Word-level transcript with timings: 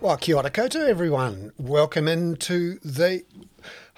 Well, 0.00 0.16
kia 0.16 0.36
ora 0.36 0.50
koutou, 0.50 0.88
everyone. 0.88 1.52
Welcome 1.58 2.08
into 2.08 2.78
the 2.82 3.22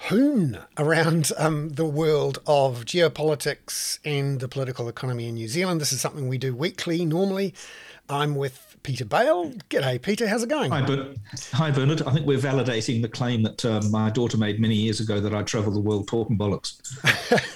hoon 0.09 0.57
around 0.77 1.31
um, 1.37 1.69
the 1.69 1.85
world 1.85 2.39
of 2.45 2.83
geopolitics 2.83 3.99
and 4.03 4.41
the 4.41 4.49
political 4.49 4.89
economy 4.89 5.29
in 5.29 5.35
New 5.35 5.47
Zealand. 5.47 5.79
This 5.79 5.93
is 5.93 6.01
something 6.01 6.27
we 6.27 6.37
do 6.37 6.53
weekly 6.53 7.05
normally. 7.05 7.53
I'm 8.09 8.35
with 8.35 8.75
Peter 8.83 9.05
Bale. 9.05 9.51
G'day, 9.69 10.01
Peter. 10.01 10.27
How's 10.27 10.43
it 10.43 10.49
going? 10.49 10.71
Hi, 10.71 10.81
Ber- 10.81 11.13
Hi 11.53 11.71
Bernard. 11.71 12.01
I 12.01 12.11
think 12.11 12.25
we're 12.25 12.37
validating 12.37 13.01
the 13.01 13.07
claim 13.07 13.43
that 13.43 13.63
uh, 13.63 13.79
my 13.89 14.09
daughter 14.09 14.37
made 14.37 14.59
many 14.59 14.75
years 14.75 14.99
ago 14.99 15.21
that 15.21 15.33
I 15.33 15.41
travel 15.43 15.71
the 15.71 15.79
world 15.79 16.09
talking 16.09 16.37
bollocks. 16.37 16.81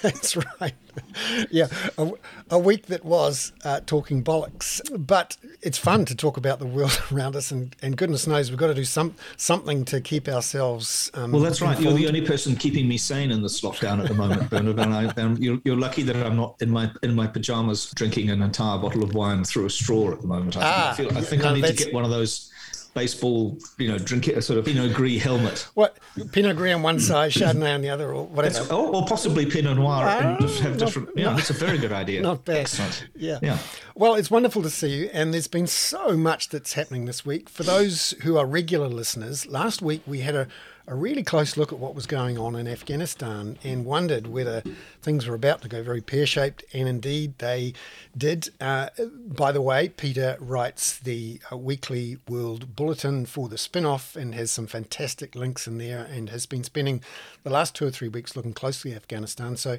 That's 0.00 0.36
right. 0.36 0.72
Yeah, 1.50 1.68
a, 1.96 2.10
a, 2.50 2.58
week 2.58 2.86
that 2.86 3.04
was 3.04 3.52
uh, 3.64 3.80
talking 3.86 4.24
bollocks. 4.24 4.80
But 5.06 5.36
it's 5.62 5.78
fun 5.78 6.04
to 6.06 6.14
talk 6.14 6.36
about 6.36 6.58
the 6.58 6.66
world 6.66 7.00
around 7.12 7.36
us, 7.36 7.50
and, 7.50 7.74
and 7.82 7.96
goodness 7.96 8.26
knows 8.26 8.50
we've 8.50 8.58
got 8.58 8.68
to 8.68 8.74
do 8.74 8.84
some 8.84 9.14
something 9.36 9.84
to 9.86 10.00
keep 10.00 10.28
ourselves. 10.28 11.10
Um, 11.14 11.32
well, 11.32 11.42
that's 11.42 11.60
right. 11.60 11.78
You're 11.80 11.92
the 11.92 12.08
only 12.08 12.22
person 12.22 12.56
keeping 12.56 12.88
me 12.88 12.96
sane 12.96 13.30
in 13.30 13.42
this 13.42 13.60
lockdown 13.60 14.00
at 14.02 14.08
the 14.08 14.14
moment, 14.14 14.50
Bernard. 14.50 14.78
And, 14.78 14.94
I, 14.94 15.34
you're, 15.38 15.60
you're, 15.64 15.76
lucky 15.76 16.02
that 16.02 16.16
I'm 16.16 16.36
not 16.36 16.56
in 16.60 16.70
my 16.70 16.90
in 17.02 17.14
my 17.14 17.26
pajamas 17.26 17.90
drinking 17.92 18.30
an 18.30 18.42
entire 18.42 18.78
bottle 18.78 19.02
of 19.02 19.14
wine 19.14 19.44
through 19.44 19.66
a 19.66 19.70
straw 19.70 20.12
at 20.12 20.20
the 20.20 20.26
moment. 20.26 20.56
I, 20.56 20.60
ah, 20.64 20.90
I 20.90 20.94
feel 20.94 21.16
I 21.16 21.20
think 21.20 21.42
no, 21.42 21.50
I 21.50 21.54
need 21.54 21.64
to 21.64 21.72
get 21.72 21.94
one 21.94 22.04
of 22.04 22.10
those 22.10 22.50
baseball, 22.94 23.56
you 23.78 23.88
know, 23.88 23.98
drink 23.98 24.28
it 24.28 24.36
a 24.36 24.42
sort 24.42 24.58
of 24.58 24.64
Pinot 24.64 24.94
Gris 24.94 25.22
helmet. 25.22 25.68
What 25.74 25.98
Pinot 26.32 26.56
Gris 26.56 26.74
on 26.74 26.82
one 26.82 27.00
side, 27.00 27.32
Chardonnay 27.32 27.74
on 27.74 27.80
the 27.80 27.90
other, 27.90 28.12
or 28.12 28.26
whatever. 28.26 28.60
Or, 28.60 28.66
oh, 28.72 28.94
or, 28.94 29.06
possibly 29.06 29.46
Pinot 29.46 29.76
Noir, 29.76 30.06
and 30.06 30.26
ah, 30.26 30.40
just 30.40 30.60
have 30.60 30.78
different. 30.78 31.10
Yeah, 31.16 31.32
that's 31.34 31.50
a 31.50 31.54
very 31.54 31.78
good 31.78 31.92
idea. 31.92 32.20
Not 32.20 32.44
bad. 32.44 32.56
Excellent. 32.56 33.06
Yeah. 33.14 33.38
Yeah. 33.42 33.58
Well, 33.94 34.14
it's 34.14 34.30
wonderful 34.30 34.62
to 34.62 34.70
see 34.70 34.88
you, 34.88 35.10
and 35.12 35.32
there's 35.32 35.48
been 35.48 35.66
so 35.66 36.16
much 36.16 36.48
that's 36.48 36.74
happening 36.74 37.04
this 37.04 37.24
week. 37.24 37.48
For 37.48 37.62
those 37.62 38.14
who 38.22 38.36
are 38.36 38.46
regular 38.46 38.88
listeners, 38.88 39.46
last 39.46 39.82
week 39.82 40.02
we 40.06 40.20
had 40.20 40.34
a 40.34 40.48
a 40.88 40.94
really 40.94 41.22
close 41.22 41.58
look 41.58 41.70
at 41.70 41.78
what 41.78 41.94
was 41.94 42.06
going 42.06 42.38
on 42.38 42.56
in 42.56 42.66
Afghanistan 42.66 43.58
and 43.62 43.84
wondered 43.84 44.26
whether 44.26 44.62
things 45.02 45.26
were 45.26 45.34
about 45.34 45.60
to 45.60 45.68
go 45.68 45.82
very 45.82 46.00
pear 46.00 46.24
shaped, 46.24 46.64
and 46.72 46.88
indeed 46.88 47.38
they 47.38 47.74
did. 48.16 48.48
Uh, 48.58 48.88
by 49.26 49.52
the 49.52 49.60
way, 49.60 49.90
Peter 49.90 50.38
writes 50.40 50.98
the 50.98 51.40
uh, 51.52 51.56
weekly 51.58 52.16
World 52.26 52.74
Bulletin 52.74 53.26
for 53.26 53.48
the 53.48 53.58
spin 53.58 53.84
off 53.84 54.16
and 54.16 54.34
has 54.34 54.50
some 54.50 54.66
fantastic 54.66 55.34
links 55.34 55.66
in 55.66 55.76
there 55.76 56.08
and 56.10 56.30
has 56.30 56.46
been 56.46 56.64
spending 56.64 57.02
the 57.42 57.50
last 57.50 57.74
two 57.74 57.86
or 57.86 57.90
three 57.90 58.08
weeks 58.08 58.34
looking 58.34 58.54
closely 58.54 58.92
at 58.92 58.96
Afghanistan. 58.96 59.58
So, 59.58 59.78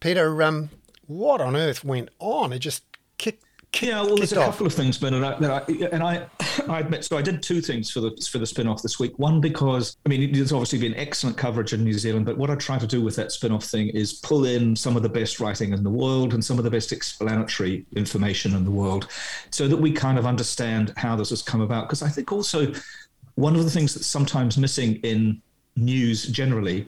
Peter, 0.00 0.42
um, 0.42 0.68
what 1.06 1.40
on 1.40 1.56
earth 1.56 1.82
went 1.82 2.10
on? 2.18 2.52
It 2.52 2.58
just 2.58 2.84
yeah, 3.80 4.02
well, 4.02 4.16
there's 4.16 4.32
a 4.32 4.36
couple 4.36 4.66
of 4.66 4.74
things, 4.74 4.98
Ben, 4.98 5.14
and 5.14 5.24
I, 5.24 5.32
and 5.92 6.02
I, 6.02 6.26
I 6.68 6.80
admit. 6.80 7.04
So 7.04 7.16
I 7.16 7.22
did 7.22 7.42
two 7.42 7.62
things 7.62 7.90
for 7.90 8.00
the 8.00 8.10
for 8.30 8.38
the 8.38 8.46
spin 8.46 8.68
off 8.68 8.82
this 8.82 8.98
week. 8.98 9.18
One 9.18 9.40
because 9.40 9.96
I 10.04 10.10
mean, 10.10 10.30
there's 10.32 10.52
obviously 10.52 10.78
been 10.78 10.94
excellent 10.94 11.38
coverage 11.38 11.72
in 11.72 11.82
New 11.82 11.94
Zealand, 11.94 12.26
but 12.26 12.36
what 12.36 12.50
I 12.50 12.54
try 12.56 12.78
to 12.78 12.86
do 12.86 13.00
with 13.00 13.16
that 13.16 13.32
spin 13.32 13.50
off 13.50 13.64
thing 13.64 13.88
is 13.88 14.12
pull 14.12 14.44
in 14.44 14.76
some 14.76 14.94
of 14.96 15.02
the 15.02 15.08
best 15.08 15.40
writing 15.40 15.72
in 15.72 15.82
the 15.82 15.90
world 15.90 16.34
and 16.34 16.44
some 16.44 16.58
of 16.58 16.64
the 16.64 16.70
best 16.70 16.92
explanatory 16.92 17.86
information 17.96 18.54
in 18.54 18.64
the 18.64 18.70
world, 18.70 19.08
so 19.50 19.66
that 19.66 19.78
we 19.78 19.90
kind 19.90 20.18
of 20.18 20.26
understand 20.26 20.92
how 20.96 21.16
this 21.16 21.30
has 21.30 21.40
come 21.40 21.62
about. 21.62 21.88
Because 21.88 22.02
I 22.02 22.10
think 22.10 22.30
also 22.30 22.72
one 23.36 23.56
of 23.56 23.64
the 23.64 23.70
things 23.70 23.94
that's 23.94 24.06
sometimes 24.06 24.58
missing 24.58 24.96
in 24.96 25.40
news 25.76 26.24
generally 26.26 26.86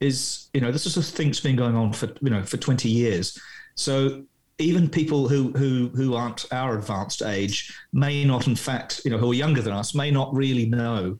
is 0.00 0.48
you 0.52 0.60
know 0.60 0.70
this 0.70 0.84
is 0.84 0.96
a 0.98 1.02
thing 1.02 1.28
that's 1.28 1.40
been 1.40 1.56
going 1.56 1.74
on 1.74 1.92
for 1.92 2.08
you 2.20 2.30
know 2.30 2.42
for 2.42 2.58
20 2.58 2.88
years. 2.88 3.40
So 3.74 4.24
even 4.58 4.88
people 4.88 5.28
who 5.28 5.52
who 5.52 5.88
who 5.94 6.14
aren't 6.14 6.46
our 6.52 6.76
advanced 6.76 7.22
age 7.22 7.72
may 7.92 8.24
not, 8.24 8.46
in 8.46 8.56
fact, 8.56 9.00
you 9.04 9.10
know, 9.10 9.18
who 9.18 9.30
are 9.30 9.34
younger 9.34 9.62
than 9.62 9.72
us, 9.72 9.94
may 9.94 10.10
not 10.10 10.34
really 10.34 10.66
know 10.66 11.18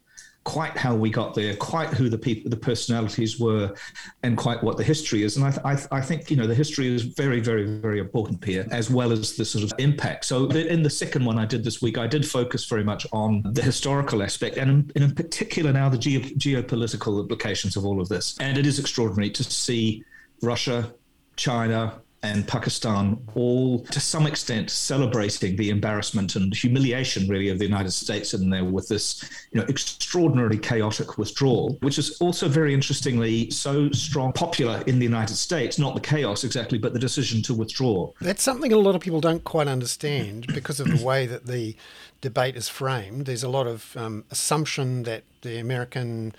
quite 0.49 0.79
how 0.79 0.95
we 0.95 1.11
got 1.11 1.35
there, 1.35 1.55
quite 1.57 1.91
who 1.91 2.09
the 2.09 2.17
people, 2.17 2.49
the 2.49 2.57
personalities 2.57 3.39
were, 3.39 3.75
and 4.23 4.39
quite 4.39 4.63
what 4.63 4.79
the 4.79 4.83
history 4.83 5.23
is. 5.23 5.37
And 5.37 5.45
I, 5.45 5.51
th- 5.51 5.89
I, 5.93 5.99
I, 5.99 6.01
think 6.01 6.31
you 6.31 6.39
know 6.39 6.47
the 6.47 6.55
history 6.55 6.93
is 6.93 7.03
very, 7.03 7.39
very, 7.39 7.67
very 7.79 7.99
important 7.99 8.43
here, 8.43 8.67
as 8.71 8.91
well 8.91 9.13
as 9.13 9.37
the 9.37 9.45
sort 9.45 9.63
of 9.63 9.73
impact. 9.79 10.25
So 10.25 10.49
in 10.49 10.83
the 10.83 10.91
second 10.91 11.27
one 11.27 11.39
I 11.39 11.45
did 11.45 11.65
this 11.65 11.83
week, 11.83 11.99
I 11.99 12.07
did 12.07 12.27
focus 12.27 12.65
very 12.65 12.83
much 12.83 13.07
on 13.13 13.43
the 13.45 13.63
historical 13.63 14.23
aspect, 14.23 14.57
and 14.57 14.91
in, 14.97 15.03
in 15.03 15.15
particular 15.15 15.71
now 15.71 15.91
the 15.91 15.99
geo- 15.99 16.21
geopolitical 16.21 17.21
implications 17.21 17.77
of 17.77 17.85
all 17.85 18.01
of 18.01 18.09
this. 18.09 18.37
And 18.41 18.57
it 18.57 18.67
is 18.67 18.79
extraordinary 18.79 19.31
to 19.33 19.45
see 19.45 20.03
Russia, 20.41 20.95
China, 21.37 22.01
and 22.23 22.47
Pakistan, 22.49 23.19
all 23.35 23.81
to 23.85 24.01
some 24.01 24.27
extent 24.27 24.71
celebrating 24.71 25.55
the 25.57 25.71
embarrassment 25.71 26.35
and 26.35 26.55
humiliation, 26.55 27.29
really, 27.29 27.49
of 27.49 27.59
the 27.59 27.65
United 27.65 27.93
States 27.93 28.35
in 28.35 28.51
there 28.51 28.65
with 28.65 28.89
this, 28.89 29.23
you 29.53 29.61
know, 29.61 29.67
extraordinarily 29.69 30.59
chaotic 30.59 31.17
withdrawal, 31.17 31.79
which 31.81 31.99
is 31.99 32.19
also 32.19 32.49
very 32.49 32.75
interestingly 32.75 33.51
so 33.51 33.91
strong, 33.93 34.33
popular 34.33 34.83
in 34.87 34.99
the 34.99 35.05
United 35.05 35.37
States. 35.37 35.79
Not 35.79 35.95
the 35.95 36.01
chaos 36.01 36.43
exactly, 36.43 36.79
but 36.79 36.93
the 36.93 36.99
decision 36.99 37.41
to 37.43 37.55
withdraw. 37.55 38.11
That's 38.21 38.43
something 38.43 38.73
a 38.73 38.79
lot 38.79 38.97
of 38.97 39.01
people 39.01 39.21
don't 39.21 39.45
quite 39.45 39.69
understand 39.69 40.49
because 40.49 40.81
of 40.81 40.89
the 40.89 41.05
way 41.05 41.27
that 41.27 41.47
the 41.47 41.77
debate 42.21 42.57
is 42.57 42.69
framed. 42.69 43.27
There's 43.27 43.45
a 43.45 43.49
lot 43.49 43.67
of 43.67 43.97
um, 43.97 44.25
assumption 44.31 45.05
that 45.05 45.23
the 45.43 45.59
American 45.59 46.35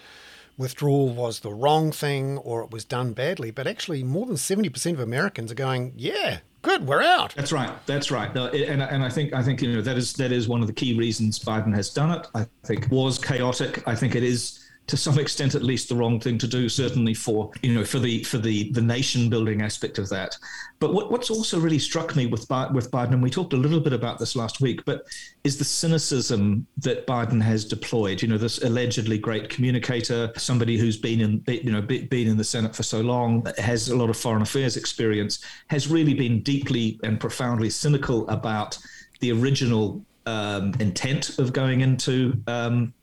withdrawal 0.60 1.10
was 1.10 1.40
the 1.40 1.54
wrong 1.54 1.92
thing 1.92 2.38
or 2.38 2.62
it 2.62 2.70
was 2.70 2.84
done 2.86 3.14
badly. 3.14 3.50
But 3.50 3.66
actually, 3.66 4.04
more 4.04 4.28
than 4.28 4.36
70% 4.36 4.94
of 4.94 5.00
Americans 5.00 5.52
are 5.52 5.56
going, 5.56 5.94
yeah, 5.96 6.40
good, 6.62 6.86
we're 6.86 7.02
out. 7.02 7.34
That's 7.34 7.52
right. 7.52 7.72
That's 7.88 8.12
right. 8.12 8.30
And, 8.36 8.84
and 8.84 9.04
I 9.04 9.10
think 9.10 9.34
I 9.34 9.42
think 9.42 9.62
you 9.62 9.74
know 9.74 9.82
that 9.82 9.98
is 9.98 10.14
that 10.14 10.32
is 10.32 10.48
one 10.48 10.62
of 10.62 10.68
the 10.68 10.74
key 10.74 10.96
reasons 10.96 11.40
Biden 11.40 11.74
has 11.74 11.90
done 11.90 12.20
it. 12.20 12.28
I 12.36 12.46
think 12.66 12.92
was 12.92 13.18
chaotic. 13.18 13.88
I 13.88 13.96
think 13.96 14.16
it 14.16 14.24
is 14.24 14.59
to 14.90 14.98
some 14.98 15.20
extent 15.20 15.54
at 15.56 15.62
least 15.62 15.88
the 15.88 15.96
wrong 15.96 16.20
thing 16.20 16.38
to 16.40 16.48
do 16.48 16.68
certainly 16.68 17.14
for 17.14 17.52
you 17.62 17.74
know 17.74 17.86
for 17.86 18.00
the 18.00 18.24
for 18.24 18.40
the 18.40 18.72
the 18.72 18.82
nation 18.82 19.30
building 19.30 19.62
aspect 19.62 20.00
of 20.00 20.10
that. 20.10 20.36
But 20.80 20.94
what, 20.94 21.12
what's 21.12 21.30
also 21.30 21.60
really 21.60 21.80
struck 21.80 22.16
me 22.16 22.26
with 22.26 22.50
with 22.74 22.92
Biden 22.92 23.14
and 23.14 23.24
we 23.24 23.30
talked 23.30 23.54
a 23.54 23.58
little 23.58 23.80
bit 23.80 23.94
about 23.94 24.18
this 24.18 24.36
last 24.36 24.62
week 24.62 24.84
but 24.86 25.06
is 25.44 25.58
the 25.58 25.64
cynicism 25.64 26.66
that 26.78 27.06
Biden 27.06 27.42
has 27.42 27.66
deployed. 27.66 28.22
You 28.22 28.28
know 28.28 28.38
this 28.38 28.64
allegedly 28.64 29.20
great 29.20 29.50
communicator 29.50 30.32
somebody 30.38 30.78
who's 30.78 30.98
been 30.98 31.22
in 31.22 31.44
you 31.48 31.72
know 31.72 31.82
been 31.82 32.28
in 32.28 32.38
the 32.38 32.44
Senate 32.44 32.76
for 32.76 32.84
so 32.84 33.02
long 33.02 33.46
has 33.58 33.90
a 33.90 33.96
lot 33.96 34.10
of 34.10 34.18
foreign 34.18 34.42
affairs 34.42 34.76
experience 34.76 35.44
has 35.68 35.88
really 35.88 36.16
been 36.16 36.42
deeply 36.42 37.00
and 37.04 37.20
profoundly 37.20 37.70
cynical 37.70 38.28
about 38.30 38.78
the 39.20 39.32
original 39.32 40.04
um, 40.26 40.74
intent 40.80 41.40
of 41.40 41.54
going 41.54 41.82
into 41.82 42.42
um, 42.48 42.94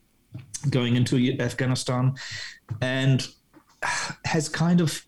going 0.71 0.97
into 0.97 1.37
Afghanistan, 1.41 2.15
and 2.81 3.27
has 4.25 4.49
kind 4.49 4.81
of 4.81 5.05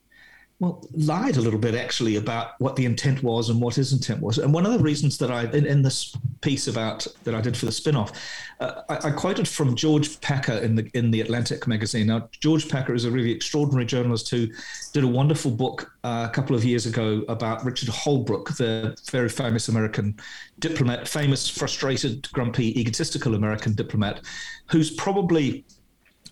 well 0.61 0.85
lied 0.93 1.37
a 1.37 1.41
little 1.41 1.59
bit 1.59 1.75
actually 1.75 2.17
about 2.17 2.53
what 2.59 2.75
the 2.75 2.85
intent 2.85 3.23
was 3.23 3.49
and 3.49 3.61
what 3.61 3.77
his 3.77 3.93
intent 3.93 4.21
was. 4.21 4.39
And 4.39 4.53
one 4.53 4.67
of 4.67 4.73
the 4.73 4.79
reasons 4.81 5.17
that 5.19 5.31
I 5.31 5.45
in, 5.45 5.65
in 5.67 5.83
this 5.83 6.17
piece 6.41 6.67
about 6.67 7.07
that 7.25 7.35
I 7.35 7.41
did 7.41 7.57
for 7.57 7.67
the 7.67 7.73
spin-off, 7.73 8.13
uh, 8.59 8.83
I, 8.89 9.09
I, 9.09 9.11
quoted 9.13 9.47
from 9.47 9.77
George 9.77 10.21
Packer 10.21 10.55
in 10.55 10.75
the 10.75 10.91
in 10.95 11.13
the 11.13 11.21
Atlantic 11.21 11.69
magazine. 11.69 12.09
Now 12.09 12.29
George 12.41 12.69
Packer 12.69 12.93
is 12.93 13.05
a 13.05 13.11
really 13.11 13.31
extraordinary 13.31 13.87
journalist 13.87 14.31
who 14.31 14.49
did 14.93 15.05
a 15.05 15.09
wonderful 15.09 15.53
book 15.53 15.93
uh, 16.03 16.27
a 16.29 16.35
couple 16.35 16.57
of 16.57 16.65
years 16.65 16.87
ago 16.87 17.25
about 17.29 17.65
Richard 17.65 17.89
Holbrooke, 17.91 18.57
the 18.57 18.97
very 19.13 19.29
famous 19.29 19.69
American 19.69 20.19
diplomat, 20.59 21.07
famous 21.07 21.49
frustrated, 21.49 22.29
grumpy, 22.33 22.79
egotistical 22.79 23.37
American 23.37 23.75
diplomat, 23.75 24.23
who's 24.67 24.91
probably 24.91 25.65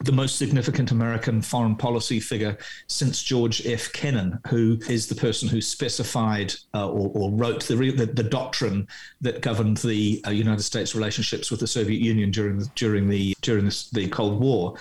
the 0.05 0.13
most 0.13 0.37
significant 0.37 0.91
American 0.91 1.41
foreign 1.43 1.77
policy 1.77 2.21
figure 2.21 2.57
since 2.87 3.23
George 3.23 3.67
F. 3.67 3.93
Kennan, 3.93 4.39
who 4.49 4.79
is 4.89 5.07
the 5.07 5.15
person 5.15 5.49
who 5.49 5.61
specified 5.61 6.55
uh, 6.75 6.89
or, 6.89 7.11
or, 7.15 7.31
wrote 7.33 7.65
the, 7.65 7.75
the, 7.75 8.07
the, 8.07 8.23
doctrine 8.23 8.87
that 9.21 9.41
governed 9.41 9.79
the 9.79 10.23
uh, 10.27 10.31
United 10.31 10.63
States 10.63 10.95
relationships 10.95 11.51
with 11.51 11.61
the 11.61 11.67
Soviet 11.67 12.01
Union 12.01 12.31
during 12.31 12.59
the, 12.59 12.71
during 12.75 13.09
the 13.09 13.35
during 13.41 13.65
the, 13.65 13.89
the 13.93 14.09
Cold 14.09 14.41
War. 14.41 14.77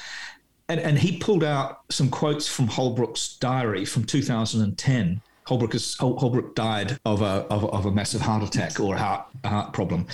And, 0.67 0.79
and 0.79 0.97
he 0.97 1.17
pulled 1.17 1.43
out 1.43 1.81
some 1.89 2.09
quotes 2.09 2.47
from 2.47 2.67
Holbrooke's 2.67 3.37
diary 3.37 3.85
from 3.85 4.03
2010. 4.03 5.21
Holbrooke, 5.45 5.75
is, 5.75 5.95
Holbrooke 5.97 6.55
died 6.55 6.97
of 7.05 7.21
a, 7.21 7.45
of, 7.51 7.65
of, 7.65 7.85
a 7.85 7.91
massive 7.91 8.21
heart 8.21 8.41
attack 8.41 8.79
or 8.79 8.95
heart, 8.95 9.27
heart 9.45 9.73
problem. 9.73 10.07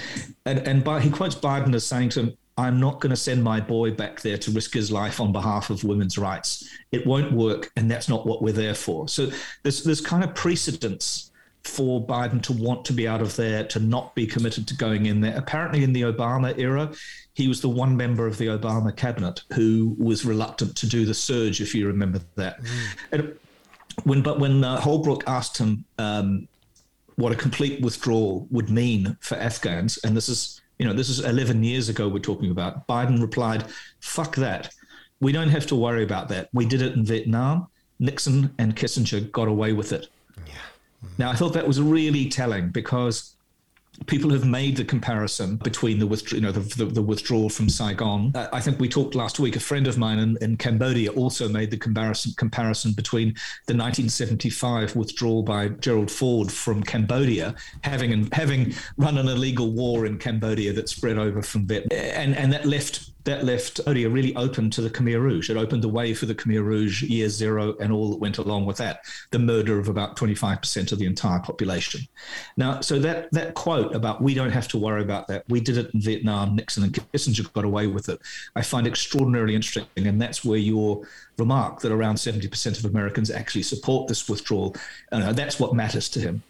And, 0.45 0.59
and 0.59 0.83
by, 0.83 0.99
he 0.99 1.09
quotes 1.09 1.35
Biden 1.35 1.73
as 1.73 1.85
saying 1.85 2.09
to 2.09 2.19
him, 2.19 2.37
I'm 2.61 2.79
not 2.79 3.01
going 3.01 3.09
to 3.09 3.15
send 3.15 3.43
my 3.43 3.59
boy 3.59 3.91
back 3.91 4.21
there 4.21 4.37
to 4.37 4.51
risk 4.51 4.73
his 4.73 4.91
life 4.91 5.19
on 5.19 5.31
behalf 5.31 5.69
of 5.69 5.83
women's 5.83 6.17
rights. 6.17 6.69
It 6.91 7.05
won't 7.05 7.33
work, 7.33 7.71
and 7.75 7.89
that's 7.89 8.07
not 8.07 8.25
what 8.25 8.41
we're 8.41 8.53
there 8.53 8.75
for. 8.75 9.07
So 9.07 9.31
there's 9.63 9.83
there's 9.83 10.01
kind 10.01 10.23
of 10.23 10.35
precedence 10.35 11.31
for 11.63 12.05
Biden 12.05 12.41
to 12.43 12.53
want 12.53 12.85
to 12.85 12.93
be 12.93 13.07
out 13.07 13.21
of 13.21 13.35
there, 13.35 13.63
to 13.65 13.79
not 13.79 14.15
be 14.15 14.25
committed 14.25 14.67
to 14.67 14.75
going 14.75 15.05
in 15.07 15.21
there. 15.21 15.37
Apparently, 15.37 15.83
in 15.83 15.93
the 15.93 16.01
Obama 16.01 16.57
era, 16.57 16.91
he 17.33 17.47
was 17.47 17.61
the 17.61 17.69
one 17.69 17.95
member 17.97 18.27
of 18.27 18.37
the 18.37 18.47
Obama 18.47 18.95
cabinet 18.95 19.41
who 19.53 19.95
was 19.97 20.25
reluctant 20.25 20.75
to 20.77 20.87
do 20.87 21.05
the 21.05 21.13
surge, 21.13 21.61
if 21.61 21.73
you 21.73 21.87
remember 21.87 22.19
that. 22.35 22.61
Mm. 22.61 22.95
And 23.11 23.39
when 24.03 24.21
but 24.21 24.39
when 24.39 24.63
uh, 24.63 24.79
Holbrooke 24.79 25.23
asked 25.27 25.57
him 25.57 25.83
um, 25.97 26.47
what 27.15 27.31
a 27.31 27.35
complete 27.35 27.81
withdrawal 27.81 28.47
would 28.51 28.69
mean 28.69 29.17
for 29.19 29.35
Afghans, 29.35 29.97
and 30.03 30.15
this 30.15 30.29
is 30.29 30.60
You 30.81 30.87
know, 30.87 30.93
this 30.93 31.09
is 31.09 31.19
11 31.19 31.63
years 31.63 31.89
ago 31.89 32.07
we're 32.07 32.17
talking 32.17 32.49
about. 32.49 32.87
Biden 32.87 33.21
replied, 33.21 33.65
fuck 33.99 34.35
that. 34.37 34.73
We 35.19 35.31
don't 35.31 35.49
have 35.49 35.67
to 35.67 35.75
worry 35.75 36.01
about 36.01 36.27
that. 36.29 36.49
We 36.53 36.65
did 36.65 36.81
it 36.81 36.93
in 36.93 37.05
Vietnam. 37.05 37.67
Nixon 37.99 38.51
and 38.57 38.75
Kissinger 38.75 39.31
got 39.31 39.47
away 39.47 39.73
with 39.73 39.93
it. 39.93 40.07
Yeah. 40.47 40.53
Now, 41.19 41.29
I 41.29 41.35
thought 41.35 41.53
that 41.53 41.67
was 41.67 41.79
really 41.79 42.29
telling 42.29 42.69
because 42.69 43.35
people 44.07 44.31
have 44.31 44.45
made 44.45 44.77
the 44.77 44.83
comparison 44.83 45.57
between 45.57 45.99
the, 45.99 46.07
withdraw, 46.07 46.35
you 46.35 46.41
know, 46.41 46.51
the, 46.51 46.59
the, 46.75 46.85
the, 46.85 47.01
withdrawal 47.01 47.49
from 47.49 47.69
Saigon. 47.69 48.31
Uh, 48.35 48.47
I 48.51 48.59
think 48.59 48.79
we 48.79 48.89
talked 48.89 49.15
last 49.15 49.39
week. 49.39 49.55
A 49.55 49.59
friend 49.59 49.87
of 49.87 49.97
mine 49.97 50.19
in, 50.19 50.37
in 50.41 50.57
Cambodia 50.57 51.11
also 51.11 51.47
made 51.47 51.71
the 51.71 51.77
comparison 51.77 52.33
comparison 52.37 52.93
between 52.93 53.29
the 53.67 53.75
1975 53.75 54.95
withdrawal 54.95 55.43
by 55.43 55.69
Gerald 55.69 56.11
Ford 56.11 56.51
from 56.51 56.83
Cambodia, 56.83 57.55
having 57.83 58.29
having 58.31 58.73
run 58.97 59.17
an 59.17 59.27
illegal 59.27 59.71
war 59.71 60.05
in 60.05 60.17
Cambodia 60.17 60.73
that 60.73 60.89
spread 60.89 61.17
over 61.17 61.41
from 61.41 61.67
Vietnam, 61.67 61.97
and 61.99 62.35
and 62.35 62.51
that 62.53 62.65
left 62.65 63.10
that 63.23 63.45
left 63.45 63.79
Cambodia 64.01 64.09
really 64.09 64.35
open 64.35 64.69
to 64.71 64.81
the 64.81 64.89
Khmer 64.89 65.21
Rouge. 65.21 65.49
It 65.49 65.57
opened 65.57 65.83
the 65.83 65.89
way 65.89 66.13
for 66.13 66.25
the 66.25 66.33
Khmer 66.33 66.63
Rouge 66.63 67.03
year 67.03 67.29
zero 67.29 67.75
and 67.79 67.91
all 67.91 68.09
that 68.09 68.19
went 68.19 68.37
along 68.37 68.65
with 68.65 68.77
that, 68.77 69.01
the 69.31 69.39
murder 69.39 69.77
of 69.79 69.87
about 69.87 70.15
25% 70.15 70.91
of 70.91 70.99
the 70.99 71.05
entire 71.05 71.39
population. 71.39 72.01
Now, 72.57 72.81
so 72.81 72.99
that, 72.99 73.31
that 73.31 73.53
quote 73.53 73.93
about 73.93 74.21
we 74.21 74.33
don't 74.33 74.51
have 74.51 74.67
to 74.69 74.77
worry 74.77 75.01
about 75.01 75.27
that, 75.27 75.43
we 75.49 75.61
did 75.61 75.77
it 75.77 75.93
in 75.93 76.01
Vietnam, 76.01 76.55
Nixon 76.55 76.83
and 76.83 76.93
Kissinger 76.93 77.51
got 77.53 77.65
away 77.65 77.87
with 77.87 78.09
it, 78.09 78.19
I 78.55 78.61
find 78.61 78.87
extraordinarily 78.87 79.55
interesting. 79.55 80.07
And 80.07 80.21
that's 80.21 80.43
where 80.43 80.57
your 80.57 81.05
remark 81.37 81.81
that 81.81 81.91
around 81.91 82.15
70% 82.15 82.79
of 82.79 82.85
Americans 82.85 83.29
actually 83.29 83.63
support 83.63 84.07
this 84.07 84.27
withdrawal, 84.27 84.75
uh, 85.11 85.33
that's 85.33 85.59
what 85.59 85.75
matters 85.75 86.09
to 86.09 86.19
him. 86.19 86.43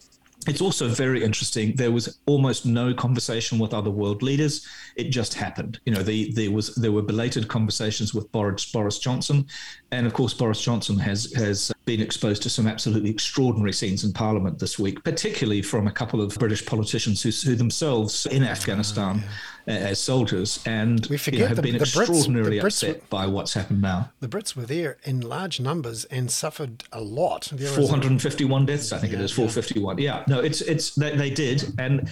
It's 0.47 0.61
also 0.61 0.87
very 0.87 1.23
interesting. 1.23 1.75
There 1.75 1.91
was 1.91 2.17
almost 2.25 2.65
no 2.65 2.95
conversation 2.95 3.59
with 3.59 3.75
other 3.75 3.91
world 3.91 4.23
leaders. 4.23 4.65
It 4.95 5.09
just 5.09 5.35
happened. 5.35 5.79
You 5.85 5.93
know, 5.93 6.01
the, 6.01 6.31
there 6.33 6.49
was 6.49 6.73
there 6.75 6.91
were 6.91 7.03
belated 7.03 7.47
conversations 7.47 8.15
with 8.15 8.31
Boris, 8.31 8.71
Boris 8.71 8.97
Johnson, 8.97 9.45
and 9.91 10.07
of 10.07 10.13
course 10.13 10.33
Boris 10.33 10.59
Johnson 10.59 10.97
has 10.97 11.31
has 11.33 11.71
been 11.85 12.01
exposed 12.01 12.41
to 12.43 12.49
some 12.49 12.65
absolutely 12.65 13.11
extraordinary 13.11 13.73
scenes 13.73 14.03
in 14.03 14.13
Parliament 14.13 14.57
this 14.57 14.79
week, 14.79 15.03
particularly 15.03 15.61
from 15.61 15.85
a 15.87 15.91
couple 15.91 16.21
of 16.21 16.33
British 16.39 16.65
politicians 16.65 17.21
who, 17.21 17.29
who 17.47 17.55
themselves 17.55 18.25
in 18.25 18.43
ah, 18.43 18.47
Afghanistan. 18.47 19.21
Oh, 19.23 19.23
yeah 19.23 19.31
Uh, 19.67 19.71
as 19.71 19.99
soldiers, 19.99 20.59
and 20.65 21.05
we 21.05 21.17
forget 21.17 21.37
you 21.37 21.43
know, 21.43 21.47
have 21.47 21.57
the, 21.57 21.61
been 21.61 21.73
the 21.73 21.81
extraordinarily 21.81 22.57
Brits, 22.57 22.65
upset 22.65 22.95
were, 22.95 23.07
by 23.11 23.27
what's 23.27 23.53
happened 23.53 23.79
now. 23.79 24.09
The 24.19 24.27
Brits 24.27 24.55
were 24.55 24.65
there 24.65 24.97
in 25.03 25.21
large 25.21 25.59
numbers 25.59 26.03
and 26.05 26.31
suffered 26.31 26.83
a 26.91 26.99
lot. 26.99 27.51
Four 27.75 27.87
hundred 27.87 28.09
and 28.09 28.19
fifty-one 28.19 28.65
deaths, 28.65 28.91
I 28.91 28.97
think 28.97 29.13
yeah, 29.13 29.19
it 29.19 29.25
is. 29.25 29.31
Four 29.31 29.49
fifty-one. 29.49 29.99
Yeah. 29.99 30.17
yeah, 30.17 30.23
no, 30.27 30.39
it's 30.39 30.61
it's 30.61 30.95
they, 30.95 31.15
they, 31.15 31.29
did, 31.29 31.63
and 31.77 32.09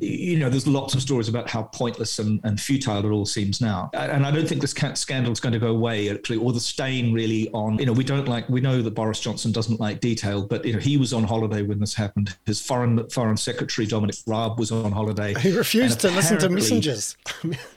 you 0.00 0.38
know, 0.40 0.50
there's 0.50 0.66
lots 0.66 0.94
of 0.94 1.00
stories 1.00 1.28
about 1.28 1.48
how 1.48 1.62
pointless 1.62 2.18
and, 2.18 2.40
and 2.42 2.60
futile 2.60 3.04
it 3.04 3.10
all 3.10 3.26
seems 3.26 3.60
now. 3.60 3.90
And 3.94 4.26
I 4.26 4.32
don't 4.32 4.48
think 4.48 4.60
this 4.60 4.72
scandal 4.94 5.30
is 5.30 5.38
going 5.38 5.52
to 5.52 5.60
go 5.60 5.68
away 5.68 6.10
actually, 6.10 6.38
or 6.38 6.52
the 6.52 6.58
stain 6.58 7.12
really 7.12 7.48
on. 7.50 7.78
You 7.78 7.86
know, 7.86 7.92
we 7.92 8.04
don't 8.04 8.26
like. 8.26 8.48
We 8.48 8.60
know 8.60 8.82
that 8.82 8.90
Boris 8.90 9.20
Johnson 9.20 9.52
doesn't 9.52 9.78
like 9.78 10.00
detail, 10.00 10.42
but 10.44 10.64
you 10.64 10.72
know, 10.72 10.80
he 10.80 10.96
was 10.96 11.12
on 11.12 11.22
holiday 11.22 11.62
when 11.62 11.78
this 11.78 11.94
happened. 11.94 12.36
His 12.44 12.60
foreign 12.60 13.08
foreign 13.08 13.36
secretary 13.36 13.86
Dominic 13.86 14.16
Raab 14.26 14.58
was 14.58 14.72
on 14.72 14.90
holiday. 14.90 15.34
He 15.38 15.56
refused 15.56 16.00
to 16.00 16.10
listen 16.10 16.38
to 16.38 16.48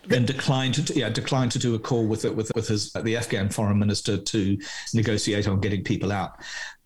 and 0.09 0.27
declined 0.27 0.73
to 0.75 0.93
yeah 0.97 1.09
declined 1.09 1.51
to 1.51 1.59
do 1.59 1.75
a 1.75 1.79
call 1.79 2.07
with 2.07 2.25
it 2.25 2.35
with 2.35 2.51
with 2.55 2.67
his 2.67 2.91
the 2.93 3.15
Afghan 3.15 3.49
foreign 3.49 3.79
minister 3.79 4.17
to 4.17 4.57
negotiate 4.93 5.47
on 5.47 5.59
getting 5.59 5.83
people 5.83 6.11
out. 6.11 6.37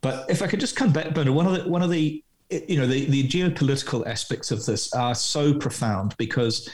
But 0.02 0.30
if 0.30 0.42
I 0.42 0.48
could 0.48 0.60
just 0.60 0.76
come 0.76 0.92
back, 0.92 1.14
Bernard, 1.14 1.34
one 1.34 1.48
of 1.48 1.54
the 1.54 1.70
one 1.70 1.82
of 1.82 1.90
the 1.90 2.24
you 2.50 2.78
know 2.78 2.88
the, 2.88 3.06
the 3.06 3.28
geopolitical 3.28 4.06
aspects 4.06 4.52
of 4.52 4.66
this 4.66 4.94
are 4.94 5.16
so 5.16 5.54
profound 5.54 6.16
because 6.18 6.70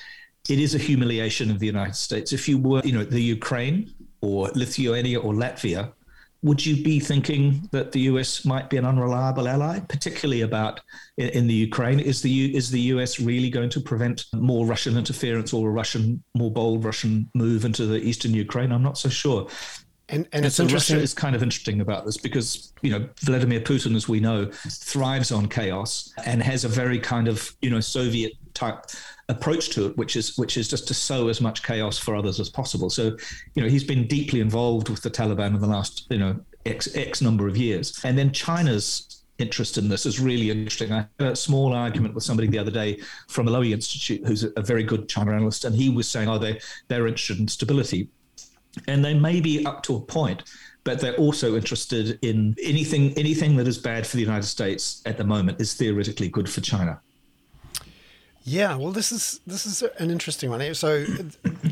it 0.50 0.60
is 0.60 0.76
a 0.76 0.78
humiliation 0.78 1.50
of 1.52 1.60
the 1.60 1.68
United 1.68 1.96
States. 1.96 2.34
If 2.34 2.50
you 2.50 2.58
were 2.58 2.82
you 2.84 2.92
know 2.92 3.04
the 3.04 3.22
Ukraine 3.22 3.94
or 4.22 4.50
Lithuania 4.56 5.20
or 5.20 5.34
Latvia 5.34 5.94
would 6.44 6.66
you 6.66 6.84
be 6.84 7.00
thinking 7.00 7.68
that 7.72 7.92
the 7.92 8.02
US 8.02 8.46
might 8.46 8.70
be 8.70 8.78
an 8.78 8.86
unreliable 8.86 9.48
ally, 9.48 9.80
particularly 9.80 10.42
about 10.42 10.82
in, 11.18 11.30
in 11.30 11.48
the 11.48 11.54
Ukraine? 11.54 12.00
Is 12.00 12.22
the 12.22 12.32
U, 12.32 12.58
is 12.58 12.72
the 12.72 12.80
US 12.94 13.20
really 13.20 13.50
going 13.50 13.70
to 13.70 13.80
prevent 13.80 14.26
more 14.34 14.66
Russian 14.66 14.98
interference 14.98 15.54
or 15.54 15.70
a 15.70 15.72
Russian 15.72 16.24
more 16.36 16.52
bold 16.52 16.84
Russian 16.84 17.30
move 17.36 17.64
into 17.64 17.86
the 17.86 18.02
eastern 18.02 18.34
Ukraine? 18.34 18.72
I'm 18.72 18.82
not 18.82 18.98
so 18.98 19.10
sure. 19.10 19.48
And, 20.12 20.28
and, 20.34 20.52
so 20.52 20.64
interesting. 20.64 20.98
Russia 20.98 21.04
is 21.04 21.14
kind 21.14 21.36
of 21.36 21.42
interesting 21.42 21.80
about 21.80 22.06
this 22.06 22.18
because 22.18 22.74
you 22.82 22.92
know 22.92 23.08
Vladimir 23.22 23.62
Putin, 23.62 23.96
as 23.96 24.10
we 24.10 24.20
know, 24.20 24.52
thrives 24.52 25.32
on 25.32 25.48
chaos 25.48 26.14
and 26.26 26.44
has 26.44 26.66
a 26.66 26.68
very 26.68 27.00
kind 27.00 27.30
of 27.30 27.56
you 27.62 27.70
know 27.70 27.80
Soviet 27.80 28.34
type 28.54 28.88
approach 29.30 29.70
to 29.70 29.88
it, 29.88 29.98
which 29.98 30.18
is 30.18 30.38
which 30.38 30.58
is 30.58 30.68
just 30.68 30.88
to 30.90 30.94
sow 30.94 31.30
as 31.30 31.40
much 31.40 31.64
chaos 31.64 31.98
for 31.98 32.16
others 32.16 32.40
as 32.42 32.50
possible. 32.50 32.90
So, 32.90 33.18
you 33.56 33.64
know, 33.64 33.70
he's 33.70 33.86
been 33.86 34.06
deeply 34.06 34.42
involved 34.42 34.90
with 34.90 35.02
the 35.02 35.10
Taliban 35.10 35.56
in 35.56 35.62
the 35.62 35.68
last 35.68 36.08
you 36.10 36.18
know 36.18 36.40
x 36.66 36.94
x 36.94 37.22
number 37.22 37.48
of 37.48 37.56
years, 37.56 38.00
and 38.04 38.18
then 38.18 38.32
China's 38.34 39.24
interest 39.40 39.78
in 39.78 39.88
this 39.88 40.06
is 40.06 40.20
really 40.20 40.52
interesting. 40.52 40.92
I 40.92 41.08
had 41.20 41.32
a 41.32 41.36
small 41.36 41.74
argument 41.74 42.14
with 42.14 42.24
somebody 42.24 42.50
the 42.50 42.60
other 42.60 42.70
day 42.70 43.00
from 43.30 43.46
the 43.46 43.52
Lowy 43.52 43.72
Institute, 43.72 44.22
who's 44.28 44.44
a 44.44 44.62
very 44.62 44.84
good 44.84 45.08
China 45.08 45.32
analyst, 45.32 45.64
and 45.64 45.74
he 45.74 45.90
was 45.90 46.10
saying, 46.10 46.28
"Oh, 46.28 46.38
they 46.38 46.60
they're 46.90 47.08
interested 47.08 47.40
in 47.40 47.48
stability." 47.48 48.10
And 48.88 49.04
they 49.04 49.14
may 49.14 49.42
be 49.42 49.66
up 49.66 49.84
to 49.84 49.96
a 49.96 50.00
point, 50.00 50.44
but 50.84 51.00
they're 51.00 51.16
also 51.16 51.56
interested 51.56 52.18
in 52.22 52.56
anything 52.64 53.14
anything 53.18 53.58
that 53.58 53.68
is 53.68 53.78
bad 53.78 54.08
for 54.08 54.16
the 54.16 54.24
United 54.24 54.48
States 54.48 55.02
at 55.06 55.18
the 55.18 55.24
moment 55.24 55.60
is 55.60 55.74
theoretically 55.74 56.30
good 56.30 56.50
for 56.50 56.62
China. 56.62 57.00
Yeah, 58.44 58.76
well, 58.76 58.92
this 58.92 59.12
is 59.12 59.40
this 59.46 59.66
is 59.66 59.84
an 60.00 60.10
interesting 60.10 60.50
one. 60.50 60.74
So, 60.74 61.06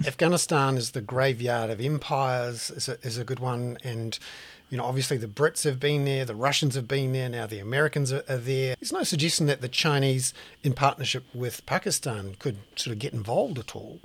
Afghanistan 0.05 0.77
is 0.77 0.91
the 0.91 1.01
graveyard 1.01 1.71
of 1.71 1.81
empires 1.81 2.69
is 2.69 2.87
a, 2.87 2.99
is 3.01 3.17
a 3.17 3.23
good 3.23 3.39
one, 3.39 3.77
and 3.83 4.19
you 4.69 4.77
know, 4.77 4.85
obviously 4.85 5.17
the 5.17 5.27
Brits 5.27 5.63
have 5.63 5.79
been 5.79 6.05
there, 6.05 6.25
the 6.25 6.35
Russians 6.35 6.75
have 6.75 6.87
been 6.87 7.11
there, 7.11 7.27
now 7.27 7.47
the 7.47 7.59
Americans 7.59 8.13
are, 8.13 8.23
are 8.29 8.37
there. 8.37 8.75
There's 8.79 8.93
no 8.93 9.03
suggestion 9.03 9.47
that 9.47 9.61
the 9.61 9.67
Chinese, 9.67 10.31
in 10.63 10.73
partnership 10.73 11.23
with 11.33 11.65
Pakistan, 11.65 12.35
could 12.37 12.57
sort 12.75 12.93
of 12.93 12.99
get 12.99 13.13
involved 13.13 13.57
at 13.57 13.75
all. 13.75 13.99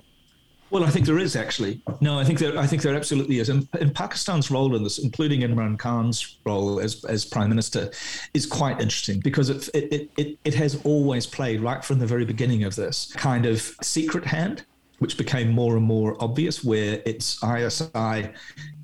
Well, 0.71 0.83
I 0.83 0.89
think 0.89 1.05
there 1.05 1.19
is 1.19 1.35
actually. 1.35 1.81
No, 2.01 2.17
I 2.17 2.23
think 2.23 2.39
there. 2.39 2.57
I 2.57 2.65
think 2.65 2.81
there 2.81 2.95
absolutely 2.95 3.39
is. 3.39 3.49
And, 3.49 3.67
and, 3.79 3.93
Pakistan's 3.93 4.49
role 4.49 4.75
in 4.75 4.83
this, 4.83 4.97
including 4.97 5.41
Imran 5.41 5.77
Khan's 5.77 6.37
role 6.43 6.79
as, 6.79 7.05
as 7.05 7.23
prime 7.23 7.49
minister, 7.49 7.91
is 8.33 8.45
quite 8.45 8.81
interesting 8.81 9.19
because 9.19 9.49
it, 9.49 9.69
it 9.73 10.09
it 10.17 10.37
it 10.43 10.53
has 10.55 10.81
always 10.83 11.27
played 11.27 11.61
right 11.61 11.85
from 11.85 11.99
the 11.99 12.07
very 12.07 12.25
beginning 12.25 12.63
of 12.63 12.75
this 12.75 13.13
kind 13.13 13.45
of 13.45 13.61
secret 13.81 14.25
hand 14.25 14.65
which 14.99 15.17
became 15.17 15.51
more 15.51 15.75
and 15.75 15.85
more 15.85 16.15
obvious, 16.19 16.63
where 16.63 17.01
its 17.05 17.43
ISI 17.43 18.29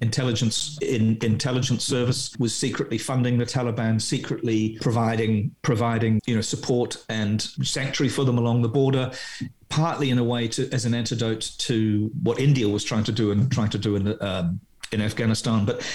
intelligence 0.01 0.77
in, 0.81 1.17
intelligence 1.21 1.85
service 1.85 2.35
was 2.37 2.55
secretly 2.55 2.97
funding 2.97 3.37
the 3.37 3.45
Taliban, 3.45 4.01
secretly 4.01 4.77
providing 4.81 5.55
providing 5.61 6.19
you 6.25 6.35
know 6.35 6.41
support 6.41 6.97
and 7.09 7.41
sanctuary 7.41 8.09
for 8.09 8.25
them 8.25 8.37
along 8.37 8.61
the 8.61 8.69
border, 8.69 9.11
partly 9.71 10.09
in 10.09 10.17
a 10.17 10.23
way 10.23 10.47
to 10.49 10.69
as 10.71 10.85
an 10.85 10.93
antidote 10.93 11.51
to 11.57 12.11
what 12.21 12.39
India 12.39 12.67
was 12.67 12.83
trying 12.83 13.05
to 13.05 13.11
do 13.11 13.31
and 13.31 13.51
trying 13.51 13.69
to 13.69 13.77
do 13.77 13.95
in 13.95 14.03
the 14.03 14.23
um, 14.23 14.59
in 14.91 15.01
Afghanistan. 15.01 15.65
But 15.65 15.85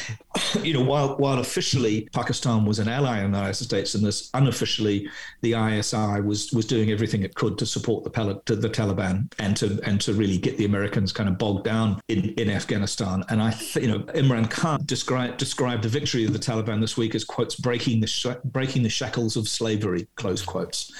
you 0.63 0.75
know, 0.75 0.83
while 0.83 1.17
while 1.17 1.39
officially 1.39 2.09
Pakistan 2.13 2.65
was 2.65 2.79
an 2.79 2.89
ally 2.89 3.23
in 3.23 3.31
the 3.33 3.39
United 3.39 3.63
States 3.63 3.95
in 3.95 4.03
this, 4.03 4.31
unofficially 4.35 5.09
the 5.43 5.55
ISI 5.55 6.21
was 6.21 6.53
was 6.53 6.67
doing 6.67 6.91
everything 6.91 7.23
it 7.23 7.35
could 7.35 7.59
to 7.59 7.67
support 7.67 8.05
the 8.05 8.41
to 8.47 8.57
the 8.57 8.69
Taliban 8.69 9.33
and 9.39 9.57
to 9.57 9.79
and 9.85 10.01
to 10.01 10.13
really 10.13 10.39
get 10.39 10.57
the 10.57 10.65
Americans 10.65 11.13
kind 11.13 11.29
of 11.29 11.39
bogged 11.39 11.65
down 11.65 12.01
in, 12.09 12.31
in 12.35 12.51
Afghanistan. 12.51 13.23
And 13.29 13.43
I, 13.43 13.53
th- 13.53 13.77
you 13.77 13.93
know, 13.93 14.01
Imran 14.15 14.51
Khan 14.51 14.81
described 14.85 15.39
described 15.39 15.83
the 15.83 15.89
victory 15.89 16.25
of 16.25 16.33
the 16.33 16.39
Taliban 16.39 16.81
this 16.81 16.97
week 16.97 17.15
as 17.15 17.25
quotes 17.25 17.55
breaking 17.55 18.01
the 18.01 18.07
sh- 18.07 18.27
breaking 18.45 18.83
the 18.83 18.89
shackles 18.89 19.37
of 19.37 19.49
slavery 19.49 20.07
close 20.17 20.43
quotes. 20.43 20.93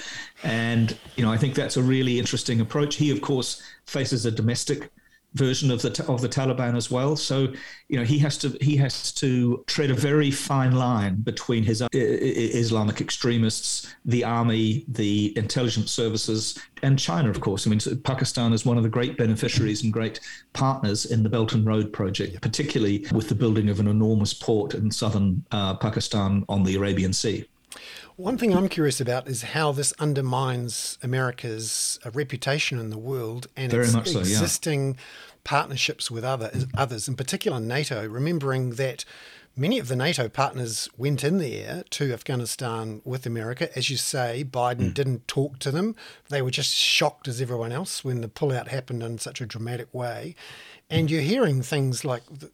And 0.43 0.95
you 1.15 1.23
know, 1.23 1.31
I 1.31 1.37
think 1.37 1.55
that's 1.55 1.77
a 1.77 1.81
really 1.81 2.19
interesting 2.19 2.61
approach. 2.61 2.95
He, 2.95 3.11
of 3.11 3.21
course, 3.21 3.61
faces 3.85 4.25
a 4.25 4.31
domestic 4.31 4.91
version 5.37 5.71
of 5.71 5.81
the 5.81 6.05
of 6.07 6.21
the 6.21 6.29
Taliban 6.29 6.75
as 6.75 6.91
well. 6.91 7.15
So 7.15 7.53
you 7.87 7.97
know 7.97 8.03
he 8.03 8.17
has 8.19 8.37
to 8.39 8.57
he 8.59 8.75
has 8.77 9.11
to 9.13 9.63
tread 9.67 9.91
a 9.91 9.93
very 9.93 10.31
fine 10.31 10.73
line 10.75 11.15
between 11.21 11.63
his 11.63 11.81
uh, 11.81 11.87
Islamic 11.93 12.99
extremists, 12.99 13.95
the 14.05 14.23
army, 14.23 14.85
the 14.87 15.37
intelligence 15.37 15.91
services, 15.91 16.59
and 16.83 16.99
China, 16.99 17.29
of 17.29 17.41
course. 17.41 17.65
I 17.65 17.69
mean, 17.69 17.79
Pakistan 18.03 18.53
is 18.53 18.65
one 18.65 18.77
of 18.77 18.83
the 18.83 18.89
great 18.89 19.17
beneficiaries 19.17 19.83
and 19.83 19.93
great 19.93 20.19
partners 20.53 21.05
in 21.05 21.23
the 21.23 21.29
Belt 21.29 21.53
and 21.53 21.65
Road 21.65 21.93
project, 21.93 22.41
particularly 22.41 23.05
with 23.11 23.29
the 23.29 23.35
building 23.35 23.69
of 23.69 23.79
an 23.79 23.87
enormous 23.87 24.33
port 24.33 24.73
in 24.73 24.91
southern 24.91 25.45
uh, 25.51 25.75
Pakistan 25.75 26.43
on 26.49 26.63
the 26.63 26.75
Arabian 26.75 27.13
Sea. 27.13 27.45
One 28.17 28.35
thing 28.35 28.55
I'm 28.55 28.67
curious 28.67 28.99
about 28.99 29.27
is 29.27 29.43
how 29.43 29.71
this 29.71 29.93
undermines 29.99 30.97
America's 31.03 31.99
uh, 32.03 32.09
reputation 32.11 32.79
in 32.79 32.89
the 32.89 32.97
world 32.97 33.45
and 33.55 33.71
Very 33.71 33.87
its 33.87 34.15
existing 34.15 34.97
partnerships 35.47 36.11
with 36.11 36.25
other, 36.25 36.51
others, 36.75 37.07
in 37.07 37.15
particular 37.15 37.57
NATO, 37.57 38.05
remembering 38.05 38.71
that 38.71 39.05
many 39.55 39.79
of 39.79 39.87
the 39.87 39.95
NATO 39.95 40.27
partners 40.27 40.89
went 40.97 41.23
in 41.23 41.37
there 41.37 41.85
to 41.91 42.11
Afghanistan 42.11 43.01
with 43.05 43.25
America. 43.25 43.69
As 43.73 43.89
you 43.89 43.95
say, 43.95 44.43
Biden 44.43 44.89
mm. 44.89 44.93
didn't 44.93 45.25
talk 45.25 45.57
to 45.59 45.71
them. 45.71 45.95
They 46.27 46.41
were 46.41 46.51
just 46.51 46.75
shocked 46.75 47.29
as 47.29 47.39
everyone 47.39 47.71
else 47.71 48.03
when 48.03 48.19
the 48.19 48.27
pullout 48.27 48.67
happened 48.67 49.01
in 49.01 49.19
such 49.19 49.39
a 49.39 49.45
dramatic 49.45 49.87
way. 49.93 50.35
And 50.89 51.09
you're 51.09 51.21
hearing 51.21 51.61
things 51.61 52.03
like 52.03 52.25
the, 52.25 52.51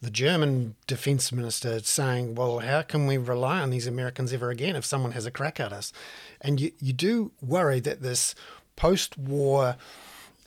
the 0.00 0.10
German 0.10 0.76
defense 0.86 1.30
minister 1.32 1.78
saying, 1.80 2.36
well, 2.36 2.60
how 2.60 2.80
can 2.80 3.06
we 3.06 3.18
rely 3.18 3.60
on 3.60 3.68
these 3.68 3.86
Americans 3.86 4.32
ever 4.32 4.48
again 4.48 4.76
if 4.76 4.86
someone 4.86 5.12
has 5.12 5.26
a 5.26 5.30
crack 5.30 5.60
at 5.60 5.74
us? 5.74 5.92
And 6.40 6.58
you, 6.58 6.72
you 6.80 6.94
do 6.94 7.32
worry 7.42 7.80
that 7.80 8.00
this 8.00 8.34
post 8.76 9.18
war 9.18 9.76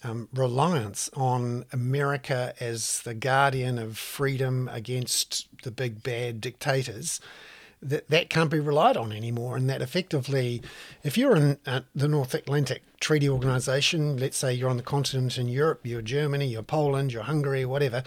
um, 0.03 0.29
reliance 0.33 1.10
on 1.15 1.65
America 1.72 2.53
as 2.60 3.01
the 3.01 3.13
guardian 3.13 3.77
of 3.77 3.98
freedom 3.98 4.69
against 4.72 5.48
the 5.63 5.72
big 5.72 6.03
bad 6.03 6.41
dictators 6.41 7.19
that 7.81 8.10
that 8.10 8.29
can't 8.29 8.50
be 8.50 8.60
relied 8.60 8.95
on 8.95 9.12
anymore. 9.12 9.57
And 9.57 9.69
that 9.69 9.81
effectively 9.81 10.62
if 11.03 11.17
you're 11.17 11.36
in 11.36 11.57
uh, 11.65 11.81
the 11.93 12.07
North 12.07 12.33
Atlantic 12.33 12.81
Treaty 13.00 13.29
Organization 13.29 14.17
let's 14.17 14.38
say 14.38 14.53
you're 14.53 14.69
on 14.69 14.77
the 14.77 14.83
continent 14.83 15.38
in 15.38 15.50
Europe 15.50 15.81
you're 15.83 16.01
Germany 16.01 16.48
you're 16.48 16.63
Poland 16.63 17.12
you're 17.12 17.24
Hungary 17.24 17.65
whatever 17.65 18.03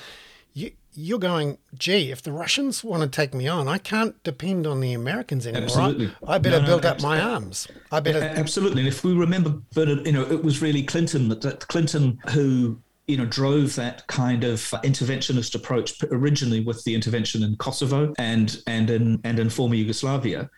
you 0.55 0.73
you're 0.97 1.19
going, 1.19 1.59
gee, 1.77 2.11
if 2.11 2.23
the 2.23 2.33
Russians 2.33 2.83
want 2.83 3.03
to 3.03 3.09
take 3.09 3.35
me 3.35 3.47
on, 3.47 3.69
I 3.69 3.79
can't 3.79 4.21
depend 4.23 4.67
on 4.67 4.81
the 4.81 4.93
Americans 4.93 5.47
anymore. 5.47 5.65
Absolutely. 5.65 6.11
I, 6.27 6.35
I 6.35 6.39
better 6.39 6.57
no, 6.57 6.63
no, 6.63 6.67
build 6.69 6.87
up 6.87 7.03
my 7.03 7.21
arms. 7.21 7.69
I 7.93 8.01
better. 8.01 8.21
Absolutely. 8.21 8.81
And 8.81 8.89
if 8.89 9.05
we 9.05 9.13
remember, 9.13 9.51
Bernard, 9.75 10.07
you 10.07 10.13
know, 10.13 10.23
it 10.23 10.43
was 10.43 10.63
really 10.63 10.83
Clinton 10.83 11.29
that 11.29 11.69
Clinton 11.69 12.19
who 12.31 12.79
you 13.07 13.17
know, 13.17 13.27
drove 13.27 13.77
that 13.77 14.07
kind 14.09 14.43
of 14.43 14.59
interventionist 14.83 15.55
approach 15.55 16.03
originally 16.11 16.61
with 16.61 16.83
the 16.85 16.95
intervention 16.95 17.43
in 17.43 17.57
Kosovo 17.57 18.13
and 18.19 18.61
and 18.67 18.91
in 18.91 19.21
and 19.23 19.39
in 19.39 19.49
former 19.49 19.77
Yugoslavia, 19.77 20.51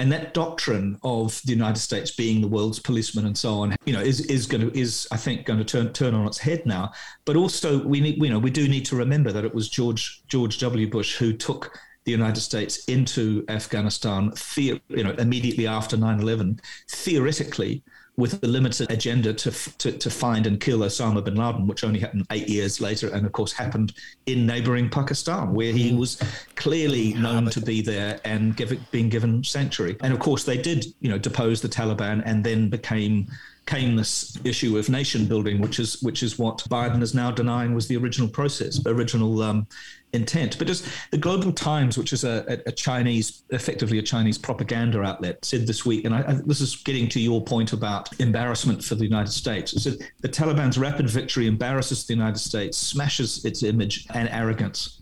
and 0.00 0.10
that 0.10 0.32
doctrine 0.32 0.98
of 1.02 1.42
the 1.44 1.52
United 1.52 1.78
States 1.78 2.10
being 2.10 2.40
the 2.40 2.48
world's 2.48 2.78
policeman 2.78 3.26
and 3.26 3.36
so 3.36 3.60
on, 3.60 3.76
you 3.84 3.92
know, 3.92 4.00
is 4.00 4.22
is 4.22 4.46
going 4.46 4.62
to 4.62 4.76
is 4.76 5.06
I 5.12 5.18
think 5.18 5.44
going 5.44 5.58
to 5.58 5.64
turn 5.64 5.92
turn 5.92 6.14
on 6.14 6.26
its 6.26 6.38
head 6.38 6.64
now. 6.64 6.92
But 7.26 7.36
also 7.36 7.86
we 7.86 8.00
need, 8.00 8.16
you 8.16 8.30
know, 8.30 8.38
we 8.38 8.50
do 8.50 8.66
need 8.66 8.86
to 8.86 8.96
remember 8.96 9.30
that 9.30 9.44
it 9.44 9.54
was 9.54 9.68
George 9.68 10.22
George 10.26 10.58
W. 10.60 10.88
Bush 10.88 11.16
who 11.16 11.34
took 11.34 11.78
the 12.04 12.12
United 12.12 12.40
States 12.40 12.86
into 12.86 13.44
Afghanistan, 13.50 14.32
you 14.56 15.04
know, 15.04 15.12
immediately 15.18 15.66
after 15.66 15.98
9/11, 15.98 16.60
theoretically 16.88 17.82
with 18.16 18.42
a 18.42 18.46
limited 18.46 18.90
agenda 18.90 19.32
to, 19.32 19.50
to, 19.78 19.92
to 19.92 20.10
find 20.10 20.46
and 20.46 20.60
kill 20.60 20.80
Osama 20.80 21.24
bin 21.24 21.36
Laden, 21.36 21.66
which 21.66 21.84
only 21.84 22.00
happened 22.00 22.26
eight 22.30 22.48
years 22.48 22.80
later, 22.80 23.08
and 23.08 23.24
of 23.24 23.32
course 23.32 23.52
happened 23.52 23.92
in 24.26 24.46
neighboring 24.46 24.88
Pakistan, 24.90 25.54
where 25.54 25.72
he 25.72 25.94
was 25.94 26.20
clearly 26.56 27.14
known 27.14 27.46
to 27.46 27.60
be 27.60 27.80
there 27.80 28.20
and 28.24 28.56
give, 28.56 28.76
being 28.90 29.08
given 29.08 29.42
sanctuary. 29.42 29.96
And 30.02 30.12
of 30.12 30.20
course, 30.20 30.44
they 30.44 30.58
did, 30.58 30.86
you 31.00 31.08
know, 31.08 31.18
depose 31.18 31.60
the 31.60 31.68
Taliban 31.68 32.22
and 32.26 32.44
then 32.44 32.68
became 32.68 33.26
came 33.66 33.94
this 33.94 34.36
issue 34.42 34.76
of 34.78 34.88
nation 34.88 35.26
building, 35.26 35.60
which 35.60 35.78
is 35.78 36.02
which 36.02 36.22
is 36.22 36.38
what 36.38 36.58
Biden 36.68 37.02
is 37.02 37.14
now 37.14 37.30
denying 37.30 37.74
was 37.74 37.86
the 37.86 37.96
original 37.96 38.28
process, 38.28 38.84
original 38.86 39.42
um, 39.42 39.66
intent. 40.12 40.58
But 40.58 40.66
just 40.66 40.86
the 41.10 41.18
Global 41.18 41.52
Times, 41.52 41.96
which 41.96 42.12
is 42.12 42.24
a, 42.24 42.60
a, 42.66 42.72
Chinese, 42.72 43.42
effectively 43.50 43.98
a 43.98 44.02
Chinese 44.02 44.38
propaganda 44.38 45.02
outlet, 45.02 45.44
said 45.44 45.66
this 45.66 45.84
week, 45.86 46.04
and 46.04 46.14
I, 46.14 46.24
I, 46.26 46.40
this 46.44 46.60
is 46.60 46.76
getting 46.76 47.08
to 47.10 47.20
your 47.20 47.42
point 47.42 47.72
about 47.72 48.18
embarrassment 48.20 48.82
for 48.82 48.94
the 48.94 49.04
United 49.04 49.32
States. 49.32 49.72
It 49.72 49.80
said 49.80 49.98
the 50.20 50.28
Taliban's 50.28 50.78
rapid 50.78 51.08
victory 51.08 51.46
embarrasses 51.46 52.06
the 52.06 52.14
United 52.14 52.38
States, 52.38 52.76
smashes 52.76 53.44
its 53.44 53.62
image 53.62 54.06
and 54.14 54.28
arrogance. 54.28 54.99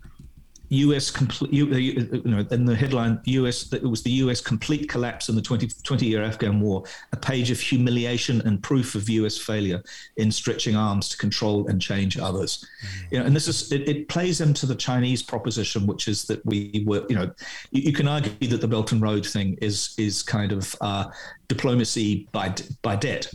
U.S. 0.70 1.10
complete, 1.10 1.52
you, 1.52 1.66
you 1.74 2.22
know, 2.24 2.46
in 2.50 2.64
the 2.64 2.74
headline, 2.74 3.20
U.S. 3.24 3.72
it 3.72 3.82
was 3.82 4.02
the 4.02 4.10
U.S. 4.10 4.40
complete 4.40 4.88
collapse 4.88 5.28
in 5.28 5.34
the 5.34 5.42
20, 5.42 5.68
20 5.82 6.06
year 6.06 6.22
Afghan 6.22 6.60
war, 6.60 6.84
a 7.12 7.16
page 7.16 7.50
of 7.50 7.58
humiliation 7.58 8.42
and 8.42 8.62
proof 8.62 8.94
of 8.94 9.08
U.S. 9.08 9.38
failure 9.38 9.82
in 10.16 10.30
stretching 10.30 10.76
arms 10.76 11.08
to 11.08 11.16
control 11.16 11.66
and 11.68 11.80
change 11.80 12.18
others. 12.18 12.66
Mm. 12.82 13.12
You 13.12 13.18
know, 13.18 13.24
and 13.26 13.36
this 13.36 13.48
is 13.48 13.72
it, 13.72 13.88
it, 13.88 14.08
plays 14.08 14.40
into 14.40 14.66
the 14.66 14.74
Chinese 14.74 15.22
proposition, 15.22 15.86
which 15.86 16.06
is 16.06 16.24
that 16.24 16.44
we 16.44 16.84
were, 16.86 17.04
you 17.08 17.16
know, 17.16 17.30
you, 17.70 17.82
you 17.82 17.92
can 17.92 18.06
argue 18.06 18.48
that 18.48 18.60
the 18.60 18.68
Belt 18.68 18.92
and 18.92 19.00
Road 19.00 19.26
thing 19.26 19.56
is 19.62 19.94
is 19.98 20.22
kind 20.22 20.52
of 20.52 20.76
uh, 20.80 21.06
diplomacy 21.48 22.28
by 22.32 22.54
by 22.82 22.96
debt. 22.96 23.30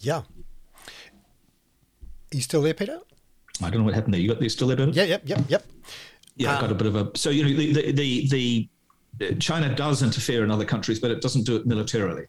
Yeah. 0.00 0.22
Are 2.32 2.36
you 2.36 2.42
still 2.42 2.62
there, 2.62 2.74
Peter? 2.74 3.00
I 3.62 3.70
don't 3.70 3.80
know 3.80 3.84
what 3.84 3.94
happened 3.94 4.14
there. 4.14 4.20
You 4.20 4.28
got 4.28 4.40
this 4.40 4.52
still 4.52 4.68
there, 4.68 4.88
Yeah, 4.88 5.04
yep, 5.04 5.22
yep, 5.24 5.40
yep. 5.48 5.66
Yeah, 6.36 6.54
um, 6.54 6.60
got 6.60 6.72
a 6.72 6.74
bit 6.74 6.86
of 6.86 6.96
a. 6.96 7.10
So 7.16 7.30
you 7.30 7.44
know 7.44 7.50
the 7.50 7.92
the 7.92 8.28
the, 8.28 8.68
the 9.18 9.34
China 9.38 9.74
does 9.74 10.02
interfere 10.02 10.44
in 10.44 10.50
other 10.50 10.64
countries, 10.64 11.00
but 11.00 11.10
it 11.10 11.22
doesn't 11.22 11.44
do 11.44 11.56
it 11.56 11.66
militarily. 11.66 12.26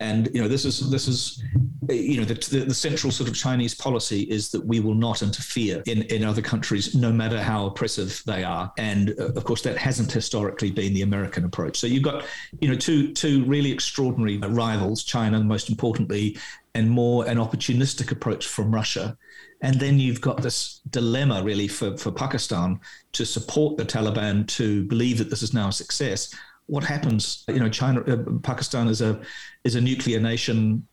And 0.00 0.30
you 0.32 0.40
know, 0.40 0.48
this 0.48 0.64
is 0.64 0.90
this 0.90 1.06
is 1.06 1.42
you 1.88 2.18
know 2.18 2.24
the, 2.24 2.34
the, 2.34 2.64
the, 2.66 2.74
central 2.74 3.10
sort 3.10 3.28
of 3.28 3.34
Chinese 3.34 3.74
policy 3.74 4.22
is 4.22 4.50
that 4.52 4.64
we 4.64 4.80
will 4.80 4.94
not 4.94 5.22
interfere 5.22 5.82
in, 5.86 6.02
in 6.04 6.24
other 6.24 6.40
countries, 6.40 6.94
no 6.94 7.12
matter 7.12 7.42
how 7.42 7.66
oppressive 7.66 8.22
they 8.26 8.42
are. 8.44 8.72
And 8.78 9.14
uh, 9.18 9.32
of 9.32 9.44
course, 9.44 9.62
that 9.62 9.76
hasn't 9.76 10.10
historically 10.10 10.70
been 10.70 10.94
the 10.94 11.02
American 11.02 11.44
approach. 11.44 11.78
So 11.78 11.86
you've 11.86 12.02
got 12.02 12.24
you 12.60 12.68
know 12.68 12.76
two 12.76 13.12
two 13.12 13.44
really 13.44 13.70
extraordinary 13.70 14.38
rivals, 14.38 15.04
China, 15.04 15.40
most 15.40 15.68
importantly, 15.68 16.38
and 16.74 16.90
more 16.90 17.26
an 17.26 17.36
opportunistic 17.36 18.10
approach 18.10 18.46
from 18.46 18.74
Russia. 18.74 19.18
And 19.62 19.78
then 19.78 19.98
you've 19.98 20.20
got 20.20 20.42
this 20.42 20.80
dilemma, 20.90 21.42
really, 21.42 21.68
for, 21.68 21.96
for 21.96 22.10
Pakistan 22.10 22.80
to 23.12 23.26
support 23.26 23.76
the 23.76 23.84
Taliban 23.84 24.46
to 24.48 24.84
believe 24.84 25.18
that 25.18 25.28
this 25.28 25.42
is 25.42 25.52
now 25.52 25.68
a 25.68 25.72
success. 25.72 26.34
What 26.66 26.84
happens? 26.84 27.44
You 27.48 27.60
know, 27.60 27.68
China, 27.68 28.00
uh, 28.02 28.38
Pakistan 28.42 28.88
is 28.88 29.00
a 29.00 29.20
is 29.64 29.74
a 29.74 29.80
nuclear 29.80 30.20
nation. 30.20 30.86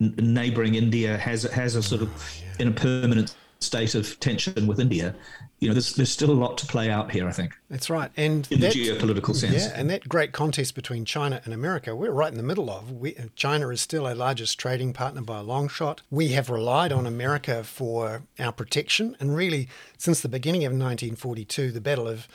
N- 0.00 0.14
neighboring 0.18 0.76
India 0.76 1.18
has 1.18 1.42
has 1.42 1.74
a 1.74 1.82
sort 1.82 2.02
of 2.02 2.08
oh, 2.08 2.62
in 2.62 2.68
a 2.68 2.72
permanent 2.72 3.34
state 3.60 3.94
of 3.94 4.18
tension 4.20 4.66
with 4.66 4.78
India, 4.78 5.14
you 5.58 5.68
know, 5.68 5.74
there's, 5.74 5.94
there's 5.94 6.10
still 6.10 6.30
a 6.30 6.32
lot 6.32 6.56
to 6.58 6.66
play 6.66 6.88
out 6.88 7.10
here, 7.10 7.26
I 7.26 7.32
think. 7.32 7.58
That's 7.68 7.90
right. 7.90 8.10
And 8.16 8.46
in 8.50 8.60
that, 8.60 8.72
the 8.72 8.88
geopolitical 8.88 9.34
sense. 9.34 9.66
Yeah, 9.66 9.72
and 9.74 9.90
that 9.90 10.08
great 10.08 10.32
contest 10.32 10.74
between 10.74 11.04
China 11.04 11.40
and 11.44 11.52
America, 11.52 11.96
we're 11.96 12.12
right 12.12 12.30
in 12.30 12.36
the 12.36 12.44
middle 12.44 12.70
of. 12.70 12.92
We, 12.92 13.16
China 13.34 13.68
is 13.70 13.80
still 13.80 14.06
our 14.06 14.14
largest 14.14 14.58
trading 14.58 14.92
partner 14.92 15.20
by 15.20 15.38
a 15.38 15.42
long 15.42 15.68
shot. 15.68 16.02
We 16.10 16.28
have 16.28 16.48
relied 16.48 16.92
on 16.92 17.06
America 17.06 17.64
for 17.64 18.22
our 18.38 18.52
protection. 18.52 19.16
And 19.18 19.34
really, 19.34 19.68
since 19.96 20.20
the 20.20 20.28
beginning 20.28 20.64
of 20.64 20.72
1942, 20.72 21.72
the 21.72 21.80
Battle 21.80 22.06
of 22.06 22.28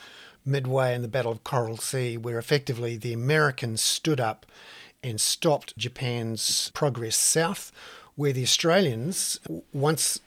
Midway 0.44 0.94
and 0.94 1.02
the 1.02 1.08
Battle 1.08 1.32
of 1.32 1.44
Coral 1.44 1.78
Sea, 1.78 2.18
where 2.18 2.38
effectively 2.38 2.98
the 2.98 3.14
Americans 3.14 3.80
stood 3.80 4.20
up 4.20 4.44
and 5.02 5.18
stopped 5.18 5.76
Japan's 5.78 6.70
progress 6.74 7.16
south 7.16 7.72
where 8.16 8.32
the 8.32 8.42
Australians, 8.42 9.40
once 9.72 10.20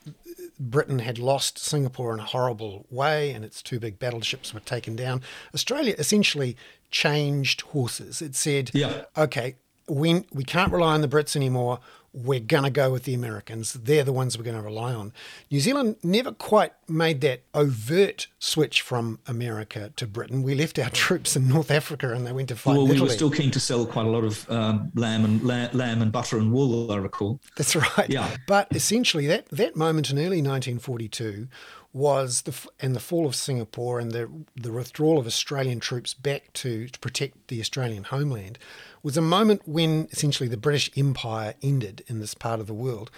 Britain 0.60 1.00
had 1.00 1.20
lost 1.20 1.58
Singapore 1.58 2.14
in 2.14 2.20
a 2.20 2.24
horrible 2.24 2.86
way 2.90 3.32
and 3.32 3.46
its 3.46 3.62
two 3.62 3.80
big 3.80 4.00
battleships 4.00 4.54
were 4.54 4.60
taken 4.60 4.96
down. 4.96 5.22
Australia 5.54 5.96
essentially 5.98 6.58
changed 6.90 7.62
horses. 7.62 8.22
It 8.22 8.36
said, 8.36 8.72
yeah. 8.74 9.04
okay, 9.16 9.56
we, 9.88 10.24
we 10.32 10.44
can't 10.44 10.72
rely 10.72 10.94
on 10.94 11.02
the 11.02 11.08
Brits 11.08 11.36
anymore 11.36 11.80
we're 12.18 12.40
going 12.40 12.64
to 12.64 12.70
go 12.70 12.92
with 12.92 13.04
the 13.04 13.14
Americans. 13.14 13.74
They're 13.74 14.04
the 14.04 14.14
ones 14.14 14.38
we're 14.38 14.44
going 14.44 14.58
to 14.58 14.64
rely 14.64 14.94
on. 14.94 15.14
New 15.52 15.60
Zealand 15.60 15.98
never 16.02 16.32
quite 16.32 16.74
made 16.88 17.22
that 17.22 17.44
overt 17.54 18.28
switch 18.40 18.82
from 18.82 19.20
America 19.28 19.92
to 19.98 20.08
Britain. 20.08 20.42
We 20.42 20.56
left 20.56 20.80
our 20.80 20.90
troops 21.06 21.36
in 21.36 21.48
North 21.48 21.70
Africa 21.70 22.14
and 22.14 22.26
they 22.26 22.32
went 22.32 22.50
to 22.50 22.56
fight. 22.56 22.78
Well, 22.78 22.88
we 22.88 23.00
were 23.00 23.10
still 23.10 23.30
keen 23.30 23.52
to 23.52 23.60
sell 23.60 23.86
quite 23.86 24.06
a 24.06 24.10
lot 24.10 24.24
of 24.24 24.50
um, 24.50 24.92
lamb 24.96 25.26
and 25.26 25.44
lamb 25.44 26.02
and 26.02 26.12
butter 26.12 26.38
and 26.38 26.52
wool, 26.52 26.92
I 26.92 26.98
recall. 26.98 27.40
That's 27.56 27.76
right. 27.76 28.10
Yeah. 28.10 28.36
But 28.48 28.68
essentially, 28.72 29.28
that 29.28 29.48
that 29.50 29.76
moment 29.76 30.10
in 30.10 30.18
early 30.18 30.42
1942 30.42 31.48
was 31.94 32.44
the 32.44 32.56
and 32.80 32.96
the 32.96 33.00
fall 33.00 33.26
of 33.26 33.36
Singapore 33.36 34.00
and 34.00 34.12
the 34.12 34.30
the 34.56 34.72
withdrawal 34.72 35.18
of 35.20 35.28
Australian 35.28 35.80
troops 35.80 36.14
back 36.14 36.54
to, 36.54 36.88
to 36.88 37.00
protect 37.00 37.48
the 37.48 37.60
Australian 37.60 38.06
homeland 38.06 38.60
was 39.04 39.18
a 39.18 39.22
moment 39.22 39.62
when 39.66 40.08
essentially 40.12 40.50
the 40.50 40.58
British 40.58 40.90
Empire 40.98 41.56
ended 41.62 42.04
in 42.08 42.20
this 42.20 42.34
part 42.34 42.60
of 42.60 42.68
the 42.68 42.74
world. 42.74 43.12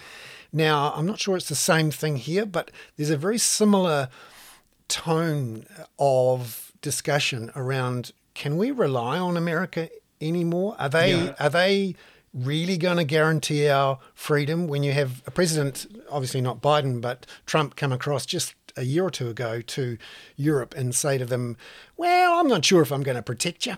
Now, 0.52 0.92
I'm 0.96 1.06
not 1.06 1.20
sure 1.20 1.36
it's 1.36 1.48
the 1.48 1.54
same 1.54 1.90
thing 1.90 2.16
here, 2.16 2.44
but 2.44 2.70
there's 2.96 3.10
a 3.10 3.16
very 3.16 3.38
similar 3.38 4.08
tone 4.88 5.66
of 5.98 6.72
discussion 6.82 7.50
around 7.54 8.12
can 8.34 8.56
we 8.56 8.70
rely 8.70 9.18
on 9.18 9.36
America 9.36 9.88
anymore? 10.20 10.76
Are 10.78 10.88
they 10.88 11.14
yeah. 11.14 11.34
are 11.38 11.50
they 11.50 11.94
really 12.32 12.76
going 12.76 12.96
to 12.96 13.04
guarantee 13.04 13.68
our 13.68 13.98
freedom 14.14 14.68
when 14.68 14.82
you 14.82 14.92
have 14.92 15.22
a 15.26 15.30
president, 15.30 15.86
obviously 16.10 16.40
not 16.40 16.60
Biden, 16.60 17.00
but 17.00 17.26
Trump 17.44 17.74
come 17.74 17.92
across 17.92 18.24
just 18.24 18.54
a 18.80 18.84
year 18.84 19.04
or 19.04 19.10
two 19.10 19.28
ago 19.28 19.60
to 19.60 19.98
Europe 20.36 20.74
and 20.76 20.94
say 20.94 21.18
to 21.18 21.24
them, 21.24 21.56
"Well, 21.96 22.38
I'm 22.38 22.48
not 22.48 22.64
sure 22.64 22.82
if 22.82 22.90
I'm 22.90 23.02
going 23.02 23.16
to 23.16 23.22
protect 23.22 23.66
you." 23.66 23.76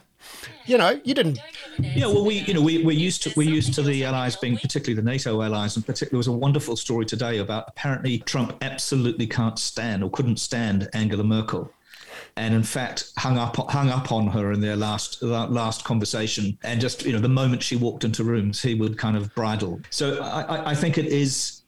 You 0.66 0.78
know, 0.78 1.00
you 1.04 1.14
didn't. 1.14 1.40
Yeah, 1.78 2.06
well, 2.06 2.24
we 2.24 2.38
you 2.38 2.54
know 2.54 2.62
we 2.62 2.84
we're 2.84 2.92
used 2.92 3.24
to 3.24 3.32
we're 3.36 3.50
used 3.50 3.74
to 3.74 3.82
the 3.82 4.04
allies 4.04 4.36
being 4.36 4.56
particularly 4.56 4.94
the 4.94 5.02
NATO 5.02 5.42
allies, 5.42 5.76
and 5.76 5.84
particularly 5.84 6.12
there 6.12 6.18
was 6.18 6.28
a 6.28 6.32
wonderful 6.32 6.76
story 6.76 7.04
today 7.04 7.38
about 7.38 7.64
apparently 7.68 8.20
Trump 8.20 8.56
absolutely 8.62 9.26
can't 9.26 9.58
stand 9.58 10.04
or 10.04 10.10
couldn't 10.10 10.38
stand 10.38 10.88
Angela 10.94 11.24
Merkel 11.24 11.72
and 12.36 12.54
in 12.54 12.62
fact 12.62 13.12
hung 13.18 13.38
up 13.38 13.56
hung 13.70 13.90
up 13.90 14.10
on 14.10 14.26
her 14.28 14.52
in 14.52 14.60
their 14.60 14.76
last 14.76 15.22
last 15.22 15.84
conversation. 15.84 16.56
And 16.62 16.80
just 16.80 17.04
you 17.04 17.12
know, 17.12 17.18
the 17.18 17.28
moment 17.28 17.62
she 17.62 17.76
walked 17.76 18.04
into 18.04 18.24
rooms, 18.24 18.62
he 18.62 18.74
would 18.74 18.98
kind 18.98 19.16
of 19.16 19.34
bridle. 19.34 19.80
So 19.90 20.22
I, 20.22 20.70
I 20.70 20.74
think 20.74 20.98
it 20.98 21.06
is. 21.06 21.61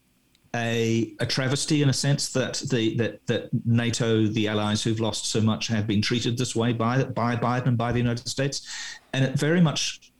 A, 0.54 1.12
a, 1.18 1.26
travesty 1.26 1.82
in 1.82 1.88
a 1.88 1.92
sense 1.92 2.32
that 2.32 2.62
the 2.70 2.96
that, 2.96 3.26
that 3.26 3.48
NATO, 3.66 4.26
the 4.26 4.46
allies 4.46 4.84
who've 4.84 5.00
lost 5.00 5.26
so 5.26 5.40
much, 5.40 5.66
have 5.66 5.86
been 5.86 6.00
treated 6.00 6.38
this 6.38 6.54
way 6.54 6.72
by 6.72 7.02
by 7.02 7.34
Biden 7.34 7.66
and 7.66 7.78
by 7.78 7.90
the 7.90 7.98
United 7.98 8.28
States, 8.28 8.66
and 9.12 9.24
it 9.24 9.36
very 9.36 9.60
much 9.60 10.12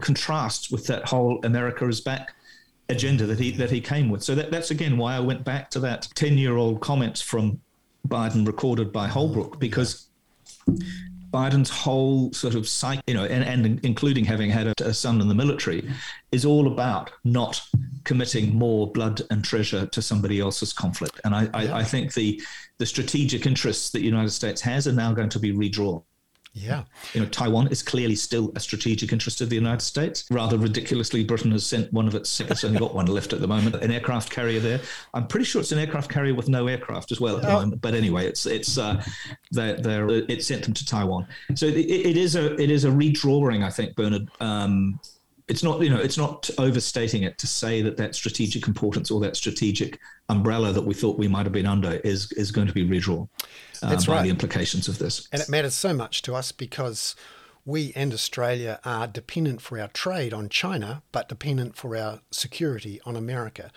contrasts 0.00 0.70
with 0.70 0.86
that 0.86 1.06
whole 1.06 1.40
America 1.44 1.86
is 1.88 2.00
back 2.00 2.34
agenda 2.88 3.26
that 3.26 3.38
he 3.38 3.50
that 3.52 3.70
he 3.70 3.80
came 3.80 4.08
with. 4.08 4.22
So 4.22 4.34
that, 4.34 4.50
that's 4.50 4.70
again 4.70 4.96
why 4.96 5.16
I 5.16 5.20
went 5.20 5.44
back 5.44 5.70
to 5.70 5.80
that 5.80 6.08
ten 6.14 6.38
year 6.38 6.56
old 6.56 6.80
comments 6.80 7.20
from 7.20 7.60
Biden 8.08 8.46
recorded 8.46 8.92
by 8.92 9.08
Holbrooke 9.08 9.58
because 9.58 10.08
Biden's 11.36 11.68
whole 11.68 12.32
sort 12.32 12.54
of 12.54 12.66
psych, 12.66 13.02
you 13.06 13.12
know, 13.12 13.26
and, 13.26 13.44
and 13.44 13.84
including 13.84 14.24
having 14.24 14.48
had 14.48 14.68
a, 14.68 14.74
a, 14.88 14.94
son 14.94 15.20
in 15.20 15.28
the 15.28 15.34
military, 15.34 15.86
is 16.32 16.46
all 16.46 16.66
about 16.66 17.10
not 17.24 17.60
committing 18.04 18.54
more 18.54 18.90
blood 18.90 19.20
and 19.30 19.44
treasure 19.44 19.84
to 19.84 20.00
somebody 20.00 20.40
else's 20.40 20.72
conflict. 20.72 21.20
And 21.24 21.34
I, 21.34 21.50
I, 21.52 21.80
I 21.80 21.84
think 21.84 22.14
the 22.14 22.40
the 22.78 22.86
strategic 22.86 23.44
interests 23.44 23.90
that 23.90 23.98
the 23.98 24.06
United 24.06 24.30
States 24.30 24.62
has 24.62 24.88
are 24.88 24.92
now 24.92 25.12
going 25.12 25.28
to 25.28 25.38
be 25.38 25.52
redrawn. 25.52 26.02
Yeah. 26.56 26.84
You 27.12 27.20
know, 27.20 27.26
Taiwan 27.26 27.68
is 27.68 27.82
clearly 27.82 28.14
still 28.14 28.50
a 28.56 28.60
strategic 28.60 29.12
interest 29.12 29.42
of 29.42 29.50
the 29.50 29.54
United 29.54 29.82
States. 29.82 30.24
Rather 30.30 30.56
ridiculously, 30.56 31.22
Britain 31.22 31.50
has 31.50 31.66
sent 31.66 31.92
one 31.92 32.08
of 32.08 32.14
its, 32.14 32.40
it's 32.40 32.64
only 32.64 32.78
got 32.78 32.94
one 32.94 33.06
left 33.06 33.34
at 33.34 33.40
the 33.40 33.46
moment, 33.46 33.76
an 33.76 33.90
aircraft 33.90 34.30
carrier 34.30 34.58
there. 34.58 34.80
I'm 35.12 35.26
pretty 35.26 35.44
sure 35.44 35.60
it's 35.60 35.72
an 35.72 35.78
aircraft 35.78 36.10
carrier 36.10 36.34
with 36.34 36.48
no 36.48 36.66
aircraft 36.66 37.12
as 37.12 37.20
well 37.20 37.36
at 37.36 37.42
the 37.42 37.50
oh. 37.50 37.60
moment. 37.60 37.82
But 37.82 37.94
anyway, 37.94 38.26
it's, 38.26 38.46
it's, 38.46 38.78
uh, 38.78 39.04
they're, 39.50 39.76
they're, 39.76 40.08
it 40.08 40.42
sent 40.42 40.64
them 40.64 40.72
to 40.72 40.86
Taiwan. 40.86 41.26
So 41.54 41.66
it, 41.66 41.76
it 41.76 42.16
is 42.16 42.36
a, 42.36 42.54
it 42.54 42.70
is 42.70 42.86
a 42.86 42.90
redrawing, 42.90 43.62
I 43.62 43.68
think, 43.68 43.94
Bernard, 43.94 44.30
um, 44.40 44.98
it's 45.48 45.62
not 45.62 45.80
you 45.80 45.90
know 45.90 45.98
it's 45.98 46.18
not 46.18 46.50
overstating 46.58 47.22
it 47.22 47.38
to 47.38 47.46
say 47.46 47.80
that 47.80 47.96
that 47.96 48.16
strategic 48.16 48.66
importance 48.66 49.12
or 49.12 49.20
that 49.20 49.36
strategic 49.36 50.00
umbrella 50.28 50.72
that 50.72 50.82
we 50.82 50.92
thought 50.92 51.16
we 51.18 51.28
might 51.28 51.46
have 51.46 51.52
been 51.52 51.66
under 51.66 52.00
is 52.02 52.32
is 52.32 52.50
going 52.50 52.66
to 52.66 52.72
be 52.72 52.82
redrawn 52.82 53.28
uh, 53.82 53.90
That's 53.90 54.06
by 54.06 54.16
right. 54.16 54.22
the 54.24 54.30
implications 54.30 54.88
of 54.88 54.98
this. 54.98 55.28
And 55.32 55.40
it 55.42 55.48
matters 55.48 55.74
so 55.74 55.92
much 55.92 56.22
to 56.22 56.34
us 56.34 56.52
because 56.52 57.14
we 57.66 57.92
and 57.96 58.12
Australia 58.14 58.78
are 58.84 59.08
dependent 59.08 59.60
for 59.60 59.80
our 59.80 59.88
trade 59.88 60.32
on 60.32 60.48
China, 60.48 61.02
but 61.10 61.28
dependent 61.28 61.74
for 61.76 61.96
our 61.96 62.20
security 62.30 63.00
on 63.04 63.16
America. 63.16 63.72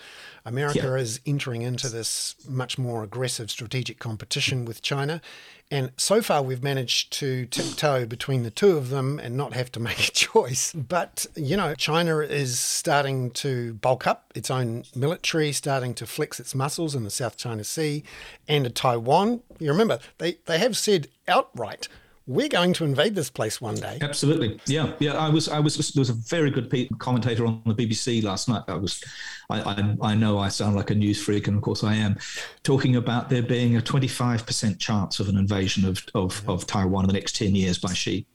America 0.45 0.79
yeah. 0.83 0.95
is 0.95 1.19
entering 1.25 1.63
into 1.63 1.89
this 1.89 2.35
much 2.47 2.77
more 2.77 3.03
aggressive 3.03 3.49
strategic 3.49 3.97
competition 3.97 4.63
with 4.63 4.83
China. 4.83 5.21
And 5.71 5.91
so 5.97 6.21
far, 6.21 6.41
we've 6.41 6.63
managed 6.63 7.13
to 7.13 7.45
tiptoe 7.45 8.07
between 8.07 8.41
the 8.41 8.49
two 8.49 8.75
of 8.75 8.89
them 8.89 9.19
and 9.19 9.37
not 9.37 9.53
have 9.53 9.71
to 9.73 9.79
make 9.89 9.99
a 9.99 10.11
choice. 10.11 10.73
But, 10.73 11.27
you 11.35 11.55
know, 11.55 11.75
China 11.75 12.19
is 12.19 12.57
starting 12.59 13.29
to 13.31 13.75
bulk 13.75 14.07
up 14.07 14.31
its 14.35 14.49
own 14.49 14.83
military, 14.95 15.51
starting 15.51 15.93
to 15.95 16.07
flex 16.07 16.39
its 16.39 16.55
muscles 16.55 16.95
in 16.95 17.03
the 17.03 17.11
South 17.11 17.37
China 17.37 17.63
Sea 17.63 18.03
and 18.47 18.73
Taiwan. 18.75 19.41
You 19.59 19.71
remember, 19.71 19.99
they, 20.17 20.37
they 20.45 20.57
have 20.57 20.75
said 20.75 21.07
outright 21.27 21.87
we're 22.29 22.47
going 22.47 22.73
to 22.73 22.83
invade 22.83 23.15
this 23.15 23.31
place 23.31 23.59
one 23.59 23.73
day. 23.73 23.97
Absolutely, 24.01 24.59
yeah, 24.67 24.93
yeah. 24.99 25.13
I 25.13 25.29
was, 25.29 25.49
I 25.49 25.59
was. 25.59 25.75
There 25.77 25.99
was 25.99 26.11
a 26.11 26.13
very 26.13 26.51
good 26.51 26.69
commentator 26.99 27.43
on 27.47 27.63
the 27.65 27.73
BBC 27.73 28.23
last 28.23 28.47
night. 28.47 28.61
I 28.67 28.75
was, 28.75 29.03
I, 29.49 29.61
I, 29.61 30.11
I 30.11 30.15
know 30.15 30.37
I 30.37 30.49
sound 30.49 30.75
like 30.75 30.91
a 30.91 30.95
news 30.95 31.19
freak, 31.19 31.47
and 31.47 31.57
of 31.57 31.63
course 31.63 31.83
I 31.83 31.95
am, 31.95 32.17
talking 32.61 32.95
about 32.95 33.29
there 33.29 33.41
being 33.41 33.77
a 33.77 33.81
25% 33.81 34.77
chance 34.77 35.19
of 35.19 35.27
an 35.27 35.37
invasion 35.37 35.85
of 35.85 36.05
of, 36.13 36.47
of 36.47 36.67
Taiwan 36.67 37.05
in 37.05 37.07
the 37.07 37.13
next 37.13 37.35
10 37.35 37.55
years 37.55 37.79
by 37.79 37.93
Xi. 37.93 38.27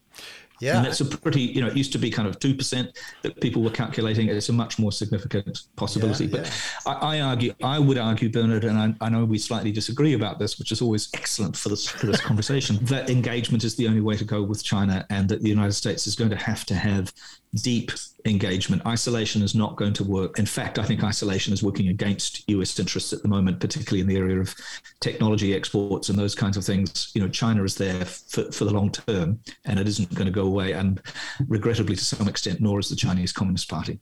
Yeah. 0.61 0.79
And 0.79 0.87
it's 0.87 1.01
a 1.01 1.05
pretty, 1.05 1.41
you 1.41 1.61
know, 1.61 1.67
it 1.67 1.77
used 1.77 1.93
to 1.93 1.99
be 1.99 2.11
kind 2.11 2.29
of 2.29 2.39
2% 2.39 2.97
that 3.23 3.41
people 3.41 3.63
were 3.63 3.71
calculating. 3.71 4.29
It's 4.29 4.49
a 4.49 4.53
much 4.53 4.79
more 4.79 4.93
significant 4.93 5.63
possibility. 5.77 6.27
Yeah, 6.27 6.39
but 6.39 6.47
yeah. 6.47 6.93
I, 6.93 7.17
I, 7.17 7.21
argue, 7.21 7.55
I 7.63 7.79
would 7.79 7.99
argue, 7.99 8.31
Bernard, 8.31 8.65
and 8.65 8.79
I, 8.79 9.07
I, 9.07 9.09
know 9.09 9.25
we 9.25 9.39
slightly 9.39 9.73
disagree 9.73 10.15
about 10.15 10.39
this, 10.39 10.59
which 10.59 10.73
is 10.73 10.81
always 10.81 11.09
excellent 11.15 11.57
for 11.57 11.69
this, 11.69 11.89
for 11.89 12.07
this 12.07 12.21
conversation, 12.21 12.79
that 12.83 13.11
engagement 13.11 13.65
is 13.65 13.77
the 13.77 13.89
only 13.89 14.01
way 14.01 14.17
to 14.17 14.25
go 14.25 14.43
with 14.43 14.63
China 14.63 15.05
and 15.11 15.29
that 15.29 15.43
the 15.43 15.49
United 15.49 15.73
States 15.73 16.07
is 16.07 16.15
going 16.15 16.31
to 16.31 16.37
have 16.37 16.65
to 16.67 16.75
have 16.75 17.13
deep 17.63 17.93
engagement. 18.25 18.85
Isolation 18.87 19.43
is 19.43 19.55
not 19.55 19.77
going 19.77 19.93
to 19.95 20.05
work. 20.05 20.39
In 20.39 20.47
fact, 20.47 20.79
I 20.79 20.85
think 20.85 21.05
isolation 21.05 21.53
is 21.53 21.63
working 21.63 21.89
against 21.89 22.49
US 22.49 22.79
interests 22.79 23.13
at 23.13 23.23
the 23.23 23.29
moment, 23.29 23.61
particularly 23.61 24.01
in 24.01 24.07
the 24.07 24.17
area 24.17 24.41
of 24.41 24.55
technology 25.01 25.55
exports 25.55 26.09
and 26.09 26.19
those 26.19 26.35
kinds 26.35 26.57
of 26.57 26.65
things. 26.65 27.11
You 27.15 27.23
know, 27.23 27.29
China 27.29 27.63
is 27.65 27.75
there 27.75 28.05
for, 28.05 28.51
for 28.51 28.65
the 28.65 28.73
long 28.73 28.91
term 28.91 29.41
and 29.65 29.79
it 29.79 29.87
isn't 29.87 30.15
going 30.15 30.27
to 30.27 30.33
go 30.33 30.47
away. 30.47 30.73
And 30.73 31.01
regrettably, 31.49 31.97
to 31.97 32.05
some 32.05 32.29
extent, 32.29 32.61
nor 32.61 32.79
is 32.79 32.89
the 32.89 32.97
Chinese 32.97 33.33
Communist 33.33 33.69
Party. 33.69 33.99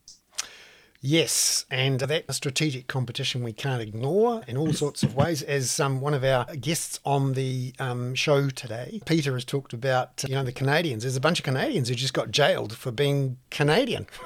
Yes, 1.04 1.66
and 1.68 1.98
that 1.98 2.32
strategic 2.32 2.86
competition 2.86 3.42
we 3.42 3.52
can't 3.52 3.82
ignore 3.82 4.44
in 4.46 4.56
all 4.56 4.72
sorts 4.72 5.02
of 5.02 5.16
ways. 5.16 5.42
As 5.42 5.80
um, 5.80 6.00
one 6.00 6.14
of 6.14 6.22
our 6.22 6.44
guests 6.54 7.00
on 7.04 7.32
the 7.32 7.74
um, 7.80 8.14
show 8.14 8.48
today, 8.50 9.00
Peter 9.04 9.34
has 9.34 9.44
talked 9.44 9.72
about, 9.72 10.24
you 10.28 10.36
know, 10.36 10.44
the 10.44 10.52
Canadians. 10.52 11.02
There's 11.02 11.16
a 11.16 11.20
bunch 11.20 11.40
of 11.40 11.44
Canadians 11.44 11.88
who 11.88 11.96
just 11.96 12.14
got 12.14 12.30
jailed 12.30 12.76
for 12.76 12.92
being 12.92 13.38
Canadian. 13.50 14.06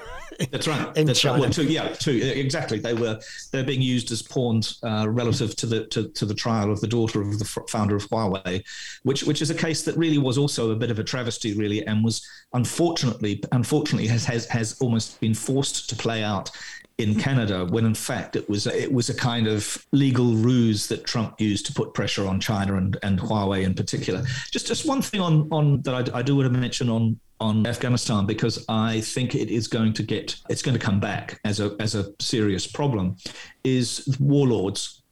That's 0.50 0.68
right. 0.68 0.96
in 0.96 1.06
That's 1.06 1.20
China. 1.20 1.34
Right. 1.34 1.40
Well, 1.42 1.50
two, 1.50 1.64
yeah, 1.64 1.88
two, 1.88 2.12
exactly. 2.12 2.78
They 2.78 2.94
were 2.94 3.20
they're 3.52 3.64
being 3.64 3.82
used 3.82 4.10
as 4.10 4.22
pawns 4.22 4.78
uh, 4.82 5.06
relative 5.08 5.56
to 5.56 5.66
the 5.66 5.86
to, 5.86 6.08
to 6.08 6.26
the 6.26 6.34
trial 6.34 6.70
of 6.70 6.80
the 6.80 6.86
daughter 6.86 7.20
of 7.20 7.38
the 7.38 7.44
founder 7.68 7.96
of 7.96 8.08
Huawei, 8.08 8.64
which 9.02 9.24
which 9.24 9.42
is 9.42 9.50
a 9.50 9.54
case 9.54 9.82
that 9.84 9.96
really 9.96 10.18
was 10.18 10.38
also 10.38 10.70
a 10.70 10.76
bit 10.76 10.90
of 10.90 10.98
a 10.98 11.04
travesty, 11.04 11.56
really, 11.56 11.86
and 11.86 12.04
was 12.04 12.26
unfortunately 12.52 13.42
unfortunately 13.52 14.08
has 14.08 14.24
has, 14.24 14.46
has 14.46 14.80
almost 14.80 15.20
been 15.20 15.34
forced 15.34 15.88
to 15.88 15.96
play 15.96 16.22
out 16.22 16.50
in 16.98 17.14
Canada, 17.14 17.66
when 17.66 17.84
in 17.84 17.94
fact 17.94 18.36
it 18.36 18.48
was 18.48 18.66
it 18.66 18.90
was 18.90 19.10
a 19.10 19.14
kind 19.14 19.46
of 19.46 19.84
legal 19.92 20.34
ruse 20.34 20.86
that 20.86 21.04
Trump 21.04 21.38
used 21.38 21.66
to 21.66 21.72
put 21.74 21.92
pressure 21.92 22.26
on 22.26 22.40
China 22.40 22.76
and, 22.76 22.96
and 23.02 23.20
Huawei 23.20 23.64
in 23.64 23.74
particular. 23.74 24.24
Just 24.50 24.66
just 24.66 24.86
one 24.86 25.02
thing 25.02 25.20
on 25.20 25.48
on 25.52 25.82
that 25.82 25.94
I, 25.94 26.18
I 26.18 26.22
do 26.22 26.36
want 26.36 26.52
to 26.52 26.58
mention 26.58 26.88
on 26.88 27.20
on 27.40 27.66
Afghanistan 27.66 28.26
because 28.26 28.64
I 28.68 29.00
think 29.00 29.34
it 29.34 29.50
is 29.50 29.68
going 29.68 29.92
to 29.94 30.02
get 30.02 30.36
it's 30.48 30.62
going 30.62 30.78
to 30.78 30.84
come 30.84 31.00
back 31.00 31.38
as 31.44 31.60
a 31.60 31.76
as 31.80 31.94
a 31.94 32.12
serious 32.18 32.66
problem 32.66 33.16
is 33.64 34.16
warlords 34.20 35.02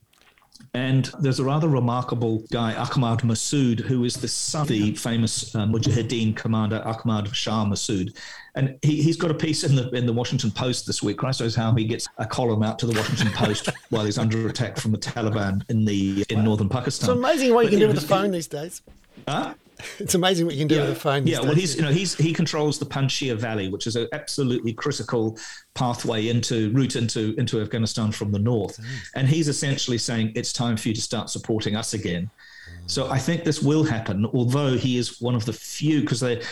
and 0.74 1.08
there's 1.20 1.38
a 1.38 1.44
rather 1.44 1.68
remarkable 1.68 2.44
guy, 2.50 2.74
Ahmad 2.74 3.20
Massoud, 3.20 3.78
who 3.78 4.04
is 4.04 4.16
the 4.16 4.26
son 4.26 4.62
of 4.62 4.68
the 4.68 4.94
famous 4.96 5.54
uh, 5.54 5.66
Mujahideen 5.66 6.34
commander 6.34 6.82
Ahmad 6.84 7.34
Shah 7.34 7.64
Massoud. 7.64 8.16
And 8.56 8.76
he, 8.82 9.00
has 9.04 9.16
got 9.16 9.30
a 9.30 9.34
piece 9.34 9.62
in 9.62 9.76
the 9.76 9.88
in 9.90 10.04
the 10.04 10.12
Washington 10.12 10.50
Post 10.50 10.86
this 10.86 11.00
week. 11.00 11.18
Christ 11.18 11.40
knows 11.40 11.54
how 11.54 11.72
he 11.74 11.84
gets 11.84 12.08
a 12.18 12.26
column 12.26 12.64
out 12.64 12.80
to 12.80 12.86
the 12.86 12.98
Washington 12.98 13.30
Post 13.32 13.68
while 13.90 14.04
he's 14.04 14.18
under 14.18 14.48
attack 14.48 14.76
from 14.76 14.90
the 14.90 14.98
Taliban 14.98 15.62
in 15.70 15.84
the 15.84 16.24
in 16.28 16.42
northern 16.42 16.68
Pakistan. 16.68 17.10
It's 17.10 17.18
amazing 17.18 17.54
what 17.54 17.64
you 17.66 17.70
can 17.70 17.78
do 17.78 17.86
with 17.86 18.00
the 18.00 18.06
phone 18.06 18.32
these 18.32 18.48
days. 18.48 18.82
Huh? 19.28 19.54
It's 19.98 20.14
amazing 20.14 20.46
what 20.46 20.54
you 20.54 20.60
can 20.60 20.68
do 20.68 20.76
yeah. 20.76 20.80
with 20.82 20.90
a 20.92 21.00
phone. 21.00 21.26
Yeah, 21.26 21.40
well, 21.40 21.54
he's 21.54 21.76
you 21.76 21.82
know 21.82 21.90
he's 21.90 22.14
he 22.14 22.32
controls 22.32 22.78
the 22.78 22.86
Panjshir 22.86 23.36
Valley, 23.36 23.68
which 23.68 23.86
is 23.86 23.96
an 23.96 24.08
absolutely 24.12 24.72
critical 24.72 25.38
pathway 25.74 26.28
into 26.28 26.70
route 26.70 26.96
into 26.96 27.34
into 27.38 27.60
Afghanistan 27.60 28.12
from 28.12 28.32
the 28.32 28.38
north, 28.38 28.80
mm. 28.80 28.86
and 29.14 29.28
he's 29.28 29.48
essentially 29.48 29.98
saying 29.98 30.32
it's 30.34 30.52
time 30.52 30.76
for 30.76 30.88
you 30.88 30.94
to 30.94 31.02
start 31.02 31.30
supporting 31.30 31.76
us 31.76 31.94
again. 31.94 32.30
Mm. 32.70 32.90
So 32.90 33.10
I 33.10 33.18
think 33.18 33.44
this 33.44 33.62
will 33.62 33.84
happen, 33.84 34.26
although 34.26 34.76
he 34.76 34.98
is 34.98 35.20
one 35.20 35.34
of 35.34 35.44
the 35.44 35.52
few 35.52 36.00
because 36.00 36.20
they. 36.20 36.42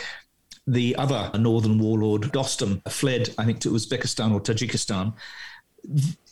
The 0.65 0.95
other 0.95 1.29
northern 1.37 1.77
warlord, 1.77 2.21
Dostum, 2.31 2.81
fled, 2.89 3.35
I 3.37 3.43
think, 3.43 3.59
to 3.59 3.71
Uzbekistan 3.71 4.33
or 4.33 4.39
Tajikistan. 4.39 5.13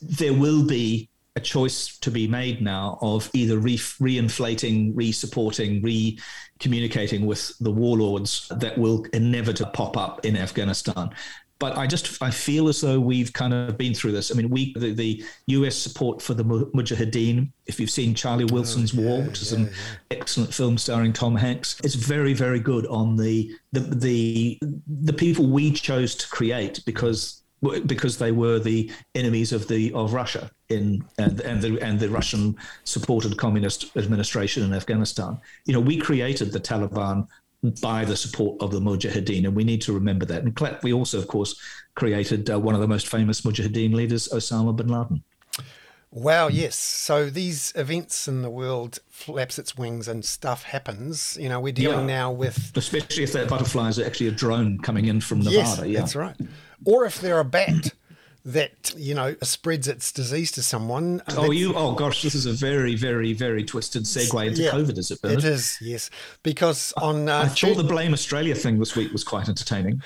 There 0.01 0.33
will 0.33 0.65
be 0.65 1.09
a 1.35 1.39
choice 1.39 1.97
to 1.99 2.11
be 2.11 2.27
made 2.27 2.61
now 2.61 2.97
of 3.01 3.29
either 3.33 3.57
re- 3.57 3.77
reinflating, 3.77 4.91
re-supporting, 4.93 5.81
re-communicating 5.81 7.25
with 7.25 7.57
the 7.59 7.71
warlords 7.71 8.51
that 8.57 8.77
will 8.77 9.05
inevitably 9.13 9.71
pop 9.73 9.95
up 9.95 10.25
in 10.25 10.35
Afghanistan. 10.35 11.09
But 11.57 11.77
I 11.77 11.85
just 11.85 12.21
I 12.23 12.31
feel 12.31 12.69
as 12.69 12.81
though 12.81 12.99
we've 12.99 13.31
kind 13.31 13.53
of 13.53 13.77
been 13.77 13.93
through 13.93 14.13
this. 14.13 14.31
I 14.31 14.33
mean, 14.33 14.49
we 14.49 14.73
the, 14.73 14.93
the 14.93 15.23
U.S. 15.45 15.75
support 15.75 16.19
for 16.19 16.33
the 16.33 16.43
Mujahideen. 16.43 17.51
If 17.67 17.79
you've 17.79 17.91
seen 17.91 18.15
Charlie 18.15 18.47
oh, 18.49 18.53
Wilson's 18.53 18.97
oh, 18.97 19.01
yeah, 19.01 19.07
War, 19.07 19.21
which 19.21 19.43
is 19.43 19.51
yeah, 19.51 19.59
an 19.59 19.65
yeah. 19.65 20.17
excellent 20.17 20.51
film 20.51 20.79
starring 20.79 21.13
Tom 21.13 21.35
Hanks, 21.35 21.79
it's 21.83 21.93
very 21.93 22.33
very 22.33 22.59
good 22.59 22.87
on 22.87 23.15
the 23.15 23.51
the 23.73 23.79
the 23.79 24.59
the 24.87 25.13
people 25.13 25.45
we 25.45 25.71
chose 25.71 26.15
to 26.15 26.27
create 26.29 26.83
because 26.83 27.40
because 27.85 28.17
they 28.17 28.31
were 28.31 28.59
the 28.59 28.91
enemies 29.15 29.51
of 29.51 29.67
the 29.67 29.91
of 29.93 30.13
Russia 30.13 30.49
in 30.69 31.03
and 31.17 31.41
and 31.41 31.61
the 31.61 31.79
and 31.81 31.99
the 31.99 32.09
Russian 32.09 32.55
supported 32.83 33.37
communist 33.37 33.95
administration 33.95 34.63
in 34.63 34.73
Afghanistan. 34.73 35.39
You 35.65 35.73
know, 35.73 35.79
we 35.79 35.97
created 35.97 36.51
the 36.51 36.59
Taliban 36.59 37.27
by 37.81 38.05
the 38.05 38.15
support 38.15 38.59
of 38.61 38.71
the 38.71 38.79
Mujahideen, 38.79 39.45
and 39.45 39.55
we 39.55 39.63
need 39.63 39.81
to 39.83 39.93
remember 39.93 40.25
that. 40.25 40.43
And 40.43 40.79
we 40.81 40.93
also, 40.93 41.19
of 41.19 41.27
course, 41.27 41.55
created 41.95 42.49
uh, 42.49 42.59
one 42.59 42.73
of 42.73 42.81
the 42.81 42.87
most 42.87 43.07
famous 43.07 43.41
Mujahideen 43.41 43.93
leaders, 43.93 44.27
Osama 44.29 44.75
bin 44.75 44.87
Laden. 44.87 45.23
Wow, 46.13 46.49
yes. 46.49 46.75
So 46.75 47.29
these 47.29 47.71
events 47.75 48.27
in 48.27 48.41
the 48.41 48.49
world 48.49 48.99
flaps 49.09 49.57
its 49.57 49.77
wings 49.77 50.09
and 50.09 50.25
stuff 50.25 50.63
happens. 50.63 51.37
You 51.39 51.47
know, 51.47 51.61
we're 51.61 51.71
dealing 51.71 52.09
yeah. 52.09 52.17
now 52.17 52.31
with. 52.31 52.73
Especially 52.75 53.23
if 53.23 53.31
that 53.31 53.47
butterfly 53.47 53.87
is 53.87 53.99
actually 53.99 54.27
a 54.27 54.31
drone 54.31 54.79
coming 54.79 55.05
in 55.05 55.21
from 55.21 55.39
Nevada. 55.39 55.53
Yes, 55.53 55.81
yeah. 55.85 55.99
that's 55.99 56.15
right. 56.15 56.35
Or 56.85 57.05
if 57.05 57.21
they're 57.21 57.39
a 57.39 57.45
bat 57.45 57.93
that, 58.43 58.93
you 58.97 59.13
know, 59.13 59.35
spreads 59.43 59.87
its 59.87 60.11
disease 60.11 60.51
to 60.53 60.63
someone. 60.63 61.21
Oh, 61.29 61.51
you, 61.51 61.73
oh 61.75 61.93
gosh, 61.93 62.23
this 62.23 62.33
is 62.33 62.45
a 62.45 62.53
very, 62.53 62.95
very, 62.95 63.33
very 63.33 63.63
twisted 63.63 64.03
segue 64.03 64.47
into 64.47 64.63
yeah, 64.63 64.71
COVID, 64.71 64.97
is 64.97 65.11
it, 65.11 65.21
Bernard? 65.21 65.39
It 65.39 65.45
is, 65.45 65.77
yes. 65.79 66.09
Because 66.41 66.93
on. 66.97 67.29
Uh, 67.29 67.41
I 67.41 67.47
thought 67.49 67.77
the 67.77 67.83
Blame 67.83 68.13
Australia 68.13 68.55
thing 68.55 68.79
this 68.79 68.95
week 68.95 69.11
was 69.11 69.23
quite 69.23 69.47
entertaining. 69.47 70.01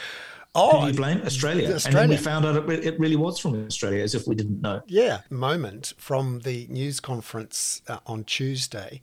Oh, 0.55 0.79
Who 0.79 0.81
do 0.81 0.87
you 0.87 0.93
blame? 0.93 1.21
Australia. 1.25 1.73
Australia. 1.73 1.85
And 1.85 1.95
then 1.95 2.09
we 2.09 2.23
found 2.23 2.45
out 2.45 2.69
it, 2.69 2.97
really 2.97 3.17
was 3.17 3.37
from 3.39 3.65
Australia, 3.65 4.01
as 4.01 4.15
if 4.15 4.25
we 4.25 4.35
didn't 4.35 4.61
know. 4.61 4.81
Yeah, 4.87 5.21
moment 5.29 5.93
from 5.97 6.39
the 6.39 6.65
news 6.69 7.01
conference 7.01 7.81
uh, 7.89 7.99
on 8.07 8.23
Tuesday, 8.23 9.01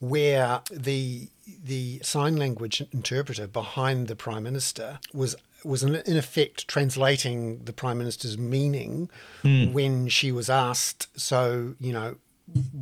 where 0.00 0.60
the 0.70 1.28
the 1.64 2.00
sign 2.02 2.36
language 2.36 2.82
interpreter 2.92 3.46
behind 3.46 4.08
the 4.08 4.16
prime 4.16 4.42
minister 4.42 5.00
was 5.14 5.34
was 5.64 5.82
in, 5.82 5.94
effect 6.16 6.68
translating 6.68 7.64
the 7.64 7.72
prime 7.72 7.98
minister's 7.98 8.38
meaning 8.38 9.10
mm. 9.42 9.72
when 9.72 10.08
she 10.08 10.32
was 10.32 10.50
asked. 10.50 11.08
So 11.18 11.74
you 11.80 11.92
know, 11.92 12.16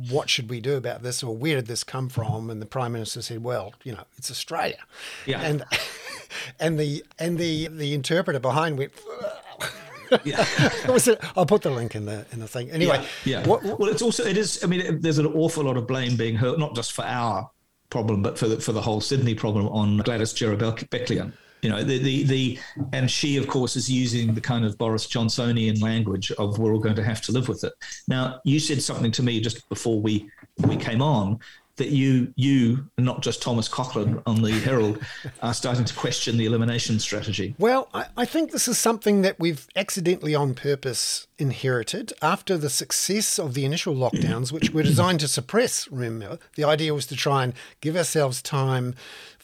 what 0.09 0.29
should 0.29 0.49
we 0.49 0.59
do 0.59 0.75
about 0.75 1.03
this 1.03 1.23
or 1.23 1.35
where 1.35 1.55
did 1.55 1.67
this 1.67 1.83
come 1.83 2.09
from 2.09 2.49
and 2.49 2.61
the 2.61 2.65
prime 2.65 2.91
minister 2.91 3.21
said 3.21 3.41
well 3.43 3.73
you 3.83 3.93
know 3.93 4.03
it's 4.17 4.29
australia 4.29 4.79
yeah 5.25 5.39
and 5.39 5.63
and 6.59 6.79
the 6.79 7.03
and 7.19 7.37
the 7.37 7.67
the 7.67 7.93
interpreter 7.93 8.39
behind 8.39 8.77
went. 8.77 8.91
yeah. 10.23 10.45
I'll 11.35 11.45
put 11.45 11.61
the 11.61 11.71
link 11.71 11.95
in 11.95 12.05
the 12.05 12.25
in 12.31 12.39
the 12.39 12.47
thing. 12.47 12.69
Anyway, 12.71 13.05
yeah. 13.23 13.39
yeah. 13.39 13.47
What, 13.47 13.63
what, 13.63 13.79
well, 13.79 13.89
it's 13.89 14.01
also 14.01 14.23
it 14.25 14.37
is. 14.37 14.63
I 14.63 14.67
mean, 14.67 14.99
there's 14.99 15.17
an 15.19 15.27
awful 15.27 15.63
lot 15.63 15.77
of 15.77 15.87
blame 15.87 16.15
being 16.17 16.35
hurt, 16.35 16.59
not 16.59 16.75
just 16.75 16.91
for 16.91 17.05
our 17.05 17.49
problem, 17.89 18.21
but 18.21 18.37
for 18.37 18.47
the, 18.47 18.59
for 18.59 18.71
the 18.71 18.81
whole 18.81 19.01
Sydney 19.01 19.35
problem 19.35 19.67
on 19.69 19.97
Gladys 19.97 20.33
Berejiklian. 20.33 21.33
You 21.61 21.69
know, 21.69 21.83
the, 21.83 21.99
the 21.99 22.23
the 22.23 22.59
and 22.93 23.09
she, 23.09 23.37
of 23.37 23.47
course, 23.47 23.75
is 23.75 23.89
using 23.89 24.33
the 24.33 24.41
kind 24.41 24.65
of 24.65 24.77
Boris 24.77 25.07
Johnsonian 25.07 25.81
language 25.81 26.31
of 26.33 26.57
we're 26.57 26.73
all 26.73 26.79
going 26.79 26.95
to 26.95 27.03
have 27.03 27.21
to 27.23 27.31
live 27.31 27.47
with 27.47 27.63
it. 27.63 27.73
Now, 28.07 28.39
you 28.43 28.59
said 28.59 28.81
something 28.81 29.11
to 29.11 29.23
me 29.23 29.39
just 29.41 29.67
before 29.69 30.01
we 30.01 30.29
we 30.65 30.75
came 30.75 31.01
on 31.01 31.39
that 31.81 31.89
you, 31.89 32.31
you, 32.35 32.85
not 32.99 33.21
just 33.21 33.41
Thomas 33.41 33.67
Coughlan 33.67 34.21
on 34.27 34.43
the 34.43 34.51
Herald, 34.51 35.03
are 35.41 35.53
starting 35.53 35.83
to 35.85 35.93
question 35.95 36.37
the 36.37 36.45
elimination 36.45 36.99
strategy? 36.99 37.55
Well, 37.57 37.89
I, 37.91 38.05
I 38.17 38.25
think 38.25 38.51
this 38.51 38.67
is 38.67 38.77
something 38.77 39.23
that 39.23 39.39
we've 39.39 39.67
accidentally 39.75 40.35
on 40.35 40.53
purpose 40.53 41.25
inherited 41.39 42.13
after 42.21 42.55
the 42.55 42.69
success 42.69 43.39
of 43.39 43.55
the 43.55 43.65
initial 43.65 43.95
lockdowns, 43.95 44.51
which 44.51 44.69
were 44.69 44.83
designed 44.83 45.21
to 45.21 45.27
suppress, 45.27 45.89
remember, 45.89 46.37
the 46.55 46.63
idea 46.63 46.93
was 46.93 47.07
to 47.07 47.15
try 47.15 47.43
and 47.43 47.53
give 47.81 47.95
ourselves 47.95 48.43
time 48.43 48.93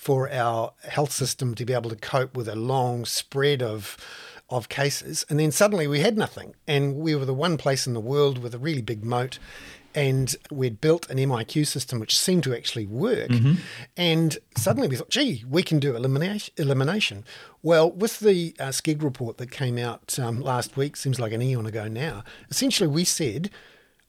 for 0.08 0.32
our 0.32 0.72
health 0.88 1.12
system 1.12 1.54
to 1.54 1.66
be 1.66 1.74
able 1.74 1.90
to 1.90 1.96
cope 1.98 2.38
with 2.38 2.48
a 2.48 2.56
long 2.56 3.04
spread 3.04 3.62
of 3.62 3.98
of 4.50 4.70
cases 4.70 5.26
and 5.30 5.38
then 5.38 5.52
suddenly 5.52 5.86
we 5.86 6.00
had 6.00 6.18
nothing 6.18 6.56
and 6.66 6.96
we 6.96 7.14
were 7.14 7.26
the 7.26 7.34
one 7.34 7.58
place 7.58 7.86
in 7.86 7.94
the 7.94 8.00
world 8.00 8.38
with 8.38 8.56
a 8.56 8.58
really 8.58 8.82
big 8.82 9.04
moat 9.04 9.38
and 9.94 10.38
we'd 10.50 10.80
built 10.80 11.10
an 11.10 11.18
MIQ 11.18 11.68
system 11.68 12.00
which 12.00 12.18
seemed 12.18 12.44
to 12.44 12.56
actually 12.56 12.86
work. 12.86 13.30
Mm-hmm. 13.30 13.54
And 13.98 14.38
suddenly 14.56 14.88
we 14.88 14.96
thought, 14.96 15.10
gee, 15.10 15.44
we 15.50 15.64
can 15.64 15.80
do 15.80 15.96
elimination. 15.96 16.54
elimination. 16.56 17.26
Well, 17.64 17.92
with 17.92 18.20
the 18.20 18.56
uh, 18.60 18.68
Skegg 18.68 19.02
report 19.02 19.40
that 19.40 19.50
came 19.50 19.78
out 19.78 20.20
um, 20.20 20.40
last 20.40 20.78
week, 20.78 20.96
seems 20.96 21.20
like 21.20 21.34
an 21.34 21.42
eon 21.42 21.66
ago 21.66 21.88
now, 21.88 22.24
essentially 22.50 22.88
we 22.88 23.06
said, 23.06 23.50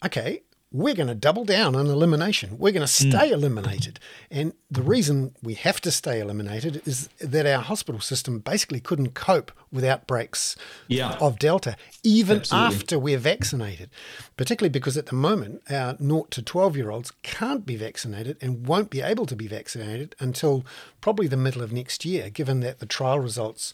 okay, 0.04 0.42
we're 0.70 0.94
going 0.94 1.08
to 1.08 1.14
double 1.14 1.44
down 1.46 1.74
on 1.74 1.86
elimination. 1.86 2.58
We're 2.58 2.72
going 2.72 2.86
to 2.86 3.04
hmm. 3.04 3.10
stay 3.10 3.30
mm. 3.30 3.32
eliminated. 3.32 3.98
And 4.30 4.52
the 4.70 4.82
reason 4.82 5.34
we 5.42 5.54
have 5.54 5.80
to 5.80 5.90
stay 5.90 6.20
eliminated 6.20 6.82
is 6.86 7.08
that 7.20 7.46
our 7.46 7.62
hospital 7.62 8.00
system 8.00 8.40
basically 8.40 8.80
couldn't 8.80 9.14
cope 9.14 9.50
with 9.72 9.84
outbreaks 9.84 10.56
yeah. 10.86 11.16
of 11.20 11.38
Delta, 11.38 11.76
even 12.02 12.38
Absolutely. 12.38 12.76
after 12.76 12.98
we're 12.98 13.18
vaccinated, 13.18 13.88
particularly 14.36 14.70
because 14.70 14.98
at 14.98 15.06
the 15.06 15.14
moment, 15.14 15.62
our 15.70 15.96
0 15.96 16.26
to 16.30 16.42
12 16.42 16.76
year 16.76 16.90
olds 16.90 17.12
can't 17.22 17.64
be 17.64 17.76
vaccinated 17.76 18.36
and 18.42 18.66
won't 18.66 18.90
be 18.90 19.00
able 19.00 19.24
to 19.26 19.36
be 19.36 19.46
vaccinated 19.46 20.14
until 20.20 20.66
probably 21.00 21.26
the 21.26 21.36
middle 21.36 21.62
of 21.62 21.72
next 21.72 22.04
year, 22.04 22.28
given 22.28 22.60
that 22.60 22.78
the 22.78 22.86
trial 22.86 23.18
results 23.18 23.72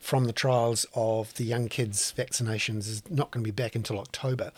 from 0.00 0.24
the 0.24 0.32
trials 0.32 0.84
of 0.94 1.32
the 1.34 1.44
young 1.44 1.68
kids' 1.68 2.12
vaccinations 2.16 2.88
is 2.88 3.02
not 3.08 3.30
going 3.30 3.44
to 3.44 3.46
be 3.46 3.54
back 3.54 3.76
until 3.76 4.00
October. 4.00 4.50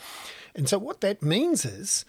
And 0.55 0.69
so, 0.69 0.77
what 0.77 1.01
that 1.01 1.21
means 1.21 1.65
is, 1.65 2.05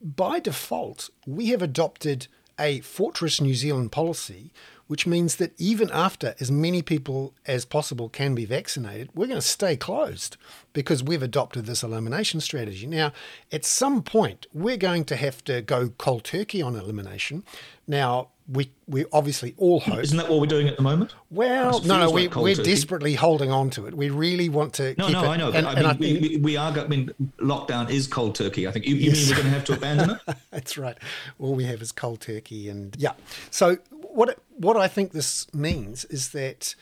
by 0.00 0.38
default, 0.38 1.10
we 1.26 1.48
have 1.48 1.62
adopted 1.62 2.26
a 2.58 2.80
Fortress 2.80 3.40
New 3.40 3.54
Zealand 3.54 3.90
policy, 3.90 4.52
which 4.90 5.06
means 5.06 5.36
that 5.36 5.52
even 5.56 5.88
after 5.92 6.34
as 6.40 6.50
many 6.50 6.82
people 6.82 7.32
as 7.46 7.64
possible 7.64 8.08
can 8.08 8.34
be 8.34 8.44
vaccinated, 8.44 9.08
we're 9.14 9.28
going 9.28 9.38
to 9.38 9.40
stay 9.40 9.76
closed 9.76 10.36
because 10.72 11.00
we've 11.00 11.22
adopted 11.22 11.64
this 11.64 11.84
elimination 11.84 12.40
strategy. 12.40 12.88
Now, 12.88 13.12
at 13.52 13.64
some 13.64 14.02
point, 14.02 14.48
we're 14.52 14.76
going 14.76 15.04
to 15.04 15.14
have 15.14 15.44
to 15.44 15.62
go 15.62 15.90
cold 15.90 16.24
turkey 16.24 16.60
on 16.60 16.74
elimination. 16.74 17.44
Now, 17.86 18.30
we 18.48 18.72
we 18.88 19.04
obviously 19.12 19.54
all 19.58 19.78
hmm, 19.78 19.92
hope. 19.92 20.00
Isn't 20.00 20.18
that 20.18 20.28
what 20.28 20.40
we're 20.40 20.46
doing 20.46 20.66
at 20.66 20.76
the 20.76 20.82
moment? 20.82 21.14
Well, 21.30 21.80
no, 21.82 22.00
no, 22.00 22.10
we, 22.10 22.26
we're 22.26 22.56
desperately 22.56 23.14
holding 23.14 23.52
on 23.52 23.70
to 23.70 23.86
it. 23.86 23.94
We 23.94 24.10
really 24.10 24.48
want 24.48 24.74
to. 24.74 24.96
No, 24.98 25.06
no, 25.06 25.22
it, 25.22 25.28
I 25.28 25.36
know. 25.36 25.52
And, 25.52 25.68
I 25.68 25.74
mean, 25.76 25.84
I 25.84 25.92
think, 25.92 26.20
we, 26.20 26.36
we, 26.38 26.56
are. 26.56 26.76
I 26.76 26.88
mean, 26.88 27.14
lockdown 27.38 27.90
is 27.90 28.08
cold 28.08 28.34
turkey. 28.34 28.66
I 28.66 28.72
think 28.72 28.86
you, 28.86 28.96
you 28.96 29.10
yes. 29.10 29.18
mean 29.18 29.28
we're 29.28 29.34
going 29.36 29.46
to 29.46 29.50
have 29.52 29.64
to 29.66 29.72
abandon 29.74 30.10
it? 30.10 30.36
That's 30.50 30.76
right. 30.76 30.98
All 31.38 31.54
we 31.54 31.62
have 31.66 31.80
is 31.80 31.92
cold 31.92 32.22
turkey, 32.22 32.68
and 32.68 32.96
yeah. 32.98 33.12
So 33.52 33.78
what 34.14 34.38
what 34.56 34.76
I 34.76 34.88
think 34.88 35.12
this 35.12 35.52
means 35.54 36.04
is 36.06 36.30
that 36.30 36.74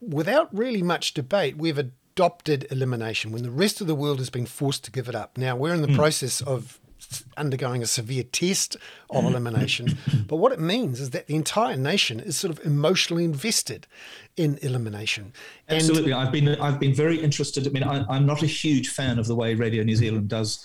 without 0.00 0.48
really 0.56 0.82
much 0.82 1.14
debate, 1.14 1.56
we've 1.56 1.78
adopted 1.78 2.66
elimination 2.70 3.32
when 3.32 3.42
the 3.42 3.50
rest 3.50 3.80
of 3.80 3.86
the 3.86 3.94
world 3.94 4.18
has 4.18 4.30
been 4.30 4.46
forced 4.46 4.84
to 4.84 4.90
give 4.90 5.08
it 5.08 5.14
up. 5.14 5.38
Now 5.38 5.56
we're 5.56 5.74
in 5.74 5.82
the 5.82 5.88
mm. 5.88 5.96
process 5.96 6.40
of 6.40 6.78
undergoing 7.36 7.82
a 7.82 7.86
severe 7.86 8.22
test 8.22 8.76
of 9.10 9.24
elimination. 9.24 9.98
but 10.26 10.36
what 10.36 10.52
it 10.52 10.60
means 10.60 11.00
is 11.00 11.10
that 11.10 11.26
the 11.26 11.34
entire 11.34 11.76
nation 11.76 12.20
is 12.20 12.36
sort 12.36 12.56
of 12.56 12.64
emotionally 12.64 13.24
invested 13.24 13.86
in 14.36 14.58
elimination. 14.62 15.32
And 15.68 15.76
Absolutely, 15.76 16.12
I've 16.12 16.32
been 16.32 16.48
I've 16.48 16.80
been 16.80 16.94
very 16.94 17.18
interested. 17.20 17.66
I 17.66 17.70
mean, 17.70 17.84
I, 17.84 18.04
I'm 18.08 18.26
not 18.26 18.42
a 18.42 18.46
huge 18.46 18.90
fan 18.90 19.18
of 19.18 19.26
the 19.26 19.34
way 19.34 19.54
Radio 19.54 19.82
New 19.82 19.96
Zealand 19.96 20.28
does 20.28 20.64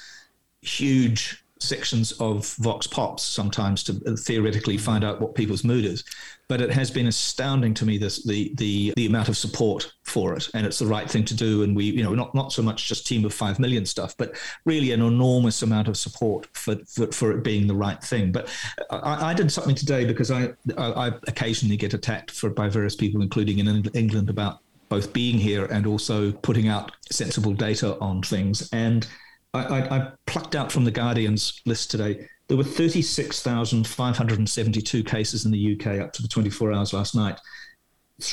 huge 0.61 1.43
sections 1.59 2.11
of 2.13 2.53
Vox 2.55 2.87
Pops 2.87 3.23
sometimes 3.23 3.83
to 3.83 4.01
uh, 4.05 4.15
theoretically 4.15 4.77
find 4.77 5.03
out 5.03 5.21
what 5.21 5.35
people's 5.35 5.63
mood 5.63 5.85
is. 5.85 6.03
But 6.47 6.61
it 6.61 6.71
has 6.71 6.89
been 6.89 7.07
astounding 7.07 7.73
to 7.73 7.85
me 7.85 7.97
this 7.97 8.23
the 8.23 8.53
the 8.55 8.93
the 8.95 9.05
amount 9.05 9.27
of 9.27 9.35
support 9.35 9.91
for 10.03 10.33
it, 10.33 10.49
and 10.53 10.65
it's 10.65 10.79
the 10.79 10.85
right 10.85 11.09
thing 11.09 11.25
to 11.25 11.35
do. 11.35 11.63
And 11.63 11.75
we, 11.75 11.85
you 11.85 12.03
know, 12.03 12.13
not 12.13 12.33
not 12.33 12.53
so 12.53 12.61
much 12.61 12.87
just 12.87 13.05
team 13.05 13.25
of 13.25 13.33
five 13.33 13.59
million 13.59 13.85
stuff, 13.85 14.15
but 14.17 14.35
really 14.65 14.91
an 14.93 15.01
enormous 15.01 15.61
amount 15.61 15.89
of 15.89 15.97
support 15.97 16.47
for 16.53 16.77
for, 16.85 17.11
for 17.11 17.31
it 17.31 17.43
being 17.43 17.67
the 17.67 17.75
right 17.75 18.01
thing. 18.01 18.31
But 18.31 18.47
I, 18.89 19.31
I 19.31 19.33
did 19.33 19.51
something 19.51 19.75
today 19.75 20.05
because 20.05 20.31
I, 20.31 20.53
I 20.77 21.11
occasionally 21.27 21.75
get 21.75 21.93
attacked 21.93 22.31
for 22.31 22.49
by 22.49 22.69
various 22.69 22.95
people, 22.95 23.21
including 23.21 23.59
in 23.59 23.67
England, 23.93 24.29
about 24.29 24.59
both 24.89 25.11
being 25.13 25.37
here 25.37 25.65
and 25.65 25.85
also 25.85 26.31
putting 26.31 26.67
out 26.67 26.91
sensible 27.11 27.53
data 27.53 27.97
on 27.99 28.21
things 28.21 28.69
and 28.71 29.07
I, 29.57 29.79
I, 29.79 29.97
I 29.97 30.11
plucked 30.25 30.55
out 30.55 30.71
from 30.71 30.85
the 30.85 30.91
Guardian's 30.91 31.61
list 31.65 31.91
today. 31.91 32.29
There 32.47 32.57
were 32.57 32.63
36,572 32.63 35.03
cases 35.03 35.45
in 35.45 35.51
the 35.51 35.75
UK 35.75 35.99
up 35.99 36.13
to 36.13 36.21
the 36.21 36.27
24 36.27 36.71
hours 36.71 36.93
last 36.93 37.15
night. 37.15 37.39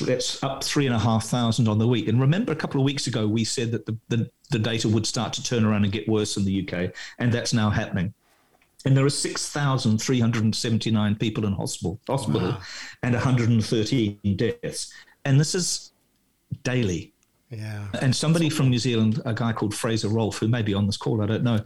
That's 0.01 0.43
up 0.43 0.65
three 0.65 0.87
and 0.87 0.95
a 0.95 0.99
half 0.99 1.27
thousand 1.27 1.69
on 1.69 1.79
the 1.79 1.87
week. 1.87 2.09
And 2.09 2.19
remember, 2.21 2.53
a 2.53 2.57
couple 2.57 2.81
of 2.81 2.87
weeks 2.87 3.07
ago, 3.07 3.27
we 3.27 3.45
said 3.45 3.71
that 3.73 3.85
the, 3.85 3.99
the, 4.09 4.31
the 4.51 4.59
data 4.59 4.89
would 4.89 5.07
start 5.07 5.35
to 5.35 5.43
turn 5.43 5.63
around 5.65 5.85
and 5.85 5.93
get 5.93 6.09
worse 6.09 6.39
in 6.39 6.45
the 6.45 6.67
UK, 6.67 6.95
and 7.19 7.31
that's 7.33 7.53
now 7.53 7.69
happening. 7.71 8.15
And 8.87 8.97
there 8.97 9.05
are 9.05 9.11
6,379 9.11 11.17
people 11.17 11.45
in 11.47 11.53
hospital, 11.53 12.01
hospital 12.07 12.51
wow. 12.51 12.61
and 13.03 13.15
113 13.15 14.19
deaths. 14.37 14.93
And 15.25 15.41
this 15.41 15.55
is 15.55 15.93
daily. 16.63 17.14
Yeah. 17.57 17.87
And 18.01 18.15
somebody 18.15 18.49
from 18.51 18.71
New 18.71 18.79
Zealand, 18.79 19.21
a 19.25 19.35
guy 19.35 19.53
called 19.53 19.75
Fraser 19.75 20.09
Rolfe, 20.09 20.39
who 20.39 20.49
may 20.49 20.63
be 20.63 20.75
on 20.75 20.87
this 20.87 20.97
call, 20.97 21.23
I 21.23 21.27
don't 21.27 21.43
know, 21.43 21.61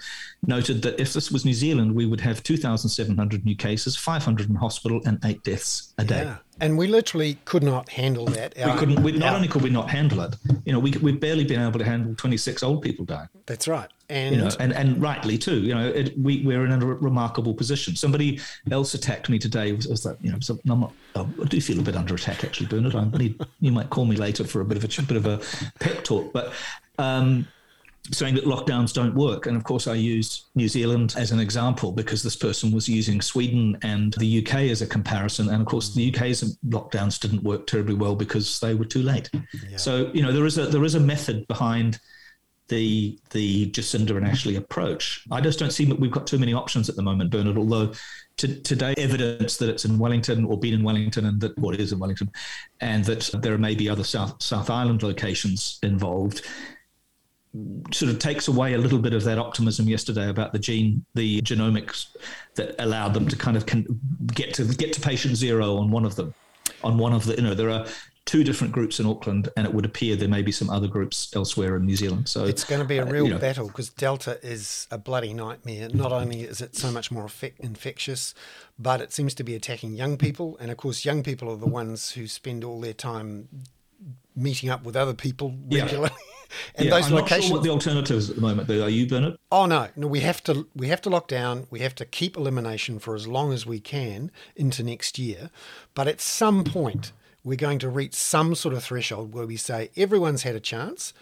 noted 0.46 0.82
that 0.82 1.00
if 1.00 1.12
this 1.12 1.30
was 1.30 1.44
New 1.44 1.54
Zealand, 1.54 1.94
we 1.94 2.06
would 2.06 2.20
have 2.20 2.42
2,700 2.42 3.44
new 3.44 3.56
cases, 3.56 3.96
500 3.96 4.48
in 4.48 4.56
hospital, 4.56 5.00
and 5.04 5.18
eight 5.24 5.42
deaths 5.42 5.94
a 5.98 6.04
day. 6.04 6.24
Yeah. 6.24 6.36
And 6.60 6.76
we 6.76 6.88
literally 6.88 7.38
could 7.44 7.62
not 7.62 7.88
handle 7.88 8.26
that. 8.26 8.54
We 8.56 8.72
couldn't. 8.78 9.02
We, 9.02 9.12
not 9.12 9.34
only 9.34 9.46
could 9.46 9.62
we 9.62 9.70
not 9.70 9.90
handle 9.90 10.20
it, 10.22 10.34
you 10.64 10.72
know, 10.72 10.80
we 10.80 10.90
we've 10.90 11.20
barely 11.20 11.44
been 11.44 11.60
able 11.60 11.78
to 11.78 11.84
handle 11.84 12.14
26 12.16 12.62
old 12.64 12.82
people 12.82 13.04
dying. 13.04 13.28
That's 13.46 13.68
right, 13.68 13.88
and 14.10 14.36
you 14.36 14.40
know, 14.42 14.50
and, 14.58 14.72
and 14.72 15.00
rightly 15.00 15.36
too. 15.36 15.60
You 15.60 15.74
know, 15.74 15.88
it, 15.88 16.18
we 16.18 16.44
we're 16.44 16.64
in 16.64 16.72
a 16.72 16.84
remarkable 16.84 17.54
position. 17.54 17.94
Somebody 17.96 18.40
else 18.70 18.94
attacked 18.94 19.28
me 19.28 19.38
today. 19.38 19.72
Was, 19.72 19.86
was 19.86 20.02
that 20.04 20.22
you 20.22 20.32
know? 20.32 20.38
So 20.40 20.58
I'm 20.68 20.80
not, 20.80 20.92
oh, 21.14 21.28
I 21.42 21.46
do 21.46 21.60
feel 21.60 21.78
a 21.78 21.82
bit 21.82 21.96
under 21.96 22.14
attack 22.14 22.44
actually, 22.44 22.66
Bernard. 22.66 22.94
I 22.94 23.04
need 23.18 23.40
you 23.60 23.72
might 23.72 23.90
call 23.90 24.04
me 24.06 24.16
later 24.16 24.44
for 24.44 24.60
a 24.60 24.64
bit 24.64 24.76
of 24.76 24.84
a 24.84 25.02
bit 25.02 25.16
of 25.16 25.26
a 25.26 25.40
pep 25.80 26.04
talk, 26.04 26.32
but. 26.32 26.52
Um, 26.98 27.46
saying 28.12 28.34
that 28.34 28.44
lockdowns 28.44 28.92
don't 28.92 29.14
work. 29.14 29.46
And 29.46 29.56
of 29.56 29.64
course, 29.64 29.86
I 29.86 29.94
use 29.94 30.44
New 30.54 30.68
Zealand 30.68 31.14
as 31.16 31.30
an 31.30 31.40
example 31.40 31.92
because 31.92 32.22
this 32.22 32.36
person 32.36 32.72
was 32.72 32.88
using 32.88 33.20
Sweden 33.20 33.76
and 33.82 34.14
the 34.14 34.42
UK 34.42 34.54
as 34.70 34.82
a 34.82 34.86
comparison. 34.86 35.48
And 35.50 35.60
of 35.60 35.66
course, 35.66 35.94
the 35.94 36.10
UK's 36.10 36.56
lockdowns 36.66 37.20
didn't 37.20 37.42
work 37.42 37.66
terribly 37.66 37.94
well 37.94 38.14
because 38.14 38.60
they 38.60 38.74
were 38.74 38.84
too 38.84 39.02
late. 39.02 39.30
Yeah. 39.68 39.76
So 39.76 40.10
you 40.14 40.22
know 40.22 40.32
there 40.32 40.46
is 40.46 40.58
a 40.58 40.66
there 40.66 40.84
is 40.84 40.94
a 40.94 41.00
method 41.00 41.46
behind 41.48 42.00
the 42.68 43.18
the 43.30 43.70
Jacinda 43.70 44.16
and 44.16 44.26
Ashley 44.26 44.56
approach. 44.56 45.24
I 45.30 45.40
just 45.40 45.58
don't 45.58 45.72
see 45.72 45.84
that 45.86 45.98
we've 45.98 46.10
got 46.10 46.26
too 46.26 46.38
many 46.38 46.52
options 46.52 46.88
at 46.88 46.96
the 46.96 47.02
moment, 47.02 47.30
Bernard. 47.30 47.58
Although 47.58 47.92
to, 48.38 48.60
today 48.62 48.94
evidence 48.96 49.56
that 49.56 49.68
it's 49.68 49.84
in 49.84 49.98
Wellington 49.98 50.44
or 50.44 50.58
been 50.58 50.74
in 50.74 50.82
Wellington 50.82 51.26
and 51.26 51.40
that 51.40 51.58
what 51.58 51.72
well, 51.72 51.80
is 51.80 51.92
in 51.92 51.98
Wellington, 51.98 52.30
and 52.80 53.04
that 53.04 53.30
there 53.42 53.58
may 53.58 53.74
be 53.74 53.88
other 53.88 54.04
South 54.04 54.42
South 54.42 54.70
Island 54.70 55.02
locations 55.02 55.78
involved 55.82 56.46
sort 57.92 58.12
of 58.12 58.18
takes 58.18 58.48
away 58.48 58.74
a 58.74 58.78
little 58.78 58.98
bit 58.98 59.12
of 59.12 59.24
that 59.24 59.38
optimism 59.38 59.88
yesterday 59.88 60.28
about 60.28 60.52
the 60.52 60.58
gene, 60.58 61.04
the 61.14 61.40
genomics 61.42 62.14
that 62.54 62.74
allowed 62.78 63.14
them 63.14 63.26
to 63.26 63.36
kind 63.36 63.56
of 63.56 63.64
get 64.34 64.54
to 64.54 64.64
get 64.64 64.92
to 64.92 65.00
patient 65.00 65.36
zero 65.36 65.76
on 65.76 65.90
one 65.90 66.04
of 66.04 66.14
them. 66.16 66.34
On 66.84 66.96
one 66.98 67.12
of 67.12 67.24
the, 67.24 67.34
you 67.34 67.42
know, 67.42 67.54
there 67.54 67.70
are 67.70 67.86
two 68.28 68.44
different 68.44 68.74
groups 68.74 69.00
in 69.00 69.06
Auckland, 69.06 69.48
and 69.56 69.66
it 69.66 69.72
would 69.72 69.86
appear 69.86 70.14
there 70.14 70.28
may 70.28 70.42
be 70.42 70.52
some 70.52 70.68
other 70.68 70.86
groups 70.86 71.34
elsewhere 71.34 71.76
in 71.76 71.86
New 71.86 71.96
Zealand. 71.96 72.28
So 72.28 72.44
it's 72.44 72.62
going 72.62 72.82
to 72.82 72.86
be 72.86 72.98
a 72.98 73.04
real 73.06 73.24
uh, 73.24 73.28
you 73.28 73.34
know, 73.34 73.40
battle 73.40 73.68
because 73.68 73.88
Delta 73.88 74.38
is 74.42 74.86
a 74.90 74.98
bloody 74.98 75.32
nightmare. 75.32 75.88
Not 75.88 76.12
only 76.12 76.42
is 76.42 76.60
it 76.60 76.76
so 76.76 76.92
much 76.92 77.10
more 77.10 77.24
effect- 77.24 77.58
infectious, 77.58 78.34
but 78.78 79.00
it 79.00 79.14
seems 79.14 79.32
to 79.32 79.44
be 79.44 79.54
attacking 79.54 79.94
young 79.94 80.18
people, 80.18 80.58
and 80.60 80.70
of 80.70 80.76
course, 80.76 81.06
young 81.06 81.22
people 81.22 81.50
are 81.50 81.56
the 81.56 81.66
ones 81.66 82.10
who 82.10 82.26
spend 82.26 82.64
all 82.64 82.82
their 82.82 82.92
time 82.92 83.48
meeting 84.36 84.68
up 84.68 84.84
with 84.84 84.94
other 84.94 85.14
people 85.14 85.54
regularly. 85.70 86.10
Yeah. 86.12 86.48
and 86.76 86.84
yeah, 86.84 86.90
those 86.90 87.06
I'm 87.06 87.14
locations. 87.14 87.44
Not 87.44 87.46
sure 87.46 87.56
what 87.56 87.62
the 87.64 87.70
alternatives 87.70 88.28
at 88.28 88.36
the 88.36 88.42
moment 88.42 88.68
though. 88.68 88.82
Are 88.82 88.90
you, 88.90 89.06
Bernard? 89.06 89.38
Oh 89.50 89.64
no, 89.64 89.88
no. 89.96 90.06
We 90.06 90.20
have 90.20 90.44
to 90.44 90.68
we 90.76 90.88
have 90.88 91.00
to 91.00 91.08
lock 91.08 91.28
down. 91.28 91.66
We 91.70 91.80
have 91.80 91.94
to 91.94 92.04
keep 92.04 92.36
elimination 92.36 92.98
for 92.98 93.14
as 93.14 93.26
long 93.26 93.54
as 93.54 93.64
we 93.64 93.80
can 93.80 94.30
into 94.54 94.82
next 94.82 95.18
year. 95.18 95.48
But 95.94 96.08
at 96.08 96.20
some 96.20 96.62
point, 96.62 97.12
we're 97.44 97.56
going 97.56 97.78
to 97.80 97.88
reach 97.88 98.14
some 98.14 98.54
sort 98.54 98.74
of 98.74 98.82
threshold 98.84 99.32
where 99.32 99.46
we 99.46 99.56
say 99.56 99.90
everyone's 99.96 100.42
had 100.42 100.54
a 100.54 100.60
chance. 100.60 101.12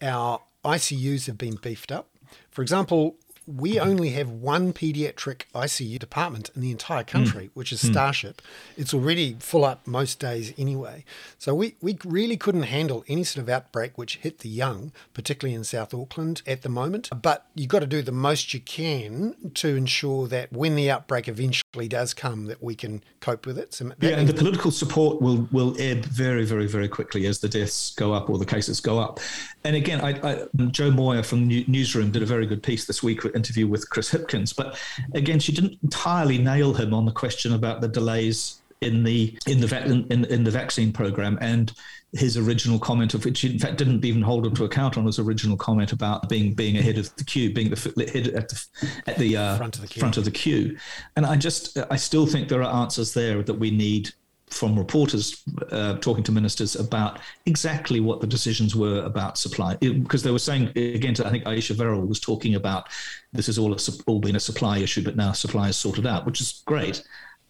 Our 0.00 0.40
ICUs 0.64 1.26
have 1.26 1.38
been 1.38 1.56
beefed 1.56 1.92
up. 1.92 2.08
For 2.50 2.62
example, 2.62 3.16
we 3.46 3.80
only 3.80 4.10
have 4.10 4.28
one 4.30 4.72
pediatric 4.72 5.42
ICU 5.54 5.98
department 5.98 6.50
in 6.54 6.62
the 6.62 6.70
entire 6.70 7.02
country, 7.02 7.46
mm. 7.46 7.50
which 7.54 7.72
is 7.72 7.82
hmm. 7.82 7.92
Starship. 7.92 8.40
Mm. 8.40 8.80
It's 8.82 8.94
already 8.94 9.36
full 9.40 9.64
up 9.64 9.86
most 9.86 10.20
days 10.20 10.52
anyway. 10.56 11.04
So 11.38 11.54
we, 11.54 11.74
we 11.80 11.98
really 12.04 12.36
couldn't 12.36 12.64
handle 12.64 13.04
any 13.08 13.24
sort 13.24 13.42
of 13.42 13.48
outbreak 13.48 13.98
which 13.98 14.16
hit 14.18 14.38
the 14.38 14.48
young, 14.48 14.92
particularly 15.12 15.54
in 15.54 15.64
South 15.64 15.92
Auckland 15.92 16.42
at 16.46 16.62
the 16.62 16.68
moment. 16.68 17.10
But 17.20 17.46
you've 17.54 17.68
got 17.68 17.80
to 17.80 17.86
do 17.86 18.00
the 18.02 18.12
most 18.12 18.54
you 18.54 18.60
can 18.60 19.34
to 19.54 19.76
ensure 19.76 20.28
that 20.28 20.52
when 20.52 20.76
the 20.76 20.90
outbreak 20.90 21.28
eventually 21.28 21.88
does 21.88 22.14
come, 22.14 22.46
that 22.46 22.62
we 22.62 22.74
can 22.74 23.02
cope 23.20 23.46
with 23.46 23.58
it. 23.58 23.74
So 23.74 23.90
yeah, 24.00 24.18
and 24.18 24.28
the 24.28 24.34
political 24.34 24.70
support 24.70 25.20
will, 25.20 25.48
will 25.50 25.74
ebb 25.80 26.04
very, 26.04 26.44
very, 26.44 26.66
very 26.66 26.88
quickly 26.88 27.26
as 27.26 27.40
the 27.40 27.48
deaths 27.48 27.94
go 27.94 28.12
up 28.12 28.30
or 28.30 28.38
the 28.38 28.46
cases 28.46 28.80
go 28.80 28.98
up. 28.98 29.18
And 29.64 29.76
again, 29.76 30.00
I, 30.00 30.10
I, 30.28 30.46
Jo 30.70 30.90
Moir 30.90 31.22
from 31.22 31.48
Newsroom 31.48 32.10
did 32.10 32.22
a 32.22 32.26
very 32.26 32.46
good 32.46 32.62
piece 32.62 32.86
this 32.86 33.02
week 33.02 33.24
interview 33.34 33.66
with 33.66 33.88
Chris 33.90 34.10
Hipkins. 34.10 34.54
But 34.54 34.78
again, 35.14 35.40
she 35.40 35.52
didn't 35.52 35.78
entirely 35.82 36.38
nail 36.38 36.74
him 36.74 36.94
on 36.94 37.04
the 37.04 37.12
question 37.12 37.52
about 37.54 37.80
the 37.80 37.88
delays 37.88 38.62
in 38.82 39.04
the 39.04 39.38
in 39.46 39.60
the 39.60 40.04
in, 40.10 40.24
in 40.24 40.44
the 40.44 40.50
vaccine 40.50 40.92
program 40.92 41.38
and 41.40 41.72
his 42.12 42.36
original 42.36 42.78
comment 42.78 43.14
of 43.14 43.24
which 43.24 43.44
in 43.44 43.58
fact 43.58 43.78
didn't 43.78 44.04
even 44.04 44.20
hold 44.20 44.44
him 44.44 44.54
to 44.54 44.64
account 44.64 44.98
on 44.98 45.06
his 45.06 45.18
original 45.18 45.56
comment 45.56 45.92
about 45.92 46.28
being 46.28 46.52
being 46.52 46.76
ahead 46.76 46.98
of 46.98 47.14
the 47.16 47.24
queue 47.24 47.52
being 47.52 47.70
the 47.70 48.10
head 48.12 48.26
at 48.28 48.48
the 48.48 48.66
at 49.06 49.16
the, 49.18 49.36
uh, 49.36 49.56
front, 49.56 49.76
of 49.76 49.82
the 49.82 50.00
front 50.00 50.16
of 50.16 50.24
the 50.24 50.30
queue 50.30 50.76
and 51.16 51.24
i 51.24 51.36
just 51.36 51.78
i 51.90 51.96
still 51.96 52.26
think 52.26 52.48
there 52.48 52.62
are 52.62 52.82
answers 52.82 53.14
there 53.14 53.42
that 53.42 53.54
we 53.54 53.70
need 53.70 54.10
from 54.52 54.78
reporters 54.78 55.42
uh, 55.70 55.96
talking 55.98 56.22
to 56.24 56.32
ministers 56.32 56.76
about 56.76 57.18
exactly 57.46 58.00
what 58.00 58.20
the 58.20 58.26
decisions 58.26 58.76
were 58.76 59.02
about 59.02 59.38
supply, 59.38 59.76
because 59.76 60.22
they 60.22 60.30
were 60.30 60.38
saying 60.38 60.68
again, 60.76 61.14
to, 61.14 61.26
I 61.26 61.30
think 61.30 61.46
Ayesha 61.46 61.74
Verrall 61.74 62.06
was 62.06 62.20
talking 62.20 62.54
about 62.54 62.88
this 63.32 63.46
has 63.46 63.58
all 63.58 63.72
a, 63.72 63.78
all 64.06 64.20
been 64.20 64.36
a 64.36 64.40
supply 64.40 64.78
issue, 64.78 65.02
but 65.02 65.16
now 65.16 65.32
supply 65.32 65.68
is 65.68 65.76
sorted 65.76 66.06
out, 66.06 66.26
which 66.26 66.40
is 66.40 66.62
great. 66.66 67.02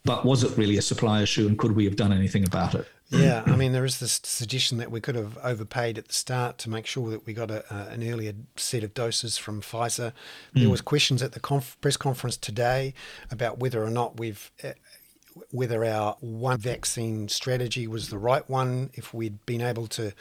But 0.05 0.25
was 0.25 0.43
it 0.43 0.57
really 0.59 0.79
a 0.79 0.83
supply 0.83 1.23
issue, 1.23 1.47
and 1.47 1.57
could 1.57 1.73
we 1.73 1.85
have 1.85 1.95
done 1.95 2.12
anything 2.12 2.45
about 2.45 2.75
it? 2.75 2.88
Yeah, 3.12 3.43
I 3.47 3.57
mean, 3.57 3.73
there 3.73 3.85
is 3.85 4.01
this 4.01 4.21
suggestion 4.25 4.79
that 4.79 4.91
we 4.91 5.01
could 5.01 5.17
have 5.17 5.37
overpaid 5.43 5.99
at 5.99 6.09
the 6.09 6.15
start 6.15 6.57
to 6.59 6.71
make 6.71 6.87
sure 6.87 7.11
that 7.11 7.27
we 7.27 7.35
got 7.35 7.51
a, 7.51 7.62
uh, 7.73 7.88
an 7.91 8.03
earlier 8.09 8.33
set 8.57 8.83
of 8.83 8.95
doses 8.95 9.37
from 9.37 9.61
Pfizer. 9.61 10.12
There 10.55 10.67
mm. 10.67 10.71
was 10.71 10.81
questions 10.81 11.23
at 11.23 11.33
the 11.33 11.41
conf- 11.41 11.77
press 11.83 11.99
conference 11.99 12.38
today 12.38 12.95
about 13.31 13.59
whether 13.59 13.85
or 13.85 13.91
not 13.91 14.19
we've 14.19 14.51
uh, 14.65 14.71
whether 15.51 15.85
our 15.85 16.16
one 16.21 16.59
vaccine 16.59 17.29
strategy 17.29 17.87
was 17.87 18.09
the 18.09 18.18
right 18.18 18.49
one, 18.49 18.90
if 18.95 19.12
we'd 19.14 19.45
been 19.47 19.61
able 19.61 19.87
to 19.88 20.12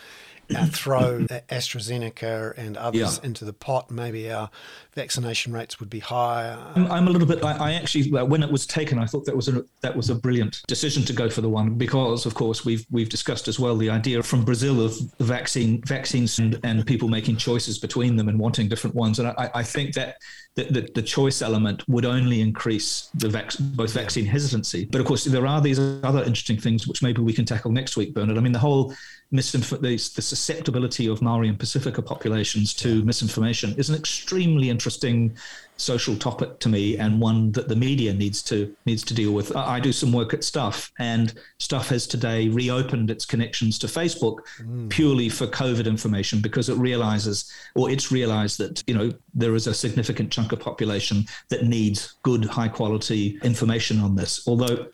uh, 0.55 0.65
throw 0.71 1.19
AstraZeneca 1.49 2.57
and 2.57 2.77
others 2.77 3.19
yeah. 3.21 3.27
into 3.27 3.45
the 3.45 3.53
pot, 3.53 3.89
maybe 3.89 4.31
our 4.31 4.49
vaccination 4.93 5.53
rates 5.53 5.79
would 5.79 5.89
be 5.89 5.99
higher. 5.99 6.57
I'm, 6.75 6.91
I'm 6.91 7.07
a 7.07 7.11
little 7.11 7.27
bit. 7.27 7.43
I, 7.43 7.71
I, 7.71 7.73
actually, 7.73 8.09
when 8.11 8.43
it 8.43 8.51
was 8.51 8.65
taken, 8.65 8.99
I 8.99 9.05
thought 9.05 9.25
that 9.25 9.35
was 9.35 9.47
a 9.47 9.63
that 9.81 9.95
was 9.95 10.09
a 10.09 10.15
brilliant 10.15 10.61
decision 10.67 11.03
to 11.05 11.13
go 11.13 11.29
for 11.29 11.41
the 11.41 11.49
one 11.49 11.75
because, 11.75 12.25
of 12.25 12.35
course, 12.35 12.65
we've 12.65 12.85
we've 12.91 13.09
discussed 13.09 13.47
as 13.47 13.59
well 13.59 13.77
the 13.77 13.89
idea 13.89 14.21
from 14.23 14.43
Brazil 14.43 14.83
of 14.83 14.97
vaccine 15.19 15.81
vaccines 15.85 16.39
and, 16.39 16.59
and 16.63 16.85
people 16.85 17.07
making 17.07 17.37
choices 17.37 17.79
between 17.79 18.15
them 18.15 18.27
and 18.27 18.39
wanting 18.39 18.67
different 18.67 18.95
ones, 18.95 19.19
and 19.19 19.29
I, 19.29 19.49
I 19.55 19.63
think 19.63 19.93
that 19.95 20.17
the, 20.55 20.63
the, 20.65 20.89
the, 20.95 21.01
choice 21.01 21.41
element 21.41 21.87
would 21.87 22.05
only 22.05 22.41
increase 22.41 23.09
the 23.13 23.29
vac- 23.29 23.53
both 23.59 23.93
vaccine 23.93 24.25
hesitancy. 24.25 24.85
But 24.91 24.99
of 24.99 25.07
course, 25.07 25.23
there 25.23 25.47
are 25.47 25.61
these 25.61 25.79
other 25.79 26.19
interesting 26.19 26.57
things 26.57 26.87
which 26.87 27.01
maybe 27.01 27.21
we 27.21 27.31
can 27.31 27.45
tackle 27.45 27.71
next 27.71 27.95
week, 27.95 28.13
Bernard. 28.13 28.37
I 28.37 28.41
mean, 28.41 28.51
the 28.51 28.59
whole 28.59 28.93
misinf- 29.33 29.81
the, 29.81 29.95
the 30.15 30.21
susceptibility 30.21 31.07
of 31.07 31.21
Maori 31.21 31.47
and 31.47 31.57
Pacifica 31.57 32.01
populations 32.01 32.73
to 32.75 33.03
misinformation 33.03 33.73
is 33.77 33.89
an 33.89 33.95
extremely 33.95 34.69
interesting 34.69 35.35
social 35.77 36.15
topic 36.15 36.59
to 36.59 36.69
me 36.69 36.97
and 36.97 37.19
one 37.19 37.51
that 37.53 37.67
the 37.67 37.75
media 37.75 38.13
needs 38.13 38.43
to 38.43 38.75
needs 38.85 39.03
to 39.03 39.13
deal 39.13 39.31
with. 39.31 39.55
I, 39.55 39.75
I 39.75 39.79
do 39.79 39.91
some 39.91 40.11
work 40.11 40.33
at 40.33 40.43
Stuff, 40.43 40.91
and 40.99 41.33
Stuff 41.59 41.89
has 41.89 42.05
today 42.05 42.49
reopened 42.49 43.09
its 43.09 43.25
connections 43.25 43.79
to 43.79 43.87
Facebook 43.87 44.39
mm. 44.59 44.89
purely 44.89 45.29
for 45.29 45.47
COVID 45.47 45.85
information 45.85 46.41
because 46.41 46.69
it 46.69 46.75
realizes, 46.75 47.51
or 47.75 47.89
it's 47.89 48.11
realized 48.11 48.59
that 48.59 48.83
you 48.85 48.93
know 48.93 49.11
there 49.33 49.55
is 49.55 49.67
a 49.67 49.73
significant 49.73 50.31
chunk 50.31 50.51
of 50.51 50.59
population 50.59 51.25
that 51.49 51.65
needs 51.65 52.15
good, 52.23 52.45
high 52.45 52.69
quality 52.69 53.39
information 53.43 53.99
on 53.99 54.15
this. 54.15 54.47
Although 54.47 54.87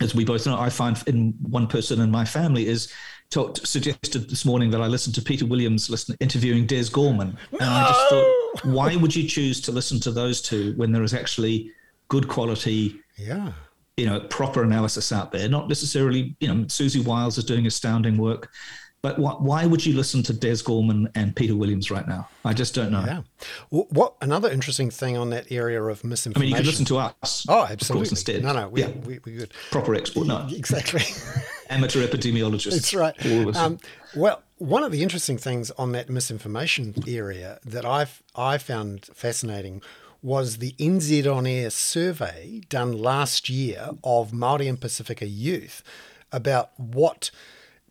as 0.00 0.14
we 0.14 0.24
both 0.24 0.46
know, 0.46 0.58
I 0.58 0.70
find 0.70 1.02
in 1.06 1.34
one 1.42 1.66
person 1.66 2.00
in 2.00 2.10
my 2.10 2.24
family 2.24 2.66
is 2.66 2.92
talked, 3.30 3.66
suggested 3.66 4.28
this 4.30 4.44
morning 4.44 4.70
that 4.70 4.80
I 4.80 4.86
listened 4.86 5.14
to 5.16 5.22
Peter 5.22 5.46
Williams 5.46 5.90
listen, 5.90 6.16
interviewing 6.20 6.66
Des 6.66 6.88
Gorman, 6.90 7.36
and 7.52 7.60
no! 7.60 7.66
I 7.66 7.88
just 7.88 8.08
thought, 8.08 8.64
why 8.72 8.96
would 8.96 9.14
you 9.14 9.28
choose 9.28 9.60
to 9.62 9.72
listen 9.72 10.00
to 10.00 10.10
those 10.10 10.40
two 10.40 10.74
when 10.76 10.92
there 10.92 11.02
is 11.02 11.14
actually 11.14 11.70
good 12.08 12.28
quality, 12.28 13.00
yeah, 13.16 13.52
you 13.96 14.06
know, 14.06 14.20
proper 14.20 14.62
analysis 14.62 15.12
out 15.12 15.32
there? 15.32 15.48
Not 15.48 15.68
necessarily, 15.68 16.36
you 16.40 16.48
know, 16.48 16.64
Siouxsie 16.64 17.04
Wiles 17.04 17.38
is 17.38 17.44
doing 17.44 17.66
astounding 17.66 18.16
work. 18.16 18.50
But 19.00 19.16
why 19.18 19.64
would 19.64 19.86
you 19.86 19.94
listen 19.94 20.24
to 20.24 20.32
Des 20.32 20.56
Gorman 20.64 21.08
and 21.14 21.34
Peter 21.34 21.54
Williams 21.54 21.88
right 21.88 22.06
now? 22.08 22.28
I 22.44 22.52
just 22.52 22.74
don't 22.74 22.90
know. 22.90 23.04
Yeah. 23.06 23.22
What 23.70 24.14
another 24.20 24.50
interesting 24.50 24.90
thing 24.90 25.16
on 25.16 25.30
that 25.30 25.52
area 25.52 25.80
of 25.80 26.02
misinformation? 26.02 26.36
I 26.36 26.40
mean, 26.40 26.50
you 26.50 26.56
could 26.56 26.66
listen 26.66 26.84
to 26.86 26.98
us. 26.98 27.46
Oh, 27.48 27.64
absolutely. 27.64 28.06
Course, 28.06 28.10
instead. 28.10 28.42
No, 28.42 28.52
no, 28.52 28.68
we, 28.68 28.80
yeah. 28.82 28.88
we, 28.88 29.20
we 29.24 29.34
good. 29.34 29.52
Proper 29.70 29.94
expert. 29.94 30.26
No, 30.26 30.48
exactly. 30.52 31.02
Amateur 31.70 32.04
epidemiologists. 32.04 32.72
That's 32.72 32.94
right. 32.94 33.56
Um, 33.56 33.78
well, 34.16 34.42
one 34.56 34.82
of 34.82 34.90
the 34.90 35.02
interesting 35.04 35.38
things 35.38 35.70
on 35.72 35.92
that 35.92 36.10
misinformation 36.10 36.94
area 37.06 37.60
that 37.64 37.84
I've 37.84 38.20
I 38.34 38.58
found 38.58 39.06
fascinating 39.06 39.80
was 40.22 40.56
the 40.56 40.72
NZ 40.72 41.32
On 41.32 41.46
Air 41.46 41.70
survey 41.70 42.62
done 42.68 42.98
last 42.98 43.48
year 43.48 43.90
of 44.02 44.32
Maori 44.32 44.66
and 44.66 44.80
Pacifica 44.80 45.26
youth 45.26 45.84
about 46.32 46.70
what 46.76 47.30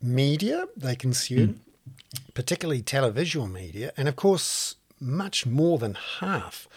media 0.00 0.66
they 0.76 0.96
consume, 0.96 1.48
mm. 1.48 2.34
particularly 2.34 2.82
televisual 2.82 3.50
media, 3.50 3.92
and 3.96 4.08
of 4.08 4.16
course, 4.16 4.76
much 5.00 5.46
more 5.46 5.78
than 5.78 5.96
half 6.20 6.68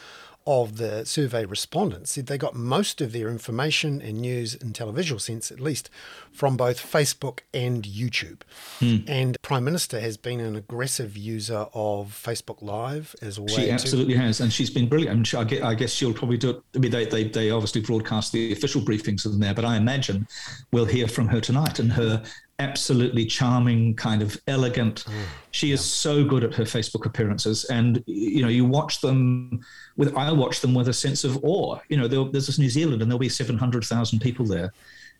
of 0.47 0.77
the 0.77 1.05
survey 1.05 1.45
respondents 1.45 2.13
said 2.13 2.25
they 2.25 2.38
got 2.38 2.55
most 2.55 2.99
of 2.99 3.12
their 3.12 3.29
information 3.29 4.01
and 4.01 4.19
news 4.19 4.55
in 4.55 4.73
televisual 4.73 5.21
sense, 5.21 5.51
at 5.51 5.60
least, 5.60 5.88
from 6.31 6.57
both 6.57 6.79
Facebook 6.79 7.41
and 7.53 7.84
YouTube. 7.84 8.39
Mm. 8.79 9.03
And 9.07 9.41
Prime 9.43 9.63
Minister 9.63 9.99
has 9.99 10.17
been 10.17 10.39
an 10.39 10.55
aggressive 10.55 11.15
user 11.15 11.67
of 11.75 12.19
Facebook 12.25 12.62
Live 12.63 13.15
as 13.21 13.39
well. 13.39 13.49
She 13.49 13.69
absolutely 13.69 14.15
to... 14.15 14.19
has, 14.19 14.39
and 14.41 14.51
she's 14.51 14.71
been 14.71 14.89
brilliant. 14.89 15.34
I 15.36 15.43
guess, 15.43 15.62
I 15.62 15.75
guess 15.75 15.93
she'll 15.93 16.13
probably 16.13 16.38
do 16.38 16.49
it. 16.49 16.63
I 16.75 16.79
mean, 16.79 16.91
they, 16.91 17.05
they, 17.05 17.25
they 17.25 17.51
obviously 17.51 17.81
broadcast 17.81 18.31
the 18.31 18.51
official 18.51 18.81
briefings 18.81 19.25
in 19.27 19.39
there, 19.39 19.53
but 19.53 19.63
I 19.63 19.77
imagine 19.77 20.27
we'll 20.71 20.86
hear 20.86 21.07
from 21.07 21.27
her 21.27 21.39
tonight 21.39 21.77
and 21.77 21.93
her 21.93 22.23
absolutely 22.62 23.26
charming, 23.26 23.95
kind 23.95 24.21
of 24.21 24.39
elegant. 24.47 25.04
Mm, 25.06 25.24
she 25.52 25.67
yeah. 25.67 25.74
is 25.74 25.84
so 25.84 26.24
good 26.24 26.43
at 26.43 26.54
her 26.54 26.63
Facebook 26.63 27.06
appearances, 27.06 27.65
and 27.65 28.04
you 28.06 28.41
know, 28.41 28.47
you 28.47 28.65
watch 28.65 29.02
them 29.02 29.60
with. 29.97 30.15
I 30.15 30.32
watch 30.32 30.62
them 30.62 30.74
with 30.74 30.88
a 30.88 30.93
sense 30.93 31.24
of 31.24 31.43
awe. 31.43 31.80
You 31.89 31.97
know, 31.97 32.08
there's 32.08 32.47
this 32.47 32.60
New 32.60 32.69
Zealand, 32.69 33.02
and 33.02 33.10
there'll 33.10 33.19
be 33.19 33.30
seven 33.30 33.58
hundred 33.58 33.84
thousand 33.84 34.19
people 34.19 34.45
there, 34.45 34.71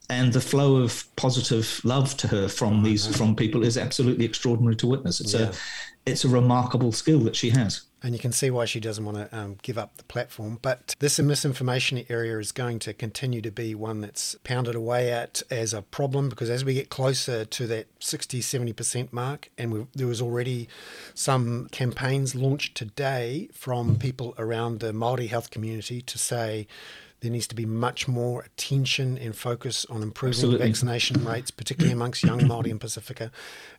and 0.10 0.32
the 0.32 0.42
flow 0.42 0.78
of 0.78 1.04
positive 1.16 1.82
love 1.84 2.16
to 2.18 2.28
her 2.28 2.48
from 2.48 2.84
these 2.84 3.08
from 3.18 3.36
people 3.36 3.64
is 3.64 3.78
absolutely 3.78 4.26
extraordinary 4.26 4.76
to 4.78 4.88
witness. 4.88 5.20
It's 5.20 5.34
yeah. 5.34 5.50
a 5.50 5.54
it's 6.06 6.26
a 6.26 6.30
remarkable 6.30 6.92
skill 6.92 7.20
that 7.22 7.36
she 7.36 7.50
has. 7.52 7.82
And 8.04 8.14
you 8.14 8.20
can 8.20 8.32
see 8.32 8.50
why 8.50 8.66
she 8.66 8.80
doesn't 8.80 9.06
want 9.06 9.18
to 9.18 9.38
um, 9.38 9.58
give 9.62 9.78
up 9.78 9.98
the 9.98 10.04
platform. 10.06 10.58
But 10.62 10.96
this 11.00 11.20
misinformation 11.20 12.04
area 12.10 12.40
is 12.40 12.52
going 12.52 12.80
to 12.80 12.94
continue 12.94 13.42
to 13.42 13.52
be 13.52 13.76
one 13.76 14.02
that's 14.02 14.36
pounded 14.44 14.74
away 14.74 15.12
at 15.12 15.44
as 15.52 15.74
a 15.74 15.84
problem 15.84 16.28
because 16.28 16.50
as 16.50 16.66
we 16.66 16.74
get 16.74 16.90
closer 16.90 17.46
to 17.46 17.68
that 17.68 17.88
60, 18.00 18.40
70% 18.40 19.14
mark, 19.14 19.50
and 19.58 19.88
there 19.94 20.08
was 20.08 20.22
already 20.22 20.68
some 21.14 21.68
campaigns 21.72 22.34
launched 22.34 22.76
today 22.76 23.50
from 23.54 23.98
people 23.98 24.34
around 24.40 24.80
the 24.80 24.94
Māori 24.94 25.30
health 25.30 25.52
community 25.52 26.02
to 26.02 26.18
say, 26.18 26.66
there 27.22 27.32
needs 27.32 27.48
to 27.48 27.56
be 27.56 27.66
much 27.66 28.08
more 28.08 28.42
attention 28.42 29.18
and 29.18 29.36
focus 29.36 29.86
on 29.90 30.02
improving 30.02 30.34
Absolutely. 30.34 30.68
vaccination 30.68 31.24
rates, 31.24 31.52
particularly 31.52 31.94
amongst 31.94 32.24
young 32.24 32.40
Māori 32.42 32.72
and 32.72 32.80
Pasifika. 32.80 33.30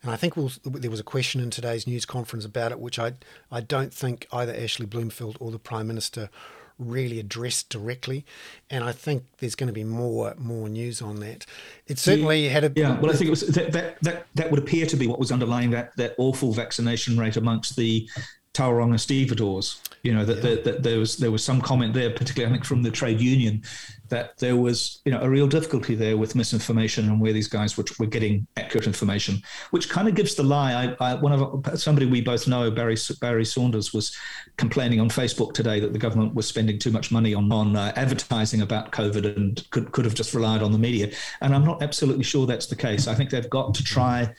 And 0.02 0.12
I 0.12 0.16
think 0.16 0.36
we'll, 0.36 0.52
there 0.64 0.90
was 0.90 1.00
a 1.00 1.04
question 1.04 1.40
in 1.40 1.50
today's 1.50 1.86
news 1.86 2.06
conference 2.06 2.44
about 2.44 2.70
it, 2.70 2.78
which 2.78 3.00
I, 3.00 3.14
I 3.50 3.60
don't 3.60 3.92
think 3.92 4.28
either 4.32 4.54
Ashley 4.54 4.86
Bloomfield 4.86 5.36
or 5.40 5.50
the 5.50 5.58
Prime 5.58 5.88
Minister 5.88 6.30
really 6.78 7.18
addressed 7.18 7.68
directly. 7.68 8.24
And 8.70 8.84
I 8.84 8.92
think 8.92 9.24
there's 9.38 9.56
going 9.56 9.68
to 9.68 9.72
be 9.72 9.84
more 9.84 10.34
more 10.38 10.68
news 10.68 11.02
on 11.02 11.16
that. 11.20 11.44
It 11.86 11.98
certainly 11.98 12.48
had 12.48 12.64
a 12.64 12.72
yeah. 12.74 12.98
Well, 12.98 13.10
I 13.10 13.14
think 13.14 13.26
it 13.26 13.30
was 13.30 13.42
that, 13.48 13.72
that 13.72 14.00
that 14.02 14.26
that 14.34 14.50
would 14.50 14.58
appear 14.58 14.86
to 14.86 14.96
be 14.96 15.06
what 15.06 15.18
was 15.18 15.30
underlying 15.30 15.70
that 15.70 15.96
that 15.96 16.14
awful 16.18 16.52
vaccination 16.52 17.18
rate 17.18 17.36
amongst 17.36 17.76
the 17.76 18.08
Tauranga 18.54 19.00
stevedores. 19.00 19.80
You 20.02 20.12
know 20.12 20.24
that, 20.24 20.38
yeah. 20.38 20.42
that, 20.42 20.64
that, 20.64 20.82
there 20.82 20.98
was 20.98 21.16
there 21.16 21.30
was 21.30 21.44
some 21.44 21.60
comment 21.60 21.94
there, 21.94 22.10
particularly 22.10 22.50
I 22.50 22.52
think 22.52 22.64
from 22.64 22.82
the 22.82 22.90
trade 22.90 23.20
union, 23.20 23.62
that 24.08 24.36
there 24.38 24.56
was 24.56 25.00
you 25.04 25.12
know 25.12 25.20
a 25.20 25.30
real 25.30 25.46
difficulty 25.46 25.94
there 25.94 26.16
with 26.16 26.34
misinformation 26.34 27.08
and 27.08 27.20
where 27.20 27.32
these 27.32 27.48
guys 27.48 27.78
were, 27.78 27.84
were 27.98 28.06
getting 28.06 28.46
accurate 28.56 28.86
information, 28.86 29.40
which 29.70 29.88
kind 29.88 30.08
of 30.08 30.14
gives 30.14 30.34
the 30.34 30.42
lie. 30.42 30.94
I, 31.00 31.12
I, 31.12 31.14
one 31.14 31.32
of 31.32 31.80
somebody 31.80 32.06
we 32.06 32.20
both 32.20 32.46
know, 32.48 32.70
Barry 32.70 32.96
Barry 33.20 33.44
Saunders, 33.44 33.94
was 33.94 34.14
complaining 34.56 35.00
on 35.00 35.08
Facebook 35.08 35.54
today 35.54 35.80
that 35.80 35.92
the 35.92 35.98
government 35.98 36.34
was 36.34 36.46
spending 36.46 36.78
too 36.78 36.90
much 36.90 37.10
money 37.10 37.32
on 37.32 37.50
on 37.52 37.76
uh, 37.76 37.92
advertising 37.96 38.60
about 38.60 38.90
COVID 38.90 39.36
and 39.36 39.70
could 39.70 39.92
could 39.92 40.04
have 40.04 40.14
just 40.14 40.34
relied 40.34 40.62
on 40.62 40.72
the 40.72 40.78
media. 40.78 41.10
And 41.40 41.54
I'm 41.54 41.64
not 41.64 41.82
absolutely 41.82 42.24
sure 42.24 42.46
that's 42.46 42.66
the 42.66 42.76
case. 42.76 43.06
I 43.06 43.14
think 43.14 43.30
they've 43.30 43.48
got 43.48 43.72
to 43.74 43.84
try, 43.84 44.34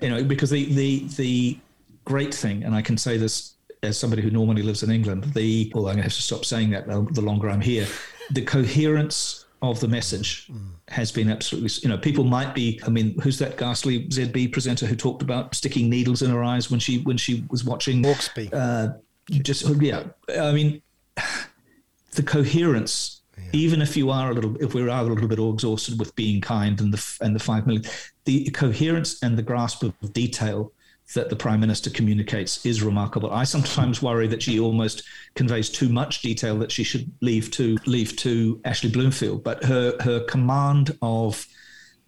you 0.00 0.08
know, 0.08 0.24
because 0.24 0.50
the 0.50 0.64
the 0.72 1.06
the 1.16 1.58
great 2.04 2.34
thing, 2.34 2.64
and 2.64 2.74
I 2.74 2.82
can 2.82 2.96
say 2.96 3.16
this 3.16 3.54
as 3.82 3.98
somebody 3.98 4.22
who 4.22 4.30
normally 4.30 4.62
lives 4.62 4.82
in 4.82 4.90
England, 4.90 5.24
the 5.34 5.70
well, 5.74 5.86
I'm 5.86 5.94
going 5.94 5.96
to 5.98 6.02
have 6.04 6.12
to 6.12 6.22
stop 6.22 6.44
saying 6.44 6.70
that 6.70 6.86
the 6.86 7.20
longer 7.20 7.50
I'm 7.50 7.60
here. 7.60 7.86
The 8.30 8.42
coherence 8.42 9.46
of 9.60 9.80
the 9.80 9.88
message 9.88 10.48
mm. 10.48 10.60
has 10.88 11.10
been 11.10 11.30
absolutely. 11.30 11.70
You 11.82 11.88
know, 11.88 11.98
people 11.98 12.24
might 12.24 12.54
be. 12.54 12.80
I 12.86 12.90
mean, 12.90 13.18
who's 13.20 13.38
that 13.38 13.56
ghastly 13.56 14.06
ZB 14.08 14.52
presenter 14.52 14.86
who 14.86 14.96
talked 14.96 15.22
about 15.22 15.54
sticking 15.54 15.90
needles 15.90 16.22
in 16.22 16.30
her 16.30 16.44
eyes 16.44 16.70
when 16.70 16.80
she 16.80 16.98
when 16.98 17.16
she 17.16 17.44
was 17.50 17.64
watching 17.64 18.02
Hawkesby? 18.02 18.52
Uh, 18.52 18.94
just 19.30 19.68
yeah. 19.80 20.04
I 20.38 20.52
mean, 20.52 20.82
the 22.12 22.22
coherence. 22.22 23.20
Yeah. 23.38 23.44
Even 23.54 23.80
if 23.80 23.96
you 23.96 24.10
are 24.10 24.30
a 24.30 24.34
little, 24.34 24.56
if 24.62 24.74
we 24.74 24.82
are 24.82 24.88
a 24.88 25.02
little 25.02 25.26
bit 25.26 25.38
exhausted 25.38 25.98
with 25.98 26.14
being 26.14 26.40
kind 26.40 26.78
and 26.80 26.92
the 26.92 27.18
and 27.22 27.34
the 27.34 27.40
five 27.40 27.66
million, 27.66 27.84
the 28.24 28.50
coherence 28.50 29.22
and 29.22 29.38
the 29.38 29.42
grasp 29.42 29.82
of 29.82 29.94
detail 30.12 30.72
that 31.14 31.30
the 31.30 31.36
prime 31.36 31.60
minister 31.60 31.90
communicates 31.90 32.64
is 32.64 32.82
remarkable. 32.82 33.30
I 33.30 33.44
sometimes 33.44 34.02
worry 34.02 34.26
that 34.28 34.42
she 34.42 34.58
almost 34.58 35.02
conveys 35.34 35.68
too 35.68 35.88
much 35.88 36.22
detail 36.22 36.58
that 36.58 36.72
she 36.72 36.84
should 36.84 37.10
leave 37.20 37.50
to 37.52 37.76
leave 37.86 38.16
to 38.16 38.60
Ashley 38.64 38.90
Bloomfield. 38.90 39.44
But 39.44 39.64
her 39.64 39.96
her 40.00 40.20
command 40.24 40.96
of 41.02 41.46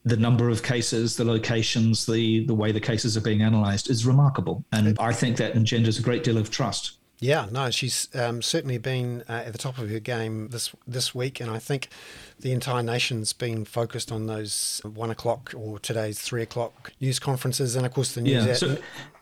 the 0.05 0.17
number 0.17 0.51
of 0.51 0.63
cases, 0.63 1.17
the 1.17 1.25
locations, 1.25 2.07
the 2.07 2.45
the 2.47 2.55
way 2.55 2.73
the 2.73 2.81
cases 2.81 3.17
are 3.17 3.23
being 3.23 3.43
analysed 3.43 3.89
is 3.91 4.07
remarkable, 4.07 4.65
and 4.73 4.99
I 4.99 5.13
think 5.13 5.37
that 5.39 5.57
engenders 5.57 5.99
a 5.99 6.03
great 6.03 6.25
deal 6.25 6.39
of 6.39 6.51
trust. 6.51 6.99
Yeah, 7.21 7.47
no, 7.51 7.71
she's 7.71 8.09
um, 8.15 8.43
certainly 8.43 8.79
been 8.79 9.23
uh, 9.29 9.45
at 9.47 9.53
the 9.53 9.59
top 9.59 9.79
of 9.79 9.89
her 9.89 10.01
game 10.01 10.49
this 10.49 10.75
this 10.87 11.15
week, 11.15 11.41
and 11.41 11.51
I 11.51 11.59
think 11.59 11.89
the 12.41 12.53
entire 12.53 12.83
nation's 12.83 13.33
been 13.33 13.65
focused 13.65 14.11
on 14.11 14.27
those 14.27 14.81
one 14.85 15.11
o'clock 15.11 15.55
or 15.57 15.79
today's 15.79 16.21
three 16.21 16.43
o'clock 16.43 16.93
news 17.01 17.19
conferences, 17.19 17.77
and 17.77 17.87
of 17.87 17.95
course 17.95 18.15
the 18.15 18.21
news 18.21 18.45
yeah, 18.45 18.51
out, 18.51 18.57
so, 18.57 18.77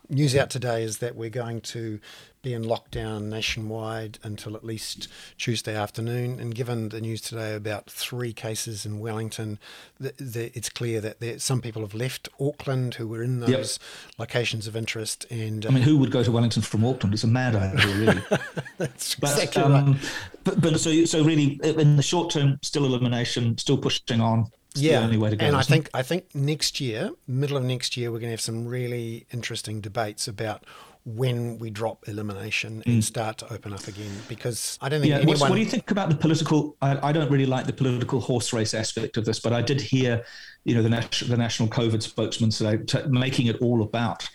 news 0.09 0.35
out 0.35 0.51
today 0.51 0.83
is 0.83 0.99
that 0.99 1.17
we're 1.17 1.31
going 1.31 1.61
to 1.61 2.01
be 2.43 2.53
in 2.53 2.65
lockdown 2.65 3.25
nationwide 3.25 4.19
until 4.23 4.57
at 4.57 4.65
least 4.65 5.09
Tuesday 5.39 5.75
afternoon. 5.75 6.41
And 6.41 6.55
given 6.55 6.89
the 6.89 7.01
news 7.01 7.21
today 7.21 7.55
about 7.55 7.89
three 7.89 8.33
cases 8.33 8.85
in 8.85 8.99
Wellington, 8.99 9.59
the, 9.99 10.13
the, 10.19 10.57
it's 10.57 10.69
clear 10.69 11.01
that 11.01 11.21
there, 11.21 11.39
some 11.39 11.61
people 11.61 11.83
have 11.83 11.95
left 11.95 12.29
Auckland 12.41 12.95
who 12.95 13.07
were 13.07 13.23
in 13.23 13.41
those 13.41 13.79
yep. 13.81 14.19
locations 14.19 14.67
of 14.67 14.77
interest. 14.77 15.25
And 15.31 15.65
uh, 15.65 15.69
I 15.69 15.73
mean, 15.73 15.83
who 15.85 15.97
would 15.99 16.11
go 16.11 16.23
to 16.23 16.33
Wellington 16.33 16.63
from 16.63 16.85
Auckland? 16.85 17.15
It's 17.15 17.25
a 17.25 17.29
mad 17.29 17.55
idea, 17.55 17.95
really. 17.95 18.23
That's 18.79 19.15
but, 19.15 19.31
exactly 19.31 19.63
um, 19.63 19.73
right. 19.73 20.11
But, 20.45 20.61
but 20.61 20.81
so 20.81 21.05
so 21.05 21.23
really, 21.23 21.61
in 21.63 21.97
the 21.97 22.03
short 22.03 22.31
term, 22.31 22.59
still 22.63 22.85
elimination, 22.85 23.57
still 23.59 23.79
pushing 23.79 24.21
on. 24.21 24.47
It's 24.73 24.81
yeah, 24.81 25.07
go, 25.07 25.27
and 25.27 25.55
I 25.55 25.63
think 25.63 25.91
I 25.93 26.03
think 26.03 26.35
next 26.35 26.81
year, 26.81 27.11
middle 27.29 27.59
of 27.59 27.65
next 27.65 27.95
year, 27.95 28.11
we're 28.11 28.21
going 28.21 28.29
to 28.29 28.33
have 28.33 28.41
some 28.41 28.67
really 28.67 29.27
interesting 29.31 29.83
debates 29.83 30.27
about 30.27 30.65
when 31.05 31.59
we 31.59 31.69
drop 31.69 32.07
elimination 32.07 32.83
and 32.87 33.01
mm. 33.01 33.03
start 33.03 33.37
to 33.39 33.53
open 33.53 33.73
up 33.73 33.89
again 33.89 34.13
because 34.29 34.79
I 34.81 34.89
don't 34.89 35.01
think 35.01 35.11
yeah, 35.11 35.19
anyone... 35.19 35.39
what 35.41 35.53
do 35.57 35.61
you 35.61 35.67
think 35.67 35.91
about 35.91 36.11
the 36.11 36.15
political 36.15 36.77
I, 36.81 37.09
I, 37.09 37.13
don't 37.13 37.31
really 37.31 37.47
like 37.47 37.67
the 37.67 37.73
political 37.73 38.21
horse 38.21 38.53
race 38.53 38.73
aspect 38.73 39.17
of 39.17 39.25
this 39.25 39.41
but 39.41 39.53
I 39.53 39.63
did 39.63 39.81
hear 39.81 40.25
you 40.65 40.77
know 40.77 40.83
the 40.83 40.89
national 40.89 41.31
the 41.31 41.37
national 41.37 41.71
COVID 41.71 42.03
spokesman 42.03 42.51
today 42.51 42.77
t- 42.85 43.03
making 43.09 43.47
it 43.49 43.61
all 43.61 43.83
about 43.83 44.29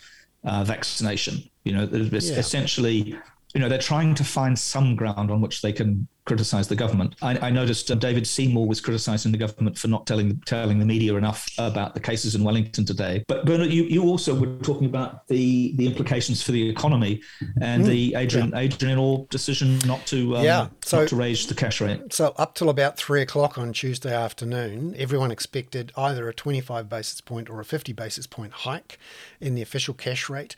uh, 0.44 0.62
vaccination 0.62 1.42
you 1.64 1.72
know 1.72 1.88
yeah. 1.90 2.18
essentially 2.18 3.16
you 3.54 3.60
know 3.60 3.68
they're 3.68 3.78
trying 3.78 4.14
to 4.14 4.24
find 4.24 4.58
some 4.58 4.94
ground 4.96 5.30
on 5.30 5.40
which 5.40 5.62
they 5.62 5.72
can 5.72 6.06
criticize 6.28 6.68
the 6.68 6.76
government. 6.76 7.14
I, 7.22 7.48
I 7.48 7.50
noticed 7.50 7.90
uh, 7.90 7.94
David 7.94 8.26
Seymour 8.26 8.66
was 8.66 8.82
criticizing 8.82 9.32
the 9.32 9.38
government 9.38 9.78
for 9.78 9.88
not 9.88 10.06
telling 10.06 10.40
telling 10.44 10.78
the 10.78 10.84
media 10.84 11.14
enough 11.14 11.48
about 11.56 11.94
the 11.94 12.00
cases 12.00 12.34
in 12.34 12.44
Wellington 12.44 12.84
today. 12.84 13.24
But 13.26 13.46
Bernard, 13.46 13.70
you, 13.70 13.84
you 13.84 14.04
also 14.04 14.38
were 14.38 14.58
talking 14.62 14.86
about 14.86 15.26
the 15.28 15.74
the 15.76 15.86
implications 15.86 16.42
for 16.42 16.52
the 16.52 16.68
economy 16.68 17.22
and 17.62 17.84
mm, 17.84 17.86
the 17.86 18.14
Adrian 18.14 18.50
yeah. 18.50 18.58
Adrian 18.58 18.98
Orr 18.98 19.26
decision 19.30 19.78
not 19.86 20.04
to 20.06 20.36
um, 20.36 20.44
yeah. 20.44 20.68
so, 20.84 21.00
not 21.00 21.08
to 21.08 21.16
raise 21.16 21.46
the 21.46 21.54
cash 21.54 21.80
rate. 21.80 22.12
So 22.12 22.34
up 22.36 22.54
till 22.54 22.68
about 22.68 22.98
three 22.98 23.22
o'clock 23.22 23.56
on 23.56 23.72
Tuesday 23.72 24.14
afternoon, 24.14 24.94
everyone 24.98 25.30
expected 25.30 25.92
either 25.96 26.28
a 26.28 26.34
25 26.34 26.88
basis 26.88 27.22
point 27.22 27.48
or 27.48 27.58
a 27.58 27.64
50 27.64 27.94
basis 27.94 28.26
point 28.26 28.52
hike 28.52 28.98
in 29.40 29.54
the 29.54 29.62
official 29.62 29.94
cash 29.94 30.28
rate 30.28 30.54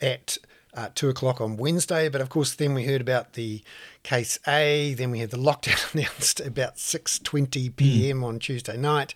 at 0.00 0.38
uh, 0.74 0.88
two 0.94 1.08
o'clock 1.08 1.40
on 1.40 1.56
Wednesday. 1.56 2.08
But 2.08 2.20
of 2.20 2.28
course, 2.28 2.54
then 2.54 2.74
we 2.74 2.84
heard 2.84 3.00
about 3.00 3.34
the 3.34 3.62
case 4.02 4.38
A. 4.46 4.94
Then 4.94 5.10
we 5.10 5.18
had 5.18 5.30
the 5.30 5.36
lockdown 5.36 5.94
announced 5.94 6.40
about 6.40 6.78
six 6.78 7.18
twenty 7.18 7.68
p.m. 7.68 8.20
Mm. 8.20 8.24
on 8.24 8.38
Tuesday 8.38 8.76
night, 8.76 9.14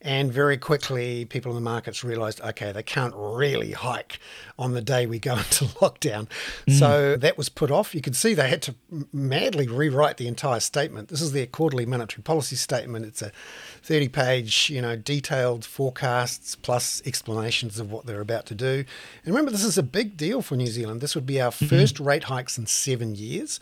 and 0.00 0.32
very 0.32 0.56
quickly, 0.56 1.24
people 1.24 1.50
in 1.50 1.56
the 1.56 1.60
markets 1.60 2.04
realised, 2.04 2.40
okay, 2.40 2.70
they 2.70 2.84
can't 2.84 3.14
really 3.16 3.72
hike 3.72 4.20
on 4.56 4.72
the 4.72 4.80
day 4.80 5.06
we 5.06 5.18
go 5.18 5.32
into 5.36 5.64
lockdown. 5.64 6.28
Mm. 6.68 6.78
So 6.78 7.16
that 7.16 7.36
was 7.36 7.48
put 7.48 7.72
off. 7.72 7.94
You 7.96 8.00
can 8.00 8.12
see 8.12 8.32
they 8.32 8.48
had 8.48 8.62
to 8.62 8.74
madly 9.12 9.66
rewrite 9.66 10.16
the 10.16 10.28
entire 10.28 10.60
statement. 10.60 11.08
This 11.08 11.20
is 11.20 11.32
their 11.32 11.46
quarterly 11.46 11.84
monetary 11.84 12.22
policy 12.22 12.54
statement. 12.54 13.06
It's 13.06 13.22
a 13.22 13.32
30 13.82 14.08
page, 14.08 14.70
you 14.70 14.80
know, 14.80 14.94
detailed 14.94 15.64
forecasts 15.64 16.54
plus 16.54 17.02
explanations 17.04 17.80
of 17.80 17.90
what 17.90 18.06
they're 18.06 18.20
about 18.20 18.46
to 18.46 18.54
do. 18.54 18.84
And 19.24 19.34
remember, 19.34 19.50
this 19.50 19.64
is 19.64 19.78
a 19.78 19.82
big 19.82 20.16
deal 20.16 20.42
for 20.42 20.54
New 20.54 20.68
Zealand. 20.68 21.00
This 21.00 21.16
would 21.16 21.26
be 21.26 21.40
our 21.40 21.50
mm-hmm. 21.50 21.66
first 21.66 21.98
rate 21.98 22.24
hikes 22.24 22.56
in 22.56 22.66
seven 22.66 23.16
years 23.16 23.58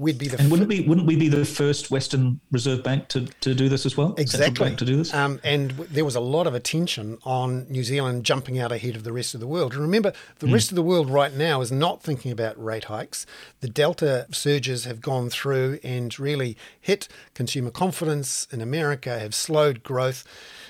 we'd 0.00 0.18
be 0.18 0.28
the 0.28 0.40
and 0.40 0.50
wouldn't 0.50 0.68
we 0.68 0.80
wouldn't 0.80 1.06
we 1.06 1.14
be 1.14 1.28
the 1.28 1.44
first 1.44 1.90
Western 1.90 2.40
Reserve 2.50 2.82
Bank 2.82 3.08
to, 3.08 3.26
to 3.42 3.54
do 3.54 3.68
this 3.68 3.84
as 3.84 3.96
well? 3.96 4.14
Exactly 4.16 4.74
to 4.74 4.84
do 4.84 4.96
this. 4.96 5.12
Um, 5.12 5.40
and 5.44 5.70
w- 5.70 5.88
there 5.92 6.06
was 6.06 6.16
a 6.16 6.20
lot 6.20 6.46
of 6.46 6.54
attention 6.54 7.18
on 7.22 7.66
New 7.68 7.84
Zealand 7.84 8.24
jumping 8.24 8.58
out 8.58 8.72
ahead 8.72 8.96
of 8.96 9.04
the 9.04 9.12
rest 9.12 9.34
of 9.34 9.40
the 9.40 9.46
world. 9.46 9.74
And 9.74 9.82
remember, 9.82 10.14
the 10.38 10.46
mm. 10.46 10.54
rest 10.54 10.70
of 10.70 10.76
the 10.76 10.82
world 10.82 11.10
right 11.10 11.34
now 11.34 11.60
is 11.60 11.70
not 11.70 12.02
thinking 12.02 12.32
about 12.32 12.62
rate 12.62 12.84
hikes. 12.84 13.26
The 13.60 13.68
Delta 13.68 14.26
surges 14.30 14.86
have 14.86 15.02
gone 15.02 15.28
through 15.28 15.78
and 15.84 16.18
really 16.18 16.56
hit 16.80 17.06
consumer 17.34 17.70
confidence 17.70 18.48
in 18.50 18.62
America, 18.62 19.18
have 19.18 19.34
slowed 19.34 19.82
growth. 19.82 20.24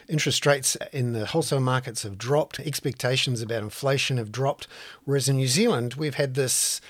Interest 0.09 0.45
rates 0.45 0.77
in 0.93 1.13
the 1.13 1.27
wholesale 1.27 1.61
markets 1.61 2.03
have 2.03 2.19
dropped. 2.19 2.59
Expectations 2.59 3.41
about 3.41 3.63
inflation 3.63 4.17
have 4.17 4.33
dropped. 4.33 4.67
Whereas 5.05 5.29
in 5.29 5.37
New 5.37 5.47
Zealand, 5.47 5.95
we've 5.95 6.17
had 6.17 6.35
this 6.35 6.81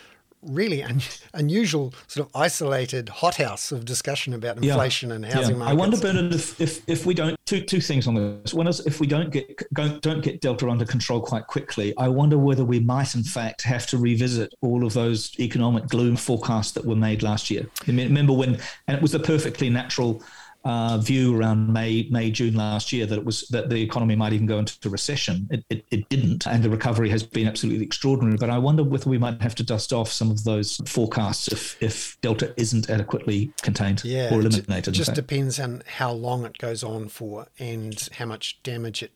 really 0.43 0.82
un- 0.82 1.01
unusual 1.34 1.93
sort 2.07 2.26
of 2.26 2.36
isolated 2.41 3.09
hothouse 3.09 3.72
of 3.72 3.84
discussion 3.84 4.32
about 4.34 4.57
inflation 4.57 5.11
yeah. 5.11 5.16
and 5.16 5.24
housing 5.26 5.57
yeah. 5.57 5.59
markets. 5.59 5.72
I 5.72 5.74
wonder, 5.74 5.97
Bernard, 5.99 6.34
if, 6.34 6.61
if, 6.61 6.88
if 6.88 7.07
we 7.07 7.14
don't 7.14 7.38
two 7.51 7.61
two 7.61 7.80
things 7.80 8.07
on 8.07 8.14
this. 8.14 8.55
One 8.55 8.68
is 8.68 8.80
if 8.86 9.01
we 9.01 9.07
don't 9.07 9.30
get 9.30 9.62
don't, 9.74 10.01
don't 10.01 10.22
get 10.22 10.41
Delta 10.41 10.68
under 10.68 10.84
control 10.84 11.20
quite 11.20 11.47
quickly, 11.47 11.93
I 11.97 12.09
wonder 12.09 12.38
whether 12.38 12.64
we 12.64 12.80
might 12.80 13.14
in 13.14 13.24
fact 13.24 13.62
have 13.62 13.86
to 13.88 13.99
revisit 13.99 14.55
all 14.61 14.84
of 14.84 14.93
those 14.95 15.38
economic 15.41 15.88
gloom 15.88 16.16
forecasts 16.16 16.72
that 16.72 16.84
were 16.84 16.97
made 16.97 17.22
last 17.22 17.51
year. 17.51 17.66
Remember 17.86 18.32
when 18.32 18.59
and 18.86 18.97
it 18.97 19.03
was 19.03 19.14
a 19.14 19.18
perfectly 19.18 19.68
natural 19.68 20.22
uh, 20.65 20.99
view 20.99 21.39
around 21.39 21.73
May, 21.73 22.07
May, 22.11 22.31
June 22.31 22.55
last 22.55 22.93
year 22.93 23.07
that 23.07 23.19
it 23.19 23.25
was 23.25 23.49
that 23.49 23.71
the 23.71 23.81
economy 23.81 24.15
might 24.15 24.33
even 24.33 24.47
go 24.47 24.59
into 24.59 24.91
recession. 24.91 25.49
It, 25.51 25.65
it, 25.71 25.85
it, 25.91 26.09
didn't, 26.09 26.47
and 26.47 26.63
the 26.63 26.69
recovery 26.69 27.09
has 27.11 27.23
been 27.23 27.47
absolutely 27.47 27.85
extraordinary. 27.85 28.37
But 28.37 28.51
I 28.51 28.59
wonder 28.59 28.85
whether 28.85 29.09
we 29.09 29.17
might 29.17 29.41
have 29.41 29.55
to 29.57 29.63
dust 29.63 29.93
off 29.93 30.11
some 30.13 30.31
of 30.31 30.45
those 30.45 30.81
forecasts 30.87 31.49
if 31.49 31.83
if 31.83 32.21
Delta 32.21 32.53
isn't 32.57 32.91
adequately 32.91 33.53
contained 33.63 34.05
yeah, 34.05 34.35
or 34.35 34.41
eliminated. 34.41 34.95
It 34.95 34.99
just 34.99 35.15
depends 35.15 35.59
on 35.59 35.83
how 35.87 36.13
long 36.13 36.45
it 36.45 36.59
goes 36.59 36.85
on 36.85 37.09
for 37.09 37.47
and 37.59 38.09
how 38.19 38.27
much 38.27 38.63
damage 38.63 39.03
it 39.03 39.13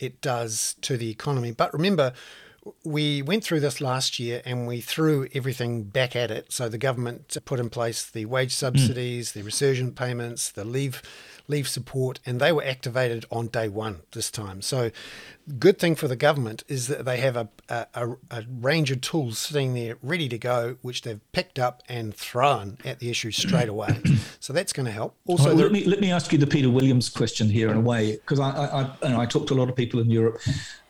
it 0.00 0.20
does 0.20 0.74
to 0.80 0.96
the 0.96 1.10
economy. 1.10 1.52
But 1.52 1.72
remember 1.72 2.12
we 2.84 3.22
went 3.22 3.44
through 3.44 3.60
this 3.60 3.80
last 3.80 4.18
year 4.18 4.42
and 4.44 4.66
we 4.66 4.80
threw 4.80 5.28
everything 5.34 5.84
back 5.84 6.14
at 6.14 6.30
it. 6.30 6.52
So 6.52 6.68
the 6.68 6.78
government 6.78 7.36
put 7.44 7.60
in 7.60 7.70
place 7.70 8.04
the 8.04 8.26
wage 8.26 8.52
subsidies, 8.52 9.30
mm. 9.30 9.32
the 9.34 9.42
resurgent 9.42 9.96
payments, 9.96 10.50
the 10.50 10.64
leave 10.64 11.02
leave 11.50 11.68
support, 11.68 12.20
and 12.24 12.40
they 12.40 12.52
were 12.52 12.64
activated 12.64 13.26
on 13.30 13.48
day 13.48 13.68
one 13.68 14.00
this 14.12 14.30
time. 14.30 14.62
So, 14.62 14.90
good 15.58 15.78
thing 15.78 15.96
for 15.96 16.06
the 16.08 16.16
government 16.16 16.62
is 16.68 16.86
that 16.86 17.04
they 17.04 17.18
have 17.18 17.36
a, 17.36 17.48
a, 17.68 18.16
a 18.30 18.44
range 18.48 18.90
of 18.90 19.00
tools 19.00 19.38
sitting 19.38 19.74
there 19.74 19.96
ready 20.02 20.28
to 20.28 20.38
go, 20.38 20.76
which 20.80 21.02
they've 21.02 21.20
picked 21.32 21.58
up 21.58 21.82
and 21.88 22.14
thrown 22.14 22.78
at 22.84 23.00
the 23.00 23.10
issue 23.10 23.32
straight 23.32 23.68
away. 23.76 24.00
so 24.38 24.52
that's 24.52 24.72
going 24.72 24.86
to 24.86 24.92
help. 24.92 25.16
Also, 25.26 25.46
right, 25.46 25.54
well, 25.54 25.64
let 25.64 25.72
me 25.72 25.84
let 25.84 26.00
me 26.00 26.12
ask 26.12 26.32
you 26.32 26.38
the 26.38 26.46
Peter 26.46 26.70
Williams 26.70 27.08
question 27.08 27.50
here 27.50 27.70
in 27.70 27.76
a 27.76 27.80
way, 27.80 28.12
because 28.12 28.40
I 28.40 28.50
I, 28.50 28.82
I, 29.02 29.22
I 29.22 29.26
talk 29.26 29.46
to 29.48 29.54
a 29.54 29.58
lot 29.58 29.68
of 29.68 29.76
people 29.76 30.00
in 30.00 30.10
Europe. 30.10 30.40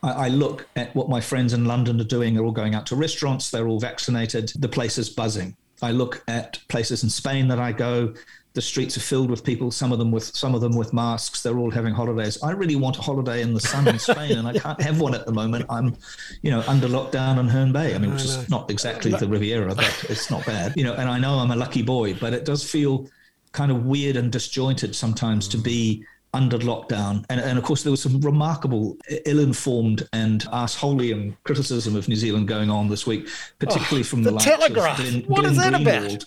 I, 0.02 0.26
I 0.26 0.28
look 0.28 0.68
at 0.76 0.94
what 0.94 1.08
my 1.08 1.20
friends 1.20 1.52
in 1.52 1.64
London 1.64 2.00
are 2.00 2.04
doing. 2.04 2.34
They're 2.34 2.44
all 2.44 2.52
going 2.52 2.74
out 2.74 2.86
to 2.86 2.96
restaurants. 2.96 3.50
They're 3.50 3.66
all 3.66 3.80
vaccinated. 3.80 4.52
The 4.56 4.68
place 4.68 4.98
is 4.98 5.08
buzzing. 5.08 5.56
I 5.82 5.92
look 5.92 6.22
at 6.28 6.58
places 6.68 7.02
in 7.02 7.08
Spain 7.10 7.48
that 7.48 7.58
I 7.58 7.72
go 7.72 8.14
the 8.52 8.62
streets 8.62 8.96
are 8.96 9.00
filled 9.00 9.30
with 9.30 9.44
people 9.44 9.70
some 9.70 9.92
of 9.92 9.98
them 9.98 10.10
with 10.10 10.24
some 10.24 10.54
of 10.54 10.60
them 10.60 10.74
with 10.74 10.92
masks. 10.92 11.42
They're 11.42 11.58
all 11.58 11.70
having 11.70 11.94
holidays. 11.94 12.42
I 12.42 12.50
really 12.50 12.76
want 12.76 12.98
a 12.98 13.02
holiday 13.02 13.42
in 13.42 13.54
the 13.54 13.60
sun 13.60 13.86
in 13.86 13.98
spain 14.10 14.38
and 14.38 14.48
i 14.48 14.52
can't 14.58 14.80
have 14.80 15.00
one 15.00 15.14
at 15.14 15.26
the 15.26 15.32
moment. 15.32 15.66
I'm 15.68 15.96
you 16.42 16.50
know 16.50 16.62
under 16.66 16.88
lockdown 16.88 17.38
in 17.38 17.48
herne 17.48 17.72
bay. 17.72 17.94
I 17.94 17.98
mean 17.98 18.12
which 18.12 18.24
is 18.24 18.48
not 18.50 18.70
exactly 18.70 19.12
the 19.12 19.28
riviera 19.28 19.74
but 19.74 20.04
it's 20.08 20.30
not 20.30 20.44
bad. 20.46 20.74
You 20.76 20.84
know 20.84 20.94
and 20.94 21.08
i 21.08 21.18
know 21.18 21.38
i'm 21.38 21.50
a 21.50 21.56
lucky 21.56 21.82
boy 21.82 22.14
but 22.14 22.32
it 22.32 22.44
does 22.44 22.68
feel 22.68 23.08
kind 23.52 23.70
of 23.70 23.84
weird 23.84 24.16
and 24.16 24.30
disjointed 24.30 24.94
sometimes 24.94 25.48
to 25.48 25.58
be 25.58 26.04
under 26.32 26.58
lockdown. 26.58 27.24
And, 27.28 27.40
and, 27.40 27.58
of 27.58 27.64
course, 27.64 27.82
there 27.82 27.90
was 27.90 28.02
some 28.02 28.20
remarkable, 28.20 28.96
ill 29.26 29.40
informed 29.40 30.08
and 30.12 30.42
assholeian 30.52 31.36
criticism 31.44 31.96
of 31.96 32.08
New 32.08 32.16
Zealand 32.16 32.46
going 32.46 32.70
on 32.70 32.88
this 32.88 33.06
week, 33.06 33.28
particularly 33.58 34.02
oh, 34.02 34.04
from 34.04 34.22
the, 34.22 34.30
the 34.32 34.38
Telegraph. 34.38 34.98
Glenn, 34.98 35.22
what 35.22 35.40
Glenn 35.40 35.52
is 35.52 35.58
that 35.58 35.72
Greenwald, 35.72 36.06
about? 36.06 36.24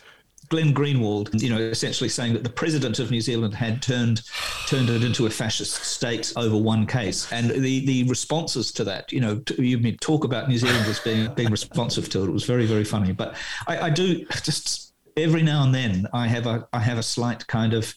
Glenn 0.53 0.71
Greenwald, 0.71 1.41
you 1.41 1.49
know, 1.49 1.57
essentially 1.57 2.07
saying 2.07 2.33
that 2.33 2.43
the 2.43 2.49
president 2.49 2.99
of 2.99 3.09
New 3.09 3.21
Zealand 3.21 3.55
had 3.55 3.81
turned 3.81 4.21
turned 4.67 4.87
it 4.87 5.03
into 5.03 5.25
a 5.25 5.29
fascist 5.31 5.83
state 5.83 6.31
over 6.35 6.55
one 6.55 6.85
case, 6.85 7.31
and 7.31 7.49
the 7.49 7.83
the 7.87 8.03
responses 8.03 8.71
to 8.73 8.83
that, 8.83 9.11
you 9.11 9.19
know, 9.19 9.41
you 9.57 9.79
mean 9.79 9.97
talk 9.97 10.25
about 10.25 10.49
New 10.49 10.59
Zealanders 10.59 10.99
being 10.99 11.33
being 11.33 11.49
responsive 11.49 12.07
to 12.09 12.21
it. 12.21 12.27
It 12.27 12.31
was 12.31 12.43
very 12.43 12.67
very 12.67 12.83
funny. 12.83 13.13
But 13.13 13.35
I, 13.65 13.87
I 13.87 13.89
do 13.89 14.25
just 14.43 14.93
every 15.17 15.41
now 15.41 15.63
and 15.63 15.73
then 15.73 16.05
I 16.13 16.27
have 16.27 16.45
a 16.45 16.67
I 16.71 16.81
have 16.81 16.99
a 16.99 17.03
slight 17.03 17.47
kind 17.47 17.73
of 17.73 17.95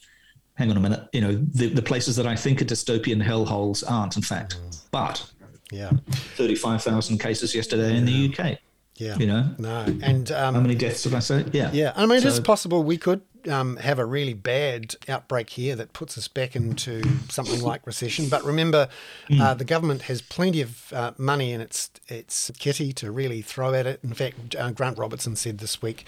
hang 0.55 0.71
on 0.71 0.77
a 0.77 0.79
minute, 0.79 1.07
you 1.13 1.21
know, 1.21 1.35
the, 1.53 1.69
the 1.69 1.83
places 1.83 2.15
that 2.15 2.25
I 2.25 2.35
think 2.35 2.59
are 2.63 2.65
dystopian 2.65 3.23
hellholes 3.23 3.83
aren't, 3.87 4.15
in 4.15 4.23
fact. 4.23 4.57
Mm. 4.59 4.81
But 4.89 5.31
yeah, 5.71 5.91
35,000 6.37 7.19
cases 7.19 7.53
yesterday 7.53 7.91
yeah. 7.91 7.97
in 7.99 8.05
the 8.05 8.33
UK. 8.33 8.57
Yeah. 8.97 9.17
You 9.17 9.27
know? 9.27 9.49
No. 9.57 9.85
And 10.01 10.31
um, 10.31 10.55
how 10.55 10.61
many 10.61 10.75
deaths 10.75 11.03
did 11.03 11.13
I 11.13 11.19
say? 11.19 11.45
Yeah. 11.51 11.71
Yeah. 11.71 11.93
I 11.95 12.05
mean, 12.05 12.21
so, 12.21 12.27
it's 12.27 12.39
possible 12.39 12.83
we 12.83 12.97
could 12.97 13.21
um, 13.49 13.77
have 13.77 13.99
a 13.99 14.05
really 14.05 14.33
bad 14.33 14.95
outbreak 15.07 15.51
here 15.51 15.75
that 15.75 15.93
puts 15.93 16.17
us 16.17 16.27
back 16.27 16.55
into 16.55 17.03
something 17.29 17.61
like 17.61 17.85
recession. 17.85 18.29
But 18.29 18.43
remember, 18.43 18.89
mm. 19.29 19.39
uh, 19.39 19.53
the 19.53 19.65
government 19.65 20.03
has 20.03 20.21
plenty 20.21 20.61
of 20.61 20.91
uh, 20.93 21.11
money 21.17 21.51
in 21.51 21.61
its 21.61 21.89
its 22.07 22.51
kitty 22.57 22.93
to 22.93 23.11
really 23.11 23.41
throw 23.41 23.73
at 23.73 23.85
it. 23.85 23.99
In 24.03 24.13
fact, 24.13 24.55
uh, 24.55 24.71
Grant 24.71 24.97
Robertson 24.97 25.35
said 25.35 25.59
this 25.59 25.81
week 25.81 26.05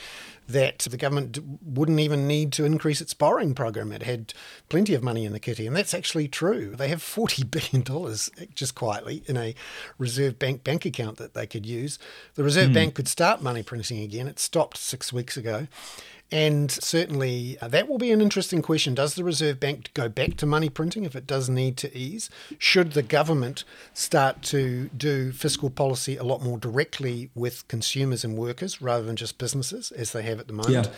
that 0.49 0.79
the 0.79 0.97
government 0.97 1.37
wouldn't 1.63 1.99
even 1.99 2.27
need 2.27 2.51
to 2.51 2.65
increase 2.65 3.01
its 3.01 3.13
borrowing 3.13 3.53
program. 3.53 3.91
It 3.91 4.01
had 4.01 4.33
plenty 4.67 4.95
of 4.95 5.03
money 5.03 5.23
in 5.23 5.31
the 5.31 5.39
kitty, 5.39 5.67
and 5.67 5.75
that's 5.75 5.93
actually 5.93 6.27
true. 6.27 6.75
They 6.75 6.87
have 6.87 7.03
$40 7.03 7.51
billion 7.85 8.49
just 8.55 8.73
quietly 8.73 9.23
in 9.27 9.37
a 9.37 9.53
Reserve 9.99 10.39
Bank 10.39 10.63
bank 10.63 10.85
account 10.85 11.17
that 11.17 11.35
they 11.35 11.45
could 11.45 11.67
use. 11.67 11.99
The 12.33 12.43
Reserve 12.43 12.71
mm. 12.71 12.73
Bank 12.73 12.95
could 12.95 13.07
start 13.07 13.43
money 13.43 13.61
printing 13.61 14.01
again. 14.01 14.27
It 14.27 14.39
stopped 14.39 14.77
six 14.77 15.13
weeks 15.13 15.37
ago. 15.37 15.67
And 16.31 16.69
certainly 16.69 17.57
uh, 17.59 17.67
that 17.69 17.87
will 17.87 17.97
be 17.97 18.11
an 18.11 18.21
interesting 18.21 18.61
question. 18.61 18.93
Does 18.93 19.15
the 19.15 19.23
Reserve 19.23 19.59
Bank 19.59 19.89
go 19.93 20.07
back 20.07 20.37
to 20.37 20.45
money 20.45 20.69
printing 20.69 21.03
if 21.03 21.15
it 21.15 21.25
does 21.25 21.49
need 21.49 21.75
to 21.77 21.97
ease? 21.97 22.29
Should 22.59 22.91
the 22.91 23.01
government 23.01 23.63
start 23.93 24.43
to 24.43 24.89
do 24.95 25.31
fiscal 25.31 25.71
policy 25.71 26.17
a 26.17 26.23
lot 26.23 26.43
more 26.43 26.59
directly 26.59 27.31
with 27.33 27.67
consumers 27.67 28.23
and 28.23 28.37
workers 28.37 28.81
rather 28.81 29.03
than 29.03 29.15
just 29.15 29.39
businesses 29.39 29.91
as 29.91 30.11
they 30.11 30.21
have 30.21 30.39
at 30.39 30.47
the 30.47 30.53
moment? 30.53 30.87
Yeah. 30.87 30.91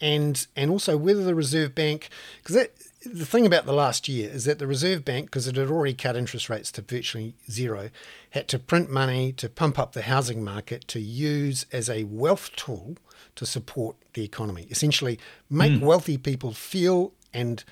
And 0.00 0.46
and 0.56 0.70
also 0.70 0.96
whether 0.96 1.24
the 1.24 1.34
Reserve 1.34 1.74
Bank 1.74 2.08
because 2.42 2.66
the 3.04 3.26
thing 3.26 3.46
about 3.46 3.66
the 3.66 3.72
last 3.72 4.08
year 4.08 4.30
is 4.30 4.44
that 4.44 4.58
the 4.58 4.66
Reserve 4.66 5.04
Bank, 5.04 5.26
because 5.26 5.46
it 5.46 5.56
had 5.56 5.70
already 5.70 5.94
cut 5.94 6.16
interest 6.16 6.50
rates 6.50 6.70
to 6.72 6.82
virtually 6.82 7.34
zero, 7.50 7.90
had 8.30 8.46
to 8.48 8.58
print 8.58 8.90
money 8.90 9.32
to 9.32 9.48
pump 9.48 9.78
up 9.78 9.92
the 9.92 10.02
housing 10.02 10.44
market 10.44 10.86
to 10.88 11.00
use 11.00 11.64
as 11.72 11.88
a 11.88 12.04
wealth 12.04 12.50
tool 12.56 12.96
to 13.40 13.46
support 13.46 13.96
the 14.12 14.22
economy. 14.22 14.66
Essentially, 14.68 15.18
make 15.48 15.72
mm. 15.72 15.80
wealthy 15.80 16.18
people 16.18 16.52
feel 16.52 17.14
and 17.32 17.64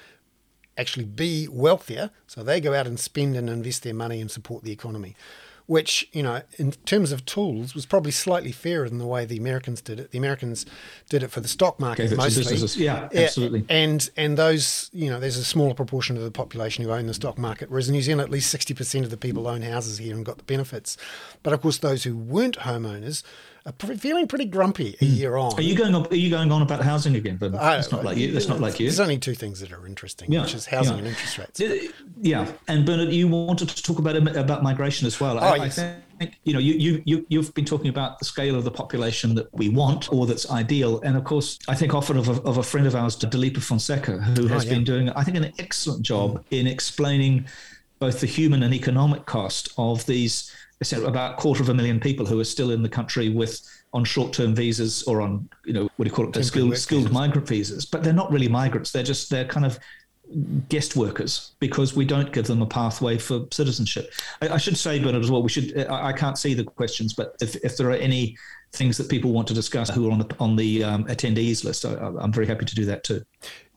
actually 0.79 1.05
be 1.05 1.47
wealthier 1.47 2.11
so 2.27 2.43
they 2.43 2.59
go 2.59 2.73
out 2.73 2.87
and 2.87 2.99
spend 2.99 3.37
and 3.37 3.51
invest 3.51 3.83
their 3.83 3.93
money 3.93 4.19
and 4.19 4.31
support 4.31 4.65
the 4.65 4.73
economy 4.73 5.15
which 5.69 6.09
you 6.13 6.23
know 6.23 6.41
in 6.57 6.73
terms 6.87 7.13
of 7.13 7.27
tools 7.27 7.75
was 7.75 7.85
probably 7.85 8.11
slightly 8.11 8.51
fairer 8.51 8.89
than 8.89 8.97
the 8.97 9.07
way 9.07 9.27
the 9.27 9.37
Americans 9.37 9.83
did 9.83 10.01
it. 10.01 10.13
The 10.13 10.19
Americans 10.19 10.65
did 11.11 11.23
it 11.23 11.31
for 11.31 11.41
the 11.41 11.49
stock 11.49 11.79
market 11.79 12.17
mostly, 12.17 12.57
yeah, 12.83 13.11
absolutely. 13.15 13.67
And 13.69 14.09
and 14.17 14.39
those 14.39 14.89
you 14.95 15.11
know 15.11 15.21
there's 15.21 15.37
a 15.37 15.45
smaller 15.45 15.75
proportion 15.75 16.17
of 16.17 16.23
the 16.23 16.31
population 16.31 16.85
who 16.85 16.91
own 16.91 17.07
the 17.07 17.13
stock 17.13 17.37
market, 17.37 17.71
whereas 17.71 17.87
in 17.87 17.93
New 17.93 18.01
Zealand 18.01 18.23
at 18.23 18.31
least 18.31 18.51
sixty 18.51 18.73
percent 18.73 19.05
of 19.05 19.11
the 19.11 19.19
people 19.19 19.47
own 19.47 19.61
houses 19.61 19.99
here 19.99 20.17
and 20.17 20.25
got 20.25 20.39
the 20.39 20.45
benefits. 20.45 20.97
But 21.43 21.53
of 21.53 21.61
course 21.61 21.77
those 21.77 22.03
who 22.03 22.17
weren't 22.17 22.61
homeowners 22.61 23.23
feeling 23.73 24.27
pretty 24.27 24.45
grumpy 24.45 24.97
a 25.01 25.05
hmm. 25.05 25.13
year 25.13 25.37
on. 25.37 25.55
Are 25.55 25.63
you 25.63 25.75
going? 25.75 25.95
On, 25.95 26.07
are 26.07 26.15
you 26.15 26.31
going 26.31 26.53
on 26.53 26.63
about 26.63 26.83
housing 26.83 27.17
again? 27.17 27.37
But 27.37 27.53
it's 27.79 27.93
not 27.93 28.05
like 28.05 28.17
you. 28.17 28.33
That's 28.33 28.49
not 28.49 28.61
like 28.61 28.79
you. 28.81 28.87
There's 28.87 29.01
only 29.01 29.19
two 29.19 29.35
things 29.35 29.61
that 29.61 29.73
are 29.73 29.87
interesting, 29.87 30.33
yeah, 30.33 30.43
which 30.43 30.55
is 30.55 30.67
housing 30.67 30.95
yeah. 30.95 30.99
and 30.99 31.09
interest 31.09 31.39
rates. 31.39 31.61
Yeah, 32.21 32.51
and 32.67 32.85
Bernard, 32.85 33.13
you 33.13 33.29
wanted 33.29 33.69
to 33.69 33.83
talk 33.83 33.99
about 33.99 34.17
about 34.17 34.63
migration 34.63 35.07
as 35.07 35.21
well. 35.21 35.39
Oh, 35.39 35.41
I, 35.41 35.57
yes. 35.57 35.79
I 35.79 35.97
think 36.19 36.39
you 36.45 36.53
know 36.53 36.59
you 36.59 36.75
you 36.75 37.03
you 37.05 37.27
you've 37.29 37.55
been 37.55 37.65
talking 37.65 37.89
about 37.89 38.19
the 38.19 38.25
scale 38.25 38.57
of 38.57 38.65
the 38.65 38.71
population 38.71 39.35
that 39.37 39.53
we 39.55 39.69
want 39.69 40.13
or 40.13 40.27
that's 40.27 40.51
ideal, 40.51 41.01
and 41.03 41.17
of 41.17 41.25
course, 41.25 41.59
I 41.69 41.75
think 41.75 41.95
often 41.95 42.17
of 42.17 42.29
a, 42.29 42.43
of 42.43 42.59
a 42.59 42.63
friend 42.63 42.87
of 42.87 42.95
ours, 42.95 43.17
Dileepa 43.17 43.59
Fonseka, 43.59 44.23
who 44.23 44.45
oh, 44.45 44.49
has 44.49 44.65
oh, 44.65 44.69
yeah. 44.69 44.75
been 44.75 44.85
doing, 44.85 45.11
I 45.11 45.25
think, 45.25 45.37
an 45.37 45.53
excellent 45.59 46.03
job 46.03 46.39
mm. 46.39 46.45
in 46.51 46.67
explaining 46.67 47.47
both 47.99 48.21
the 48.21 48.27
human 48.27 48.63
and 48.63 48.75
economic 48.75 49.27
cost 49.27 49.73
of 49.77 50.07
these 50.07 50.53
about 50.93 51.33
a 51.33 51.37
quarter 51.37 51.63
of 51.63 51.69
a 51.69 51.75
million 51.75 51.99
people 51.99 52.25
who 52.25 52.39
are 52.39 52.45
still 52.45 52.71
in 52.71 52.83
the 52.83 52.89
country 52.89 53.29
with 53.29 53.61
on 53.93 54.05
short-term 54.05 54.55
visas 54.55 55.03
or 55.05 55.21
on 55.21 55.49
you 55.65 55.73
know 55.73 55.89
what 55.97 56.05
do 56.05 56.11
you 56.11 56.15
call 56.15 56.29
it 56.29 56.45
skilled 56.45 56.77
skilled 56.77 57.11
migrant 57.11 57.49
visas 57.49 57.85
but 57.85 58.05
they're 58.05 58.13
not 58.13 58.31
really 58.31 58.49
migrants 58.49 58.93
they're 58.93 59.03
just 59.03 59.31
they're 59.31 59.47
kind 59.47 59.67
of 59.67 59.79
guest 60.69 60.97
workers 60.97 61.53
because 61.59 61.95
we 61.97 62.05
don't 62.05 62.33
give 62.33 62.47
them 62.47 62.61
a 62.61 62.67
pathway 62.67 63.17
for 63.17 63.47
citizenship. 63.51 64.13
I, 64.43 64.51
I 64.51 64.57
should 64.59 64.77
say, 64.77 64.99
Bernard, 64.99 65.23
as 65.23 65.31
well. 65.31 65.43
We 65.43 65.49
should. 65.49 65.87
I, 65.89 66.09
I, 66.09 66.13
can't 66.13 66.37
see 66.37 66.55
the 66.55 66.65
questions, 66.65 67.15
but 67.15 67.35
if, 67.41 67.57
if 67.57 67.77
there 67.77 67.89
are 67.89 67.95
any 67.95 68.37
things 68.73 68.99
that 68.99 69.09
people 69.09 69.33
want 69.33 69.49
to 69.49 69.55
discuss 69.55 69.89
who 69.89 70.09
are 70.09 70.13
on 70.13 70.19
the 70.19 70.37
on 70.39 70.57
the 70.57 70.85
um, 70.85 71.05
attendees 71.07 71.65
list, 71.65 71.85
I, 71.85 71.95
I'm 71.95 72.33
very 72.33 72.47
happy 72.47 72.67
to 72.67 72.75
do 72.75 72.85
that 72.87 73.05
too. 73.05 73.23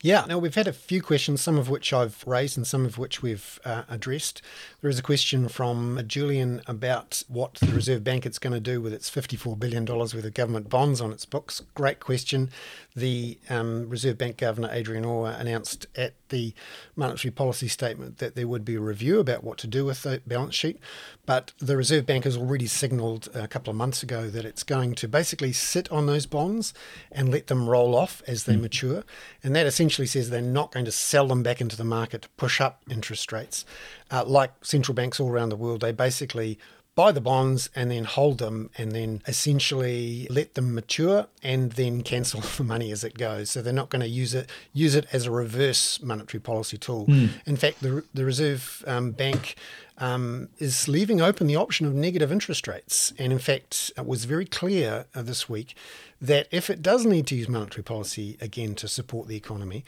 Yeah, 0.03 0.25
now 0.27 0.39
we've 0.39 0.55
had 0.55 0.67
a 0.67 0.73
few 0.73 0.99
questions, 0.99 1.41
some 1.41 1.59
of 1.59 1.69
which 1.69 1.93
I've 1.93 2.23
raised 2.25 2.57
and 2.57 2.65
some 2.65 2.85
of 2.85 2.97
which 2.97 3.21
we've 3.21 3.59
uh, 3.63 3.83
addressed. 3.87 4.41
There 4.81 4.89
is 4.89 4.97
a 4.97 5.03
question 5.03 5.47
from 5.47 6.01
Julian 6.07 6.61
about 6.65 7.23
what 7.27 7.55
the 7.55 7.71
Reserve 7.71 8.03
Bank 8.03 8.25
is 8.25 8.39
going 8.39 8.53
to 8.53 8.59
do 8.59 8.81
with 8.81 8.93
its 8.93 9.11
$54 9.11 9.59
billion 9.59 9.85
worth 9.85 10.13
of 10.15 10.33
government 10.33 10.69
bonds 10.69 11.01
on 11.01 11.11
its 11.11 11.25
books. 11.25 11.61
Great 11.75 11.99
question. 11.99 12.49
The 12.95 13.37
um, 13.49 13.87
Reserve 13.89 14.17
Bank 14.17 14.37
Governor 14.37 14.69
Adrian 14.71 15.05
Orr 15.05 15.29
announced 15.29 15.87
at 15.95 16.13
the 16.29 16.53
monetary 16.95 17.31
policy 17.31 17.67
statement 17.67 18.17
that 18.17 18.35
there 18.35 18.47
would 18.47 18.65
be 18.65 18.75
a 18.75 18.81
review 18.81 19.19
about 19.19 19.43
what 19.43 19.57
to 19.59 19.67
do 19.67 19.85
with 19.85 20.03
the 20.03 20.21
balance 20.25 20.55
sheet. 20.55 20.79
But 21.25 21.53
the 21.59 21.77
Reserve 21.77 22.05
Bank 22.05 22.23
has 22.23 22.35
already 22.35 22.67
signalled 22.67 23.29
a 23.33 23.47
couple 23.47 23.71
of 23.71 23.77
months 23.77 24.03
ago 24.03 24.29
that 24.29 24.45
it's 24.45 24.63
going 24.63 24.95
to 24.95 25.07
basically 25.07 25.53
sit 25.53 25.91
on 25.91 26.05
those 26.05 26.25
bonds 26.25 26.73
and 27.11 27.29
let 27.29 27.47
them 27.47 27.69
roll 27.69 27.95
off 27.95 28.21
as 28.27 28.45
they 28.45 28.55
mm. 28.55 28.61
mature. 28.61 29.03
And 29.43 29.55
that 29.55 29.65
essentially 29.65 30.07
says 30.07 30.29
they're 30.29 30.41
not 30.41 30.71
going 30.71 30.85
to 30.85 30.91
sell 30.91 31.27
them 31.27 31.43
back 31.43 31.61
into 31.61 31.77
the 31.77 31.83
market 31.83 32.23
to 32.23 32.29
push 32.37 32.59
up 32.59 32.81
interest 32.89 33.31
rates. 33.31 33.65
Uh, 34.09 34.25
like 34.25 34.51
central 34.61 34.95
banks 34.95 35.19
all 35.19 35.29
around 35.29 35.49
the 35.49 35.55
world, 35.55 35.81
they 35.81 35.91
basically 35.91 36.57
buy 36.93 37.11
the 37.11 37.21
bonds 37.21 37.69
and 37.75 37.89
then 37.89 38.03
hold 38.03 38.39
them 38.39 38.69
and 38.77 38.91
then 38.91 39.21
essentially 39.25 40.27
let 40.29 40.55
them 40.55 40.73
mature 40.75 41.27
and 41.41 41.71
then 41.73 42.03
cancel 42.03 42.41
the 42.57 42.63
money 42.63 42.91
as 42.91 43.03
it 43.03 43.17
goes. 43.17 43.49
So 43.51 43.61
they're 43.61 43.73
not 43.73 43.89
going 43.89 44.01
to 44.01 44.07
use 44.07 44.33
it 44.33 44.49
use 44.73 44.95
it 44.95 45.05
as 45.13 45.25
a 45.25 45.31
reverse 45.31 46.01
monetary 46.01 46.41
policy 46.41 46.77
tool. 46.77 47.05
Mm. 47.07 47.29
In 47.45 47.55
fact, 47.55 47.81
the 47.81 48.03
the 48.13 48.25
Reserve 48.25 48.83
um, 48.87 49.11
Bank 49.11 49.55
um, 49.97 50.49
is 50.57 50.87
leaving 50.87 51.21
open 51.21 51.47
the 51.47 51.55
option 51.55 51.85
of 51.85 51.93
negative 51.93 52.31
interest 52.31 52.67
rates, 52.67 53.13
and 53.17 53.31
in 53.31 53.39
fact, 53.39 53.91
it 53.95 54.05
was 54.05 54.25
very 54.25 54.45
clear 54.45 55.05
uh, 55.13 55.21
this 55.21 55.47
week 55.47 55.75
that 56.19 56.47
if 56.51 56.69
it 56.69 56.81
does 56.81 57.05
need 57.05 57.25
to 57.27 57.35
use 57.35 57.49
monetary 57.49 57.83
policy 57.83 58.37
again 58.41 58.75
to 58.75 58.87
support 58.87 59.27
the 59.27 59.35
economy, 59.35 59.83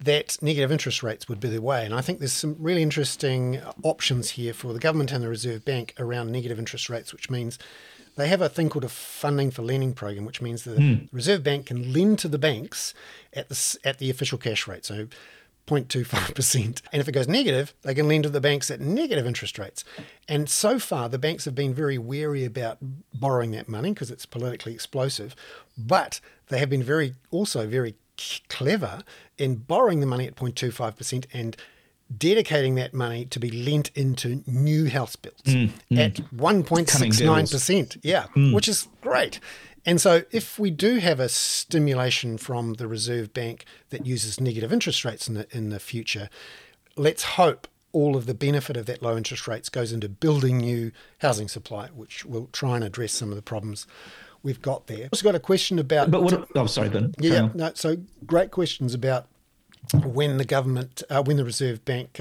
that 0.00 0.40
negative 0.40 0.70
interest 0.70 1.02
rates 1.02 1.28
would 1.28 1.40
be 1.40 1.48
the 1.48 1.60
way. 1.60 1.84
And 1.84 1.94
I 1.94 2.00
think 2.00 2.18
there's 2.18 2.32
some 2.32 2.56
really 2.58 2.82
interesting 2.82 3.60
options 3.82 4.30
here 4.30 4.52
for 4.52 4.72
the 4.72 4.78
government 4.78 5.12
and 5.12 5.22
the 5.22 5.28
Reserve 5.28 5.64
Bank 5.64 5.94
around 5.98 6.30
negative 6.30 6.58
interest 6.58 6.88
rates, 6.88 7.12
which 7.12 7.30
means 7.30 7.58
they 8.16 8.28
have 8.28 8.40
a 8.40 8.48
thing 8.48 8.68
called 8.68 8.84
a 8.84 8.88
funding 8.88 9.50
for 9.50 9.62
lending 9.62 9.94
program, 9.94 10.24
which 10.24 10.40
means 10.40 10.64
the 10.64 10.76
mm. 10.76 11.08
Reserve 11.12 11.42
Bank 11.42 11.66
can 11.66 11.92
lend 11.92 12.18
to 12.20 12.28
the 12.28 12.38
banks 12.38 12.94
at 13.32 13.48
the 13.48 13.78
at 13.84 13.98
the 13.98 14.10
official 14.10 14.38
cash 14.38 14.66
rate. 14.66 14.84
So 14.84 15.08
0.25%. 15.68 16.82
And 16.92 17.00
if 17.00 17.08
it 17.08 17.12
goes 17.12 17.28
negative, 17.28 17.74
they 17.82 17.94
can 17.94 18.08
lend 18.08 18.24
to 18.24 18.30
the 18.30 18.40
banks 18.40 18.70
at 18.70 18.80
negative 18.80 19.26
interest 19.26 19.58
rates. 19.58 19.84
And 20.26 20.48
so 20.48 20.78
far, 20.78 21.08
the 21.08 21.18
banks 21.18 21.44
have 21.44 21.54
been 21.54 21.74
very 21.74 21.98
wary 21.98 22.44
about 22.44 22.78
borrowing 23.12 23.50
that 23.52 23.68
money 23.68 23.92
because 23.92 24.10
it's 24.10 24.26
politically 24.26 24.72
explosive. 24.72 25.36
But 25.76 26.20
they 26.48 26.58
have 26.58 26.70
been 26.70 26.82
very, 26.82 27.14
also 27.30 27.66
very 27.66 27.96
clever 28.48 29.02
in 29.36 29.56
borrowing 29.56 30.00
the 30.00 30.06
money 30.06 30.26
at 30.26 30.36
0.25% 30.36 31.26
and 31.32 31.56
dedicating 32.16 32.74
that 32.76 32.94
money 32.94 33.24
to 33.26 33.38
be 33.38 33.50
lent 33.50 33.90
into 33.94 34.42
new 34.46 34.88
house 34.88 35.16
builds 35.16 35.42
mm, 35.42 35.70
mm. 35.90 35.98
at 35.98 36.14
1.69%. 36.34 37.98
Yeah, 38.02 38.26
mm. 38.34 38.54
which 38.54 38.68
is 38.68 38.88
great. 39.00 39.40
And 39.84 40.00
so, 40.00 40.22
if 40.30 40.58
we 40.58 40.70
do 40.70 40.96
have 40.98 41.20
a 41.20 41.28
stimulation 41.28 42.36
from 42.36 42.74
the 42.74 42.86
Reserve 42.86 43.32
Bank 43.32 43.64
that 43.90 44.06
uses 44.06 44.40
negative 44.40 44.72
interest 44.72 45.04
rates 45.04 45.28
in 45.28 45.34
the, 45.34 45.46
in 45.50 45.70
the 45.70 45.80
future, 45.80 46.28
let's 46.96 47.22
hope 47.22 47.68
all 47.92 48.16
of 48.16 48.26
the 48.26 48.34
benefit 48.34 48.76
of 48.76 48.86
that 48.86 49.02
low 49.02 49.16
interest 49.16 49.48
rates 49.48 49.68
goes 49.68 49.92
into 49.92 50.08
building 50.08 50.58
new 50.58 50.92
housing 51.18 51.48
supply, 51.48 51.88
which 51.88 52.24
will 52.24 52.48
try 52.52 52.74
and 52.74 52.84
address 52.84 53.12
some 53.12 53.30
of 53.30 53.36
the 53.36 53.42
problems 53.42 53.86
we've 54.42 54.62
got 54.62 54.86
there. 54.86 55.08
Also 55.12 55.24
got 55.24 55.34
a 55.34 55.40
question 55.40 55.78
about. 55.78 56.10
But 56.10 56.22
what? 56.22 56.48
Oh, 56.54 56.66
sorry, 56.66 56.88
Ben. 56.88 57.14
Yeah, 57.18 57.48
no, 57.54 57.72
so 57.74 57.96
great 58.26 58.50
questions 58.50 58.94
about 58.94 59.26
when 59.94 60.36
the 60.38 60.44
government, 60.44 61.02
uh, 61.08 61.22
when 61.22 61.36
the 61.36 61.44
Reserve 61.44 61.84
Bank 61.84 62.18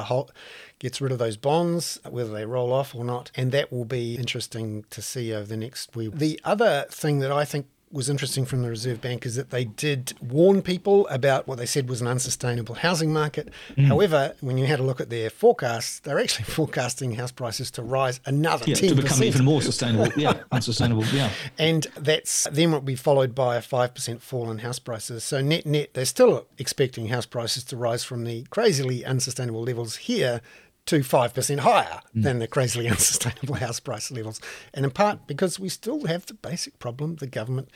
gets 0.80 1.02
rid 1.02 1.12
of 1.12 1.20
those 1.20 1.38
bonds, 1.38 2.00
whether 2.10 2.32
they 2.32 2.46
roll 2.46 2.72
off 2.72 2.96
or 2.96 3.04
not, 3.04 3.32
and 3.36 3.52
that 3.52 3.72
will 3.72 3.86
be 3.86 4.16
interesting 4.16 4.86
to 4.90 5.02
see 5.02 5.34
over 5.34 5.48
the 5.48 5.58
next 5.58 5.96
week. 5.96 6.14
The 6.14 6.40
other 6.44 6.86
thing 6.90 7.20
that 7.20 7.32
I 7.32 7.46
think 7.46 7.68
was 7.92 8.10
interesting 8.10 8.46
from 8.46 8.62
the 8.64 8.70
Reserve 8.70 9.00
Bank 9.02 9.26
is 9.26 9.36
that 9.36 9.50
they 9.50 9.66
did 9.66 10.14
warn 10.22 10.62
people 10.62 11.08
about 11.08 11.48
what 11.48 11.58
they 11.58 11.66
said 11.66 11.88
was 11.88 12.02
an 12.02 12.08
unsustainable 12.08 12.76
housing 12.76 13.14
market. 13.14 13.50
Mm. 13.76 13.86
However, 13.88 14.36
when 14.42 14.58
you 14.58 14.66
had 14.66 14.80
a 14.80 14.84
look 14.84 15.00
at 15.00 15.10
their 15.10 15.30
forecasts, 15.30 16.00
they're 16.00 16.20
actually 16.20 16.46
forecasting 16.46 17.14
house 17.14 17.32
prices 17.32 17.72
to 17.72 17.82
rise 17.82 18.20
another 18.26 18.66
yeah, 18.68 18.76
10%. 18.76 18.90
To 18.90 18.96
become 18.96 19.24
even 19.24 19.46
more 19.46 19.62
sustainable. 19.62 20.12
Yeah, 20.18 20.44
unsustainable. 20.52 21.06
Yeah. 21.06 21.32
And 21.58 21.88
that's 21.96 22.48
then 22.52 22.72
will 22.72 22.82
be 22.82 22.96
followed 22.96 23.34
by 23.34 23.56
a 23.56 23.62
5% 23.62 24.22
fall 24.22 24.52
in 24.52 24.60
house 24.60 24.80
prices. 24.80 25.24
So 25.24 25.42
net 25.42 25.66
net, 25.66 25.94
they're 25.94 26.06
still 26.06 26.48
expecting 26.58 27.08
house 27.08 27.26
prices 27.26 27.64
to 27.66 27.78
rise 27.78 28.04
from 28.04 28.26
the 28.26 28.44
crazily 28.50 29.06
unsustainable 29.06 29.64
levels 29.64 29.96
here 29.96 30.42
to 30.88 31.00
5% 31.00 31.60
higher 31.60 32.02
mm. 32.16 32.24
than 32.24 32.40
the 32.40 32.48
crazily 32.48 32.88
unsustainable 32.90 33.56
house 33.56 33.80
price 33.80 34.12
levels. 34.12 34.42
And 34.74 34.86
in 34.86 34.92
part 34.92 35.28
because 35.28 35.60
we 35.60 35.70
still 35.70 36.06
have 36.08 36.26
the 36.26 36.34
basic 36.34 36.80
problem 36.80 37.16
the 37.16 37.28
government 37.28 37.70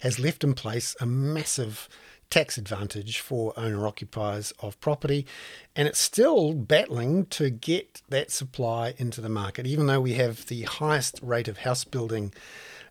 has 0.00 0.18
left 0.18 0.44
in 0.44 0.54
place 0.54 0.96
a 1.00 1.06
massive 1.06 1.88
tax 2.30 2.58
advantage 2.58 3.20
for 3.20 3.52
owner 3.56 3.86
occupiers 3.86 4.52
of 4.58 4.80
property. 4.80 5.26
And 5.76 5.86
it's 5.86 6.00
still 6.00 6.52
battling 6.52 7.26
to 7.26 7.50
get 7.50 8.02
that 8.08 8.30
supply 8.30 8.94
into 8.96 9.20
the 9.20 9.28
market, 9.28 9.66
even 9.66 9.86
though 9.86 10.00
we 10.00 10.14
have 10.14 10.46
the 10.46 10.62
highest 10.62 11.20
rate 11.22 11.48
of 11.48 11.58
house 11.58 11.84
building. 11.84 12.32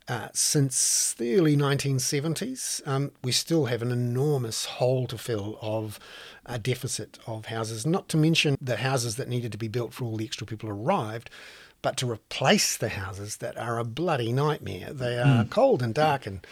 Uh, 0.07 0.27
since 0.33 1.13
the 1.13 1.35
early 1.35 1.55
1970s, 1.55 2.85
um, 2.85 3.11
we 3.23 3.31
still 3.31 3.65
have 3.65 3.81
an 3.81 3.91
enormous 3.91 4.65
hole 4.65 5.07
to 5.07 5.17
fill 5.17 5.57
of 5.61 5.97
a 6.45 6.59
deficit 6.59 7.17
of 7.25 7.45
houses, 7.45 7.85
not 7.85 8.09
to 8.09 8.17
mention 8.17 8.57
the 8.59 8.77
houses 8.77 9.15
that 9.15 9.29
needed 9.29 9.51
to 9.51 9.57
be 9.57 9.69
built 9.69 9.93
for 9.93 10.03
all 10.03 10.17
the 10.17 10.25
extra 10.25 10.45
people 10.45 10.69
arrived, 10.69 11.29
but 11.81 11.95
to 11.95 12.09
replace 12.09 12.75
the 12.75 12.89
houses 12.89 13.37
that 13.37 13.57
are 13.57 13.79
a 13.79 13.85
bloody 13.85 14.33
nightmare. 14.33 14.91
They 14.91 15.17
are 15.17 15.45
mm. 15.45 15.49
cold 15.49 15.81
and 15.81 15.93
dark 15.93 16.25
and, 16.25 16.45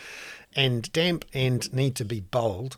and 0.55 0.91
damp 0.93 1.25
and 1.33 1.71
need 1.73 1.95
to 1.95 2.05
be 2.05 2.21
bowled. 2.21 2.77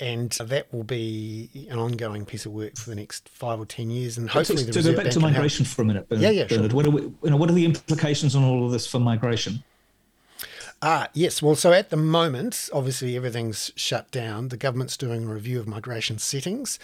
And 0.00 0.30
that 0.32 0.72
will 0.72 0.84
be 0.84 1.66
an 1.70 1.78
ongoing 1.78 2.24
piece 2.24 2.46
of 2.46 2.52
work 2.52 2.76
for 2.76 2.88
the 2.88 2.96
next 2.96 3.28
five 3.28 3.60
or 3.60 3.66
ten 3.66 3.90
years, 3.90 4.16
and 4.16 4.30
hopefully. 4.30 4.64
To, 4.64 4.72
to 4.72 4.82
go 4.82 4.96
back 4.96 5.12
to 5.12 5.20
migration 5.20 5.66
for 5.66 5.82
a 5.82 5.84
minute, 5.84 6.08
Bernard, 6.08 6.22
yeah, 6.22 6.30
yeah, 6.30 6.46
sure. 6.46 6.66
What 6.70 6.86
are, 6.86 6.90
we, 6.90 7.02
you 7.02 7.30
know, 7.30 7.36
what 7.36 7.50
are 7.50 7.52
the 7.52 7.66
implications 7.66 8.34
on 8.34 8.42
all 8.42 8.64
of 8.64 8.72
this 8.72 8.86
for 8.86 8.98
migration? 8.98 9.62
Ah, 10.84 11.08
yes. 11.14 11.40
Well, 11.40 11.54
so 11.54 11.72
at 11.72 11.90
the 11.90 11.96
moment, 11.96 12.68
obviously 12.72 13.16
everything's 13.16 13.70
shut 13.76 14.10
down. 14.10 14.48
The 14.48 14.56
government's 14.56 14.96
doing 14.96 15.22
a 15.22 15.32
review 15.32 15.60
of 15.60 15.68
migration 15.68 16.18
settings. 16.18 16.80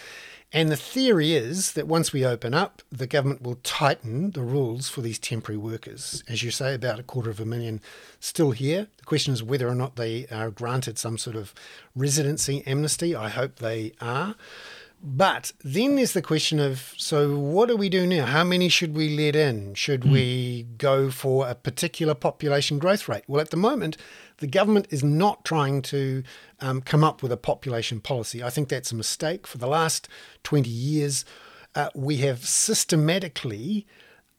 And 0.53 0.71
the 0.71 0.77
theory 0.77 1.33
is 1.33 1.73
that 1.73 1.85
once 1.85 2.13
we 2.13 2.25
open 2.25 2.53
up, 2.53 2.81
the 2.89 3.05
government 3.05 3.41
will 3.41 3.59
tighten 3.61 4.31
the 4.31 4.41
rules 4.41 4.87
for 4.87 5.01
these 5.01 5.19
temporary 5.19 5.57
workers. 5.57 6.23
As 6.29 6.43
you 6.43 6.49
say, 6.49 6.73
about 6.73 6.97
a 6.97 7.03
quarter 7.03 7.29
of 7.29 7.41
a 7.41 7.45
million 7.45 7.81
still 8.21 8.51
here. 8.51 8.87
The 8.97 9.03
question 9.03 9.33
is 9.33 9.43
whether 9.43 9.67
or 9.67 9.75
not 9.75 9.97
they 9.97 10.27
are 10.27 10.49
granted 10.49 10.97
some 10.97 11.17
sort 11.17 11.35
of 11.35 11.53
residency 11.93 12.63
amnesty. 12.65 13.13
I 13.13 13.27
hope 13.27 13.57
they 13.57 13.91
are. 13.99 14.35
But 15.01 15.53
then 15.63 15.95
there's 15.95 16.11
the 16.11 16.21
question 16.21 16.59
of 16.59 16.93
so 16.97 17.37
what 17.37 17.69
do 17.69 17.77
we 17.77 17.87
do 17.87 18.05
now? 18.05 18.25
How 18.25 18.43
many 18.43 18.67
should 18.67 18.95
we 18.95 19.15
let 19.15 19.35
in? 19.35 19.73
Should 19.73 20.01
mm. 20.01 20.11
we 20.11 20.63
go 20.77 21.09
for 21.09 21.47
a 21.47 21.55
particular 21.55 22.13
population 22.13 22.79
growth 22.79 23.07
rate? 23.07 23.23
Well, 23.27 23.39
at 23.39 23.49
the 23.49 23.57
moment, 23.57 23.95
the 24.37 24.47
government 24.47 24.87
is 24.89 25.03
not 25.03 25.45
trying 25.45 25.81
to 25.83 26.23
um, 26.59 26.81
come 26.81 27.03
up 27.03 27.23
with 27.23 27.31
a 27.31 27.37
population 27.37 28.01
policy. 28.01 28.43
I 28.43 28.49
think 28.49 28.67
that's 28.67 28.91
a 28.91 28.95
mistake. 28.95 29.47
For 29.47 29.57
the 29.57 29.67
last 29.67 30.09
20 30.43 30.69
years, 30.69 31.23
uh, 31.75 31.89
we 31.95 32.17
have 32.17 32.45
systematically 32.45 33.87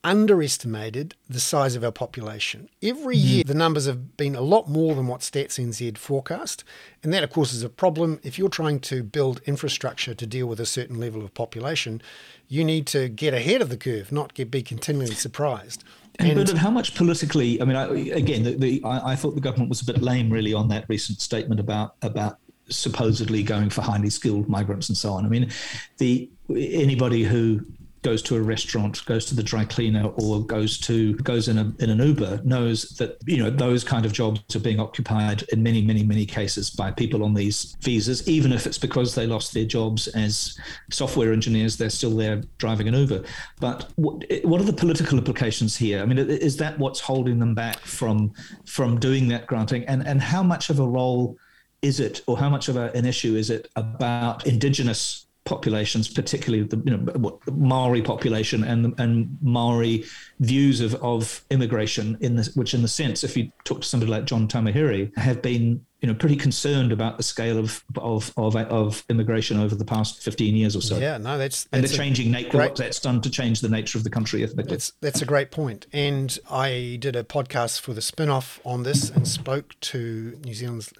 underestimated 0.03 1.15
the 1.29 1.41
size 1.41 1.77
of 1.77 1.85
our 1.85 1.93
population. 1.93 2.69
Every 2.83 3.17
mm-hmm. 3.17 3.27
year, 3.27 3.45
the 3.45 3.55
numbers 3.55 3.87
have 3.87 4.17
been 4.17 4.35
a 4.35 4.41
lot 4.41 4.69
more 4.69 4.95
than 4.95 5.07
what 5.07 5.21
Stats 5.21 5.59
NZ 5.59 5.99
forecast. 5.99 6.65
And 7.03 7.13
that, 7.13 7.23
of 7.23 7.31
course, 7.31 7.53
is 7.53 7.63
a 7.63 7.69
problem. 7.69 8.21
If 8.23 8.39
you're 8.39 8.49
trying 8.49 8.81
to 8.81 9.03
build 9.03 9.41
infrastructure 9.47 10.15
to 10.15 10.27
deal 10.27 10.47
with 10.47 10.61
a 10.61 10.67
certain 10.67 10.99
level 10.99 11.23
of 11.23 11.35
population, 11.35 12.01
you 12.49 12.65
need 12.65 12.87
to 12.89 13.09
get 13.09 13.35
ahead 13.35 13.61
of 13.63 13.69
the 13.69 13.77
curve, 13.77 14.11
not 14.11 14.35
get 14.35 14.51
be 14.51 14.63
continually 14.63 15.15
surprised. 15.15 15.85
And, 16.19 16.39
and 16.39 16.59
how 16.59 16.71
much 16.71 16.95
politically? 16.95 17.61
I 17.63 17.65
mean, 17.65 17.77
I, 17.77 17.87
again, 18.15 18.43
the, 18.43 18.55
the, 18.55 18.83
I, 18.85 19.13
I 19.13 19.17
thought 19.17 19.35
the 19.35 19.41
government 19.41 19.71
was 19.71 19.81
a 19.81 19.85
bit 19.85 20.03
lame, 20.03 20.31
really, 20.31 20.53
on 20.53 20.69
that 20.69 20.85
recent 20.89 21.21
statement 21.21 21.61
about 21.61 21.95
about 22.03 22.39
supposedly 22.69 23.43
going 23.43 23.71
for 23.71 23.83
highly 23.83 24.11
skilled 24.11 24.49
migrants 24.49 24.89
and 24.89 24.97
so 24.97 25.13
on. 25.13 25.25
I 25.25 25.29
mean, 25.29 25.51
the 25.99 26.31
anybody 26.51 27.23
who 27.23 27.65
goes 28.03 28.23
to 28.23 28.37
a 28.37 28.41
restaurant, 28.41 29.05
goes 29.05 29.27
to 29.27 29.35
the 29.35 29.43
dry 29.43 29.65
cleaner, 29.65 30.07
or 30.17 30.45
goes 30.45 30.79
to 30.79 31.15
goes 31.17 31.49
in 31.49 31.59
a 31.59 31.73
in 31.79 31.91
an 31.91 31.99
Uber 31.99 32.41
knows 32.45 32.91
that 32.99 33.19
you 33.27 33.37
know 33.37 33.51
those 33.51 33.85
kind 33.85 34.07
of 34.07 34.13
jobs 34.13 34.57
are 34.57 34.61
being 34.61 34.81
occupied 34.81 35.43
in 35.53 35.63
many 35.63 35.83
many 35.83 36.03
many 36.03 36.25
cases 36.25 36.71
by 36.71 36.91
people 36.91 37.23
on 37.23 37.35
these 37.35 37.77
visas, 37.81 38.27
even 38.29 38.53
if 38.53 38.67
it's 38.67 38.79
because 38.79 39.15
they 39.15 39.27
lost 39.27 39.53
their 39.53 39.65
jobs 39.65 40.09
as 40.09 40.59
software 40.91 41.33
engineers, 41.33 41.77
they're 41.77 41.91
still 41.91 42.17
there 42.17 42.43
driving 42.59 42.89
an 42.89 42.95
Uber. 42.95 43.23
But 43.61 43.91
what, 43.97 44.25
what 44.45 44.61
are 44.61 44.65
the 44.65 44.73
political 44.73 45.19
implications 45.19 45.77
here? 45.77 46.01
I 46.01 46.07
mean, 46.07 46.19
is 46.19 46.57
that 46.57 46.79
what's 46.79 47.01
holding 47.01 47.39
them 47.39 47.55
back 47.55 47.79
from 47.81 48.33
from 48.65 48.99
doing 48.99 49.29
that 49.29 49.47
granting, 49.47 49.85
and 49.85 50.07
and 50.07 50.21
how 50.21 50.43
much 50.43 50.71
of 50.71 50.81
a 50.81 50.87
role 50.87 51.37
is 51.83 52.01
it, 52.01 52.23
or 52.27 52.39
how 52.39 52.49
much 52.49 52.69
of 52.69 52.77
a, 52.77 52.91
an 52.93 53.07
issue 53.07 53.37
is 53.37 53.51
it 53.51 53.69
about 53.77 54.47
indigenous 54.47 55.27
populations, 55.45 56.09
particularly 56.09 56.65
the 56.65 56.77
you 56.85 56.97
know 56.97 57.41
Maori 57.51 58.03
population 58.03 58.63
and 58.65 58.99
and 58.99 59.39
Maori 59.41 60.05
views 60.39 60.81
of, 60.81 60.95
of 60.97 61.45
immigration 61.51 62.19
in 62.21 62.37
this, 62.37 62.55
which 62.55 62.75
in 62.75 62.83
the 62.83 62.89
sense, 62.89 63.25
if 63.25 63.37
you 63.37 63.51
talk 63.65 63.81
to 63.81 63.87
somebody 63.87 64.13
like 64.13 64.25
John 64.27 64.49
Tamihere, 64.49 65.17
have 65.17 65.41
been 65.43 65.85
you 66.01 66.09
know 66.09 66.15
pretty 66.15 66.37
concerned 66.37 66.93
about 66.93 67.17
the 67.17 67.23
scale 67.23 67.59
of 67.59 67.83
of 67.97 68.33
of, 68.37 68.55
of 68.57 69.05
immigration 69.09 69.59
over 69.59 69.75
the 69.75 69.85
past 69.85 70.23
fifteen 70.23 70.55
years 70.55 70.77
or 70.77 70.83
so. 70.83 70.99
Yeah, 70.99 71.17
no, 71.19 71.39
that's, 71.39 71.65
that's 71.65 71.73
and 71.73 71.85
the 71.85 71.97
changing 71.97 72.31
nature 72.31 72.51
great, 72.51 72.71
what 72.71 72.77
that's 72.77 73.01
done 73.01 73.21
to 73.23 73.31
change 73.31 73.61
the 73.61 73.69
nature 73.69 73.97
of 73.97 74.05
the 74.05 74.11
country 74.11 74.43
ethnically. 74.43 74.73
That's 74.73 74.93
that's 75.01 75.23
a 75.23 75.27
great 75.27 75.51
point. 75.51 75.87
And 75.93 76.39
I 76.51 76.99
did 77.01 77.17
a 77.17 77.25
podcast 77.25 77.81
for 77.81 77.95
the 77.95 78.03
spin-off 78.03 78.61
on 78.65 78.83
this 78.83 79.11
and 79.11 79.27
spoke 79.27 79.75
to 79.81 80.39
New 80.45 80.55
Zealand's 80.55 80.93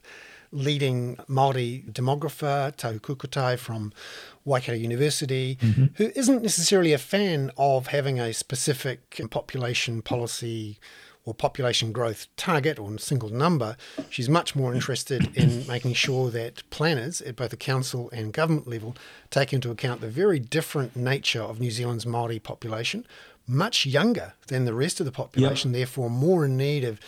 leading 0.53 1.19
Maori 1.29 1.85
demographer, 1.91 2.75
Tahu 2.77 3.01
Kukutai 3.01 3.59
from 3.59 3.93
Waikato 4.45 4.77
University, 4.77 5.57
mm-hmm. 5.57 5.87
who 5.95 6.11
isn't 6.17 6.43
necessarily 6.43 6.93
a 6.93 6.99
fan 6.99 7.51
of 7.57 7.89
having 7.89 8.19
a 8.19 8.33
specific 8.33 9.21
population 9.31 10.03
policy 10.03 10.79
or 11.25 11.35
population 11.35 11.93
growth 11.93 12.27
target 12.37 12.79
or 12.79 12.99
single 12.99 13.29
number. 13.29 13.77
She's 14.09 14.29
much 14.29 14.57
more 14.57 14.75
interested 14.75 15.37
in 15.37 15.67
making 15.69 15.95
sure 15.95 16.31
that 16.31 16.69
planners 16.71 17.21
at 17.21 17.37
both 17.37 17.51
the 17.51 17.57
council 17.57 18.11
and 18.13 18.33
government 18.33 18.67
level 18.67 18.97
take 19.31 19.53
into 19.53 19.71
account 19.71 20.01
the 20.01 20.09
very 20.09 20.39
different 20.39 20.97
nature 20.97 21.43
of 21.43 21.61
New 21.61 21.71
Zealand's 21.71 22.07
Maori 22.07 22.39
population, 22.39 23.07
much 23.47 23.85
younger 23.85 24.35
than 24.49 24.65
the 24.65 24.75
rest 24.75 25.01
of 25.01 25.07
the 25.07 25.13
population, 25.13 25.71
yep. 25.71 25.79
therefore 25.79 26.11
more 26.11 26.45
in 26.45 26.57
need 26.57 26.85
of 26.85 26.99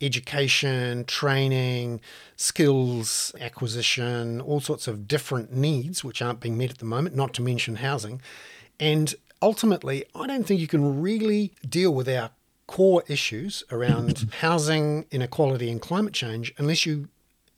education, 0.00 1.04
training, 1.04 2.00
skills 2.36 3.34
acquisition, 3.40 4.40
all 4.40 4.60
sorts 4.60 4.88
of 4.88 5.06
different 5.08 5.52
needs 5.52 6.04
which 6.04 6.20
aren't 6.20 6.40
being 6.40 6.58
met 6.58 6.70
at 6.70 6.78
the 6.78 6.84
moment, 6.84 7.14
not 7.16 7.34
to 7.34 7.42
mention 7.42 7.76
housing. 7.76 8.20
And 8.78 9.14
ultimately, 9.40 10.04
I 10.14 10.26
don't 10.26 10.44
think 10.44 10.60
you 10.60 10.66
can 10.66 11.00
really 11.00 11.52
deal 11.68 11.94
with 11.94 12.08
our 12.08 12.30
core 12.66 13.04
issues 13.08 13.62
around 13.70 14.30
housing, 14.40 15.06
inequality, 15.10 15.70
and 15.70 15.80
climate 15.80 16.14
change 16.14 16.52
unless 16.58 16.86
you 16.86 17.08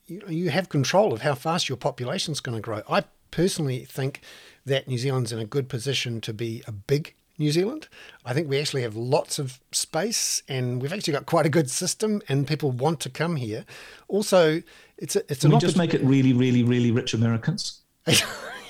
you, 0.06 0.20
know, 0.20 0.28
you 0.28 0.50
have 0.50 0.68
control 0.68 1.12
of 1.12 1.22
how 1.22 1.34
fast 1.34 1.68
your 1.68 1.76
population 1.76 2.32
is 2.32 2.40
going 2.40 2.56
to 2.56 2.62
grow. 2.62 2.82
I 2.88 3.04
personally 3.30 3.84
think 3.84 4.20
that 4.64 4.88
New 4.88 4.98
Zealand's 4.98 5.32
in 5.32 5.38
a 5.38 5.44
good 5.44 5.68
position 5.68 6.20
to 6.22 6.32
be 6.32 6.62
a 6.66 6.72
big 6.72 7.14
New 7.38 7.50
Zealand. 7.52 7.88
I 8.24 8.32
think 8.32 8.48
we 8.48 8.58
actually 8.58 8.82
have 8.82 8.96
lots 8.96 9.38
of 9.38 9.60
space 9.72 10.42
and 10.48 10.80
we've 10.80 10.92
actually 10.92 11.12
got 11.12 11.26
quite 11.26 11.46
a 11.46 11.50
good 11.50 11.70
system 11.70 12.22
and 12.28 12.46
people 12.46 12.70
want 12.70 13.00
to 13.00 13.10
come 13.10 13.36
here. 13.36 13.64
Also, 14.08 14.62
it's 14.98 15.16
a, 15.16 15.20
it's 15.30 15.40
Can 15.40 15.50
an 15.50 15.56
we 15.56 15.60
just 15.60 15.76
make 15.76 15.94
it 15.94 16.02
really, 16.02 16.32
really, 16.32 16.62
really 16.62 16.90
rich 16.90 17.14
Americans? 17.14 17.80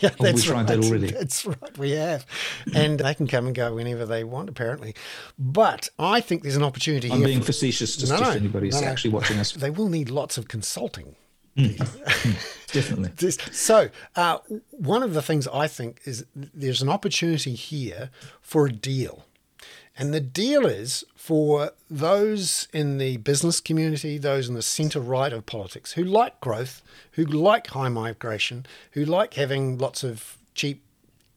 yeah, 0.00 0.10
that's 0.18 0.20
we 0.20 0.42
tried 0.42 0.56
right. 0.56 0.66
that 0.66 0.84
already. 0.84 1.10
That's 1.10 1.44
right, 1.44 1.78
we 1.78 1.92
have. 1.92 2.26
And 2.74 3.00
they 3.00 3.14
can 3.14 3.26
come 3.26 3.46
and 3.46 3.54
go 3.54 3.74
whenever 3.74 4.06
they 4.06 4.24
want, 4.24 4.48
apparently. 4.48 4.94
But 5.38 5.88
I 5.98 6.20
think 6.20 6.42
there's 6.42 6.56
an 6.56 6.62
opportunity 6.62 7.10
I'm 7.10 7.18
here. 7.18 7.26
I'm 7.26 7.30
being 7.30 7.40
for, 7.40 7.46
facetious 7.46 7.96
just 7.96 8.12
no, 8.12 8.30
if 8.30 8.36
anybody's 8.36 8.80
no, 8.80 8.88
actually 8.88 9.10
watching 9.10 9.38
us. 9.38 9.52
They 9.52 9.70
will 9.70 9.88
need 9.88 10.10
lots 10.10 10.38
of 10.38 10.48
consulting 10.48 11.16
Mm. 11.56 11.78
Definitely. 12.72 13.30
so, 13.30 13.88
uh, 14.16 14.38
one 14.70 15.02
of 15.02 15.14
the 15.14 15.22
things 15.22 15.48
I 15.48 15.66
think 15.66 16.00
is 16.04 16.26
there's 16.34 16.82
an 16.82 16.88
opportunity 16.88 17.54
here 17.54 18.10
for 18.42 18.66
a 18.66 18.72
deal. 18.72 19.24
And 19.98 20.12
the 20.12 20.20
deal 20.20 20.66
is 20.66 21.04
for 21.14 21.72
those 21.90 22.68
in 22.72 22.98
the 22.98 23.16
business 23.16 23.60
community, 23.60 24.18
those 24.18 24.48
in 24.48 24.54
the 24.54 24.62
centre 24.62 25.00
right 25.00 25.32
of 25.32 25.46
politics 25.46 25.92
who 25.92 26.04
like 26.04 26.38
growth, 26.40 26.82
who 27.12 27.24
like 27.24 27.68
high 27.68 27.88
migration, 27.88 28.66
who 28.90 29.06
like 29.06 29.34
having 29.34 29.78
lots 29.78 30.04
of 30.04 30.36
cheap, 30.54 30.82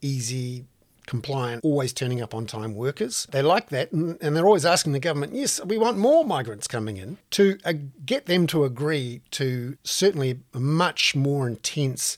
easy 0.02 0.66
compliant, 1.10 1.66
always 1.66 1.92
turning 1.92 2.22
up 2.22 2.36
on 2.36 2.46
time 2.46 2.76
workers. 2.76 3.28
They 3.32 3.42
like 3.42 3.70
that, 3.70 3.92
and, 3.92 4.18
they're 4.20 4.46
always 4.46 4.66
asking 4.66 4.94
the 4.94 5.00
government, 5.00 5.34
yes, 5.34 5.60
we 5.66 5.80
want 5.80 5.98
more 5.98 6.24
migrants 6.24 6.68
coming 6.68 6.98
in, 6.98 7.18
to 7.32 7.58
uh, 7.66 7.74
get 8.06 8.28
them 8.28 8.46
to 8.48 8.64
agree 8.64 9.22
to 9.32 9.76
certainly 9.84 10.40
much 10.54 11.16
more 11.16 11.48
intense 11.48 12.16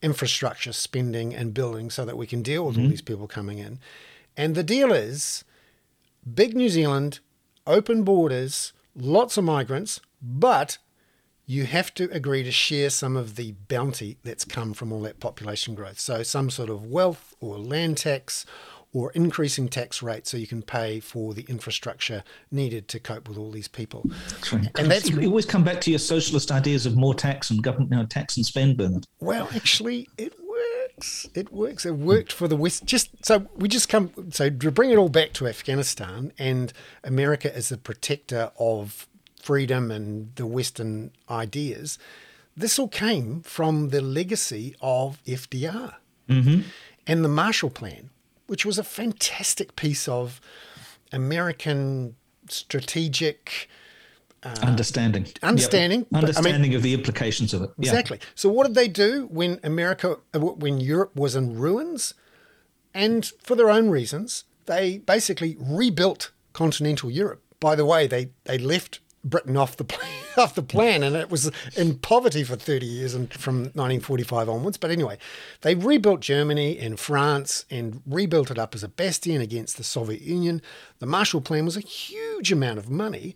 infrastructure 0.00 0.72
spending 0.72 1.34
and 1.34 1.52
building 1.52 1.90
so 1.90 2.06
that 2.06 2.16
we 2.16 2.26
can 2.26 2.40
deal 2.40 2.64
with 2.64 2.76
mm-hmm. 2.76 2.84
all 2.84 2.90
these 2.90 3.02
people 3.02 3.28
coming 3.28 3.58
in. 3.58 3.78
And 4.38 4.54
the 4.54 4.62
deal 4.62 4.90
is 4.90 5.44
big 6.34 6.56
New 6.56 6.70
Zealand, 6.70 7.20
open 7.66 8.04
borders, 8.04 8.72
lots 8.96 9.36
of 9.36 9.44
migrants, 9.44 10.00
but 10.22 10.78
you 11.50 11.64
have 11.66 11.92
to 11.92 12.08
agree 12.12 12.44
to 12.44 12.52
share 12.52 12.88
some 12.88 13.16
of 13.16 13.34
the 13.34 13.50
bounty 13.66 14.16
that's 14.22 14.44
come 14.44 14.72
from 14.72 14.92
all 14.92 15.00
that 15.00 15.18
population 15.18 15.74
growth. 15.74 15.98
So, 15.98 16.22
some 16.22 16.48
sort 16.48 16.70
of 16.70 16.86
wealth 16.86 17.34
or 17.40 17.58
land 17.58 17.96
tax 17.96 18.46
or 18.92 19.10
increasing 19.12 19.68
tax 19.68 20.00
rate 20.00 20.28
so 20.28 20.36
you 20.36 20.46
can 20.46 20.62
pay 20.62 21.00
for 21.00 21.34
the 21.34 21.42
infrastructure 21.48 22.22
needed 22.52 22.86
to 22.86 23.00
cope 23.00 23.28
with 23.28 23.36
all 23.36 23.50
these 23.50 23.66
people. 23.66 24.04
Right. 24.52 24.70
And 24.78 24.88
that's 24.88 25.10
you 25.10 25.26
always 25.28 25.44
come 25.44 25.64
back 25.64 25.80
to 25.82 25.90
your 25.90 25.98
socialist 25.98 26.52
ideas 26.52 26.86
of 26.86 26.96
more 26.96 27.14
tax 27.14 27.50
and 27.50 27.60
government 27.60 27.90
you 27.90 27.96
know, 27.96 28.06
tax 28.06 28.36
and 28.36 28.46
spend, 28.46 28.76
Bernard. 28.76 29.08
Well, 29.18 29.48
actually, 29.52 30.08
it 30.16 30.34
works. 30.40 31.28
It 31.34 31.52
works. 31.52 31.84
It 31.84 31.96
worked 31.96 32.32
for 32.32 32.46
the 32.46 32.56
West. 32.56 32.84
Just 32.84 33.10
so 33.26 33.48
we 33.56 33.66
just 33.66 33.88
come. 33.88 34.12
So 34.30 34.50
to 34.50 34.70
bring 34.70 34.90
it 34.90 34.98
all 34.98 35.08
back 35.08 35.32
to 35.34 35.48
Afghanistan 35.48 36.32
and 36.38 36.72
America 37.02 37.54
as 37.54 37.70
the 37.70 37.76
protector 37.76 38.52
of 38.56 39.08
freedom 39.40 39.90
and 39.90 40.34
the 40.36 40.46
Western 40.46 41.12
ideas, 41.28 41.98
this 42.56 42.78
all 42.78 42.88
came 42.88 43.42
from 43.42 43.88
the 43.88 44.00
legacy 44.00 44.74
of 44.80 45.22
FDR 45.24 45.94
mm-hmm. 46.28 46.60
and 47.06 47.24
the 47.24 47.28
Marshall 47.28 47.70
Plan, 47.70 48.10
which 48.46 48.64
was 48.66 48.78
a 48.78 48.84
fantastic 48.84 49.76
piece 49.76 50.08
of 50.08 50.40
American 51.12 52.16
strategic. 52.48 53.68
Uh, 54.42 54.54
understanding, 54.62 55.26
understanding, 55.42 56.00
yep. 56.10 56.22
understanding 56.22 56.54
I 56.54 56.68
mean, 56.68 56.74
of 56.74 56.82
the 56.82 56.94
implications 56.94 57.52
of 57.52 57.62
it. 57.62 57.70
Yeah. 57.76 57.90
Exactly. 57.90 58.20
So, 58.34 58.48
what 58.48 58.66
did 58.66 58.74
they 58.74 58.88
do 58.88 59.28
when 59.30 59.60
America, 59.62 60.16
uh, 60.32 60.38
when 60.38 60.80
Europe 60.80 61.14
was 61.14 61.36
in 61.36 61.58
ruins, 61.58 62.14
and 62.94 63.30
for 63.42 63.54
their 63.54 63.70
own 63.70 63.90
reasons, 63.90 64.44
they 64.64 64.98
basically 64.98 65.56
rebuilt 65.60 66.30
continental 66.54 67.10
Europe. 67.10 67.42
By 67.60 67.74
the 67.74 67.84
way, 67.84 68.06
they 68.06 68.30
they 68.44 68.56
left 68.56 69.00
Britain 69.24 69.56
off 69.56 69.76
the 69.76 69.84
plan, 69.84 70.10
off 70.36 70.54
the 70.54 70.62
plan, 70.62 71.02
and 71.02 71.14
it 71.14 71.30
was 71.30 71.50
in 71.76 71.98
poverty 71.98 72.42
for 72.42 72.56
30 72.56 72.86
years 72.86 73.14
and 73.14 73.32
from 73.32 73.56
1945 73.56 74.48
onwards. 74.48 74.76
But 74.76 74.90
anyway, 74.90 75.18
they 75.60 75.74
rebuilt 75.74 76.20
Germany 76.20 76.78
and 76.78 76.98
France 76.98 77.64
and 77.70 78.02
rebuilt 78.06 78.50
it 78.50 78.58
up 78.58 78.74
as 78.74 78.82
a 78.82 78.88
bastion 78.88 79.40
against 79.40 79.76
the 79.76 79.84
Soviet 79.84 80.22
Union. 80.22 80.62
The 80.98 81.06
Marshall 81.06 81.40
Plan 81.40 81.64
was 81.64 81.76
a 81.76 81.80
huge 81.80 82.50
amount 82.50 82.78
of 82.78 82.88
money, 82.88 83.34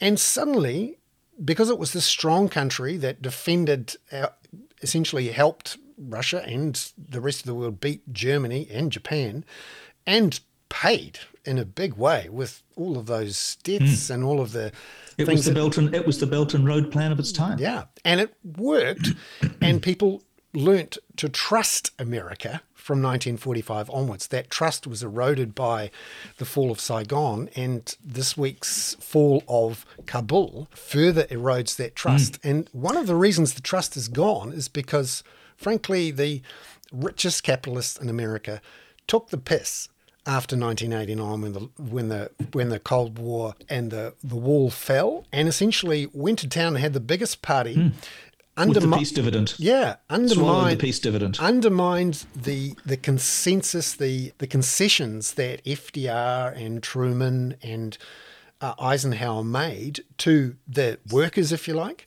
and 0.00 0.18
suddenly, 0.18 0.98
because 1.44 1.70
it 1.70 1.78
was 1.78 1.92
this 1.92 2.06
strong 2.06 2.48
country 2.48 2.96
that 2.96 3.22
defended, 3.22 3.96
uh, 4.12 4.28
essentially 4.82 5.28
helped 5.28 5.78
Russia 5.96 6.42
and 6.46 6.90
the 6.98 7.20
rest 7.20 7.40
of 7.40 7.46
the 7.46 7.54
world 7.54 7.80
beat 7.80 8.12
Germany 8.12 8.66
and 8.70 8.90
Japan, 8.90 9.44
and 10.06 10.40
paid 10.70 11.18
in 11.44 11.58
a 11.58 11.64
big 11.64 11.94
way 11.94 12.28
with 12.30 12.62
all 12.76 12.96
of 12.96 13.06
those 13.06 13.56
deaths 13.62 14.08
mm. 14.08 14.14
and 14.14 14.24
all 14.24 14.40
of 14.40 14.52
the 14.52 14.72
it 15.20 15.28
was 15.28 15.44
the 15.44 15.52
Belt 15.52 15.78
and. 15.78 15.94
It 15.94 16.06
was 16.06 16.18
the 16.18 16.26
Belt 16.26 16.54
and 16.54 16.66
Road 16.66 16.90
plan 16.90 17.12
of 17.12 17.18
its 17.18 17.32
time. 17.32 17.58
Yeah, 17.58 17.84
and 18.04 18.20
it 18.20 18.34
worked, 18.44 19.10
and 19.60 19.82
people 19.82 20.22
learnt 20.52 20.98
to 21.16 21.28
trust 21.28 21.92
America 21.98 22.62
from 22.74 22.98
1945 23.02 23.88
onwards. 23.90 24.26
That 24.28 24.50
trust 24.50 24.86
was 24.86 25.02
eroded 25.02 25.54
by 25.54 25.90
the 26.38 26.44
fall 26.44 26.70
of 26.70 26.80
Saigon, 26.80 27.48
and 27.54 27.94
this 28.04 28.36
week's 28.36 28.94
fall 28.96 29.44
of 29.48 29.84
Kabul 30.06 30.68
further 30.74 31.24
erodes 31.24 31.76
that 31.76 31.94
trust. 31.94 32.40
Mm. 32.42 32.50
And 32.50 32.68
one 32.72 32.96
of 32.96 33.06
the 33.06 33.14
reasons 33.14 33.54
the 33.54 33.60
trust 33.60 33.96
is 33.96 34.08
gone 34.08 34.52
is 34.52 34.68
because, 34.68 35.22
frankly, 35.56 36.10
the 36.10 36.42
richest 36.92 37.42
capitalists 37.42 37.98
in 37.98 38.08
America 38.08 38.60
took 39.06 39.30
the 39.30 39.38
piss 39.38 39.88
after 40.26 40.56
1989 40.56 41.40
when 41.40 41.52
the 41.52 41.82
when 41.82 42.08
the 42.08 42.30
when 42.52 42.68
the 42.68 42.78
Cold 42.78 43.18
War 43.18 43.54
and 43.68 43.90
the 43.90 44.14
the 44.22 44.36
wall 44.36 44.70
fell 44.70 45.26
and 45.32 45.48
essentially 45.48 46.08
went 46.12 46.38
to 46.40 46.48
town 46.48 46.68
and 46.68 46.78
had 46.78 46.92
the 46.92 47.00
biggest 47.00 47.42
party 47.42 47.74
mm. 47.76 47.92
Undermi- 48.56 48.74
with 48.74 48.82
the 48.82 48.96
peace 48.98 49.12
dividend. 49.12 49.54
Yeah, 49.58 49.96
undermined 50.10 50.78
the 50.78 50.84
peace 50.84 50.98
dividend. 50.98 51.38
Undermined 51.40 52.26
the 52.34 52.74
the 52.84 52.96
consensus, 52.96 53.94
the 53.94 54.32
the 54.38 54.46
concessions 54.46 55.34
that 55.34 55.64
FDR 55.64 56.54
and 56.56 56.82
Truman 56.82 57.56
and 57.62 57.96
uh, 58.60 58.74
Eisenhower 58.78 59.44
made 59.44 60.00
to 60.18 60.56
the 60.68 60.98
workers, 61.10 61.52
if 61.52 61.66
you 61.66 61.74
like. 61.74 62.06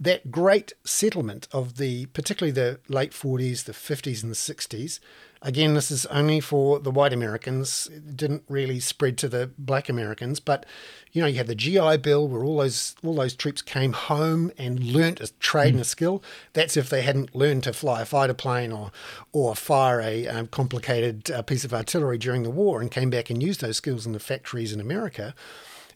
That 0.00 0.30
great 0.30 0.72
settlement 0.84 1.46
of 1.52 1.76
the, 1.76 2.06
particularly 2.06 2.52
the 2.52 2.80
late 2.88 3.12
40s, 3.12 3.64
the 3.64 3.72
50s, 3.72 4.22
and 4.22 4.32
the 4.32 4.36
60s, 4.36 4.98
Again, 5.44 5.74
this 5.74 5.90
is 5.90 6.06
only 6.06 6.40
for 6.40 6.78
the 6.78 6.90
white 6.90 7.12
Americans. 7.12 7.86
It 7.92 8.16
didn't 8.16 8.44
really 8.48 8.80
spread 8.80 9.18
to 9.18 9.28
the 9.28 9.50
black 9.58 9.90
Americans, 9.90 10.40
but 10.40 10.64
you 11.12 11.20
know, 11.20 11.28
you 11.28 11.36
had 11.36 11.48
the 11.48 11.54
GI 11.54 11.98
Bill 11.98 12.26
where 12.26 12.42
all 12.42 12.56
those 12.56 12.96
all 13.04 13.16
those 13.16 13.34
troops 13.34 13.60
came 13.60 13.92
home 13.92 14.50
and 14.56 14.82
learnt 14.82 15.20
a 15.20 15.30
trade 15.34 15.66
mm. 15.66 15.72
and 15.72 15.80
a 15.80 15.84
skill. 15.84 16.22
That's 16.54 16.78
if 16.78 16.88
they 16.88 17.02
hadn't 17.02 17.36
learned 17.36 17.62
to 17.64 17.74
fly 17.74 18.00
a 18.00 18.06
fighter 18.06 18.32
plane 18.32 18.72
or 18.72 18.90
or 19.32 19.54
fire 19.54 20.00
a 20.00 20.26
um, 20.28 20.46
complicated 20.46 21.30
uh, 21.30 21.42
piece 21.42 21.64
of 21.66 21.74
artillery 21.74 22.16
during 22.16 22.42
the 22.42 22.50
war 22.50 22.80
and 22.80 22.90
came 22.90 23.10
back 23.10 23.28
and 23.28 23.42
used 23.42 23.60
those 23.60 23.76
skills 23.76 24.06
in 24.06 24.12
the 24.12 24.20
factories 24.20 24.72
in 24.72 24.80
America. 24.80 25.34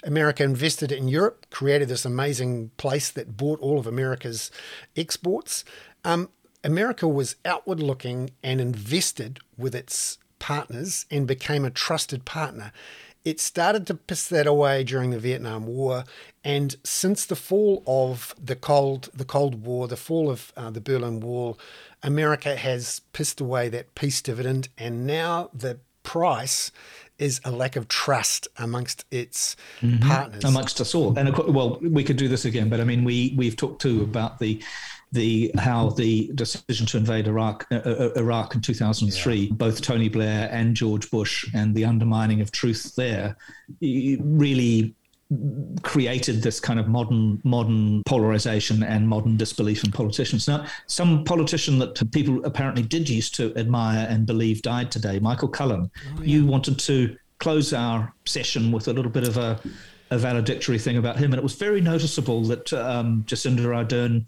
America 0.05 0.45
invested 0.45 0.93
in 0.93 1.09
Europe, 1.09 1.47
created 1.51 1.89
this 1.89 2.05
amazing 2.05 2.71
place 2.77 3.11
that 3.11 3.37
bought 3.37 3.61
all 3.61 3.79
of 3.79 3.87
America's 3.87 4.51
exports. 4.95 5.65
Um, 6.05 6.29
America 6.65 7.07
was 7.07 7.37
outward 7.45 7.81
looking 7.81 8.31
and 8.43 8.61
invested 8.61 9.41
with 9.57 9.75
its 9.75 10.19
partners 10.39 11.07
and 11.11 11.27
became 11.27 11.65
a 11.65 11.71
trusted 11.71 12.25
partner. 12.25 12.73
It 13.25 13.41
started 13.41 13.87
to 13.89 13.95
piss 13.95 14.27
that 14.29 14.47
away 14.47 14.85
during 14.85 15.11
the 15.11 15.19
Vietnam 15.19 15.67
War, 15.67 16.05
and 16.45 16.77
since 16.85 17.27
the 17.27 17.37
fall 17.37 17.83
of 17.87 18.35
the 18.43 18.57
Cold 18.57 19.11
the 19.13 19.25
Cold 19.25 19.67
War, 19.67 19.89
the 19.89 19.97
fall 19.97 20.31
of 20.31 20.53
uh, 20.57 20.71
the 20.71 20.81
Berlin 20.81 21.21
Wall, 21.21 21.59
America 22.03 22.57
has 22.57 23.01
pissed 23.13 23.41
away 23.41 23.69
that 23.69 23.95
peace 23.95 24.23
dividend, 24.23 24.69
and 24.79 25.07
now 25.07 25.51
the 25.53 25.79
price 26.05 26.71
is 27.19 27.41
a 27.45 27.51
lack 27.51 27.75
of 27.75 27.89
trust 27.89 28.47
amongst 28.57 29.05
its 29.11 29.57
mm-hmm. 29.83 30.09
partners, 30.09 30.45
amongst 30.45 30.81
us 30.81 30.95
all. 30.95 31.19
And 31.19 31.37
well, 31.37 31.79
we 31.83 32.05
could 32.05 32.17
do 32.17 32.29
this 32.29 32.45
again, 32.45 32.69
but 32.69 32.81
I 32.81 32.85
mean, 32.85 33.05
we 33.05 33.35
we've 33.37 33.57
talked 33.57 33.83
too 33.83 34.03
about 34.03 34.39
the 34.39 34.63
the 35.13 35.51
how 35.57 35.91
the 35.91 36.31
decision 36.35 36.87
to 36.87 36.99
invade 36.99 37.27
Iraq 37.27 37.67
uh, 37.71 37.77
uh, 37.77 38.11
uh 38.17 38.21
Iraq 38.21 38.55
in 38.55 38.61
2003, 38.61 39.37
yeah. 39.37 39.53
both 39.53 39.81
Tony 39.81 40.09
Blair 40.09 40.49
and 40.53 40.75
George 40.75 41.11
Bush, 41.11 41.49
and 41.55 41.75
the 41.75 41.85
undermining 41.85 42.41
of 42.41 42.53
truth 42.53 42.95
there, 42.97 43.37
really 43.81 44.95
created 45.83 46.43
this 46.43 46.59
kind 46.59 46.81
of 46.81 46.89
modern 46.89 47.41
modern 47.45 48.03
polarization 48.05 48.83
and 48.83 49.07
modern 49.07 49.37
disbelief 49.37 49.85
in 49.85 49.93
politicians. 49.93 50.49
Now, 50.49 50.67
some 50.87 51.25
politician 51.25 51.79
that 51.81 52.01
people 52.13 52.45
apparently 52.45 52.83
did 52.83 53.09
used 53.09 53.35
to 53.37 53.55
admire 53.57 54.07
and 54.09 54.27
believe 54.27 54.63
died 54.63 54.91
today, 54.91 55.19
Michael 55.19 55.49
Cullen. 55.49 55.91
Oh, 55.95 56.21
yeah. 56.21 56.25
You 56.25 56.47
wanted 56.47 56.79
to 56.81 57.17
close 57.41 57.73
our 57.73 58.13
session 58.25 58.73
with 58.73 58.89
a 58.89 58.93
little 58.93 59.11
bit 59.11 59.29
of 59.29 59.37
a, 59.37 59.61
a 60.11 60.19
valedictory 60.19 60.79
thing 60.79 60.97
about 60.97 61.19
him, 61.19 61.33
and 61.33 61.39
it 61.39 61.43
was 61.43 61.55
very 61.55 61.83
noticeable 61.83 62.43
that 62.45 62.73
um, 62.73 63.23
Jacinda 63.25 63.61
Ardern 63.61 64.27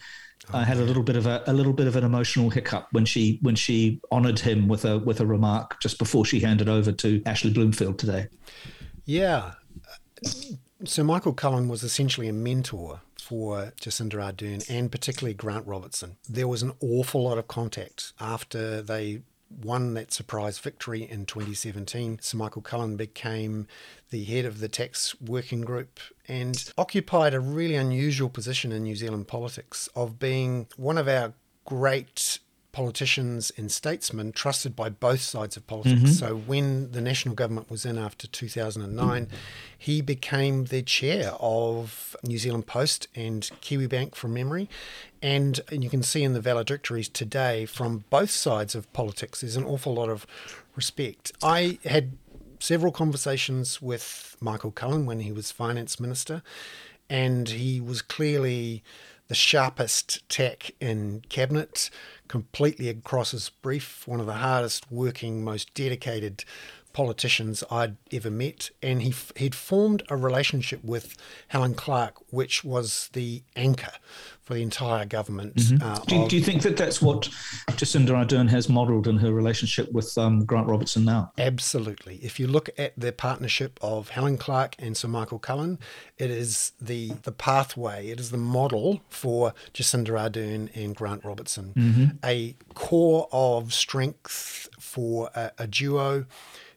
I 0.53 0.65
had 0.65 0.79
a 0.79 0.83
little 0.83 1.03
bit 1.03 1.17
of 1.17 1.27
a, 1.27 1.43
a 1.47 1.53
little 1.53 1.73
bit 1.73 1.87
of 1.87 1.97
an 1.97 2.05
emotional 2.05 2.51
hiccup 2.51 2.89
when 2.93 3.05
she 3.05 3.39
when 3.43 3.55
she 3.55 4.01
honoured 4.11 4.41
him 4.41 4.69
with 4.69 4.85
a 4.85 4.99
with 4.99 5.21
a 5.21 5.27
remark 5.27 5.81
just 5.81 5.99
before 5.99 6.25
she 6.25 6.41
handed 6.41 6.69
over 6.69 6.93
to 6.93 7.23
Ashley 7.27 7.53
Bloomfield 7.53 7.99
today. 7.99 8.29
Yeah, 9.05 9.53
so 10.85 11.05
Michael 11.05 11.35
Cullen 11.35 11.69
was 11.69 11.83
essentially 11.83 12.29
a 12.29 12.33
mentor 12.33 13.01
for 13.21 13.73
Jacinda 13.81 14.15
Ardern 14.15 14.69
and 14.69 14.91
particularly 14.91 15.35
Grant 15.35 15.67
Robertson. 15.67 16.17
There 16.29 16.49
was 16.49 16.63
an 16.63 16.73
awful 16.81 17.23
lot 17.25 17.39
of 17.39 17.49
contact 17.49 18.13
after 18.19 18.83
they 18.83 19.23
won 19.51 19.95
that 19.95 20.13
surprise 20.13 20.59
victory 20.59 21.03
in 21.03 21.27
2017. 21.27 22.19
Sir 22.21 22.37
Michael 22.37 22.63
Cullen 22.63 22.97
became 22.97 23.67
the 24.11 24.25
head 24.25 24.45
of 24.45 24.61
the 24.61 24.69
tax 24.69 25.21
working 25.21 25.63
group 25.63 26.01
and 26.29 26.73
occupied 26.79 27.35
a 27.35 27.41
really 27.41 27.75
unusual 27.75 28.29
position 28.29 28.73
in 28.73 28.85
New 28.85 28.97
Zealand 28.97 29.29
politics 29.29 29.89
of 29.95 30.19
being 30.19 30.67
one 30.77 30.99
of 30.99 31.09
our 31.09 31.35
great 31.65 32.39
politicians 32.73 33.53
and 33.57 33.71
statesmen 33.71 34.33
trusted 34.33 34.77
by 34.77 34.89
both 34.89 35.21
sides 35.21 35.57
of 35.57 35.67
politics. 35.67 36.01
Mm-hmm. 36.01 36.13
So 36.13 36.37
when 36.37 36.93
the 36.93 37.01
national 37.01 37.35
government 37.35 37.71
was 37.71 37.85
in 37.85 37.99
after 37.99 38.27
2009, 38.27 39.29
he 39.77 40.01
became 40.01 40.65
the 40.65 40.83
chair 40.83 41.33
of 41.41 42.17
New 42.23 42.39
Zealand 42.39 42.67
Post 42.67 43.09
and 43.15 43.43
Kiwibank 43.61 44.15
from 44.15 44.35
memory. 44.35 44.69
And, 45.23 45.61
and 45.71 45.83
you 45.83 45.91
can 45.91 46.03
see 46.03 46.23
in 46.23 46.33
the 46.33 46.41
valedictories 46.41 47.09
today 47.09 47.67
from 47.67 48.05
both 48.11 48.31
sides 48.31 48.75
of 48.75 48.91
politics, 48.93 49.41
there's 49.41 49.57
an 49.57 49.65
awful 49.65 49.95
lot 49.95 50.09
of 50.09 50.27
respect. 50.77 51.33
I 51.43 51.79
had 51.85 52.13
several 52.59 52.93
conversations 52.93 53.83
with 53.83 54.37
Michael 54.41 54.71
Cullen 54.71 55.07
when 55.07 55.21
he 55.21 55.33
was 55.33 55.51
finance 55.51 55.99
minister, 55.99 56.43
and 57.09 57.49
he 57.49 57.81
was 57.81 58.03
clearly 58.03 58.85
the 59.31 59.35
sharpest 59.37 60.29
tack 60.29 60.73
in 60.81 61.23
cabinet, 61.29 61.89
completely 62.27 62.89
across 62.89 63.31
his 63.31 63.49
brief, 63.49 64.03
one 64.09 64.19
of 64.19 64.27
the 64.27 64.33
hardest 64.35 64.91
working, 64.91 65.45
most 65.45 65.73
dedicated 65.73 66.45
politicians 66.93 67.63
I'd 67.71 67.97
ever 68.13 68.31
met, 68.31 68.71
and 68.83 69.03
he 69.03 69.15
he'd 69.37 69.55
formed 69.55 70.03
a 70.09 70.17
relationship 70.17 70.83
with 70.85 71.17
Helen 71.49 71.75
Clark, 71.75 72.15
which 72.33 72.65
was 72.65 73.11
the 73.13 73.43
anchor 73.57 73.93
for 74.51 74.55
the 74.55 74.63
entire 74.63 75.05
government. 75.05 75.55
Mm-hmm. 75.55 75.81
Uh, 75.81 75.99
do, 76.07 76.23
of, 76.23 76.29
do, 76.29 76.37
you 76.37 76.43
think 76.43 76.63
that 76.63 76.77
that's 76.77 77.01
what 77.01 77.29
Jacinda 77.71 78.11
Ardern 78.11 78.49
has 78.49 78.69
modelled 78.69 79.07
in 79.07 79.17
her 79.19 79.33
relationship 79.33 79.93
with 79.93 80.19
um, 80.19 80.45
Grant 80.45 80.67
Robertson 80.67 81.05
now? 81.05 81.31
Absolutely. 81.39 82.17
If 82.17 82.41
you 82.41 82.49
look 82.49 82.69
at 82.77 82.93
the 82.97 83.13
partnership 83.13 83.79
of 83.81 84.09
Helen 84.09 84.39
Clark 84.39 84.75
and 84.81 84.97
Sir 84.97 85.07
Michael 85.07 85.39
Cullen, 85.39 85.79
it 86.19 86.31
is 86.31 86.73
the 86.81 87.13
the 87.23 87.31
pathway, 87.33 88.09
it 88.09 88.19
is 88.19 88.33
the 88.33 88.39
model 88.39 89.01
for 89.09 89.55
Jacinda 89.73 90.09
Ardern 90.09 90.69
and 90.75 90.97
Grant 90.97 91.25
Robertson. 91.25 91.73
Mm-hmm. 91.77 92.05
A 92.25 92.57
core 92.75 93.29
of 93.31 93.73
strength 93.73 94.69
for 94.81 95.31
a, 95.35 95.53
a 95.59 95.67
duo 95.69 96.27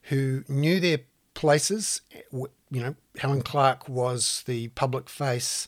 who 0.03 0.43
knew 0.47 0.79
their 0.79 0.99
places. 1.33 2.01
You 2.31 2.49
know, 2.71 2.95
Helen 3.17 3.41
Clark 3.41 3.87
was 3.87 4.43
the 4.45 4.69
public 4.69 5.09
face, 5.09 5.67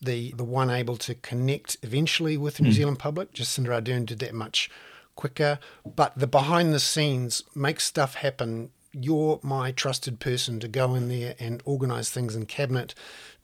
the 0.00 0.32
the 0.32 0.44
one 0.44 0.70
able 0.70 0.96
to 0.98 1.14
connect 1.14 1.76
eventually 1.82 2.36
with 2.36 2.56
the 2.56 2.64
New 2.64 2.70
mm. 2.70 2.74
Zealand 2.74 2.98
public. 2.98 3.32
Jacinda 3.32 3.80
Ardern 3.80 4.06
did 4.06 4.18
that 4.20 4.34
much 4.34 4.70
quicker, 5.14 5.58
but 5.96 6.12
the 6.16 6.26
behind 6.26 6.72
the 6.72 6.80
scenes 6.80 7.42
make 7.54 7.80
stuff 7.80 8.14
happen. 8.16 8.70
You're 8.92 9.40
my 9.42 9.72
trusted 9.72 10.20
person 10.20 10.60
to 10.60 10.68
go 10.68 10.94
in 10.94 11.08
there 11.08 11.34
and 11.38 11.62
organise 11.64 12.10
things 12.10 12.36
in 12.36 12.46
cabinet, 12.46 12.94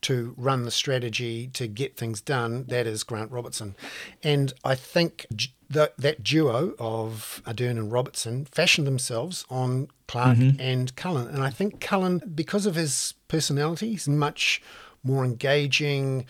to 0.01 0.33
run 0.37 0.63
the 0.63 0.71
strategy, 0.71 1.47
to 1.53 1.67
get 1.67 1.97
things 1.97 2.21
done. 2.21 2.65
That 2.65 2.87
is 2.87 3.03
Grant 3.03 3.31
Robertson, 3.31 3.75
and 4.23 4.53
I 4.63 4.75
think 4.75 5.25
the, 5.69 5.91
that 5.97 6.23
duo 6.23 6.73
of 6.79 7.41
Ardern 7.45 7.71
and 7.71 7.91
Robertson 7.91 8.45
fashioned 8.45 8.87
themselves 8.87 9.45
on 9.49 9.87
Clark 10.07 10.37
mm-hmm. 10.37 10.59
and 10.59 10.95
Cullen. 10.95 11.27
And 11.27 11.43
I 11.43 11.51
think 11.51 11.79
Cullen, 11.79 12.21
because 12.33 12.65
of 12.65 12.75
his 12.75 13.13
personality, 13.27 13.91
he's 13.91 14.07
much 14.07 14.61
more 15.03 15.23
engaging, 15.23 16.25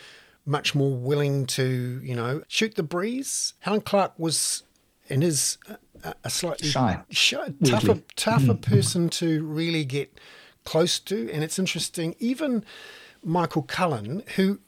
much 0.45 0.75
more 0.75 0.95
willing 0.95 1.45
to, 1.45 2.01
you 2.03 2.15
know, 2.15 2.43
shoot 2.47 2.75
the 2.75 2.83
breeze. 2.83 3.53
Helen 3.59 3.81
Clark 3.81 4.13
was 4.17 4.63
and 5.09 5.23
is 5.23 5.57
a, 6.03 6.13
a 6.23 6.29
slightly 6.29 6.69
shy, 6.69 7.01
shy 7.09 7.53
tougher, 7.65 8.01
tougher 8.15 8.53
mm. 8.53 8.61
person 8.61 9.09
to 9.09 9.43
really 9.45 9.85
get 9.85 10.19
close 10.65 10.99
to. 10.99 11.31
And 11.31 11.43
it's 11.43 11.59
interesting, 11.59 12.15
even 12.19 12.63
Michael 13.23 13.63
Cullen, 13.63 14.23
who, 14.35 14.59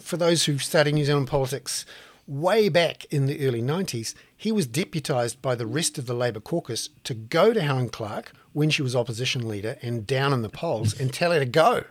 for 0.00 0.16
those 0.16 0.44
who 0.44 0.58
study 0.58 0.92
New 0.92 1.04
Zealand 1.04 1.28
politics, 1.28 1.86
way 2.26 2.68
back 2.68 3.04
in 3.06 3.26
the 3.26 3.46
early 3.46 3.62
90s, 3.62 4.14
he 4.36 4.52
was 4.52 4.68
deputised 4.68 5.42
by 5.42 5.54
the 5.54 5.66
rest 5.66 5.98
of 5.98 6.06
the 6.06 6.14
Labour 6.14 6.40
caucus 6.40 6.90
to 7.04 7.14
go 7.14 7.52
to 7.52 7.60
Helen 7.60 7.88
Clark 7.88 8.32
when 8.52 8.70
she 8.70 8.82
was 8.82 8.94
opposition 8.94 9.48
leader 9.48 9.76
and 9.82 10.06
down 10.06 10.32
in 10.32 10.42
the 10.42 10.48
polls 10.48 10.98
and 10.98 11.12
tell 11.12 11.32
her 11.32 11.40
to 11.40 11.46
go. 11.46 11.84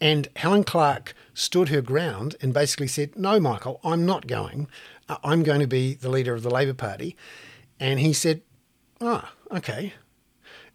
And 0.00 0.28
Helen 0.36 0.64
Clark 0.64 1.14
stood 1.34 1.68
her 1.68 1.80
ground 1.80 2.36
and 2.40 2.52
basically 2.52 2.88
said, 2.88 3.16
No, 3.16 3.40
Michael, 3.40 3.80
I'm 3.82 4.04
not 4.04 4.26
going. 4.26 4.68
I'm 5.22 5.42
going 5.42 5.60
to 5.60 5.66
be 5.66 5.94
the 5.94 6.08
leader 6.08 6.34
of 6.34 6.42
the 6.42 6.50
Labour 6.50 6.74
Party. 6.74 7.16
And 7.78 8.00
he 8.00 8.12
said, 8.12 8.42
Ah, 9.00 9.32
oh, 9.50 9.56
okay. 9.58 9.94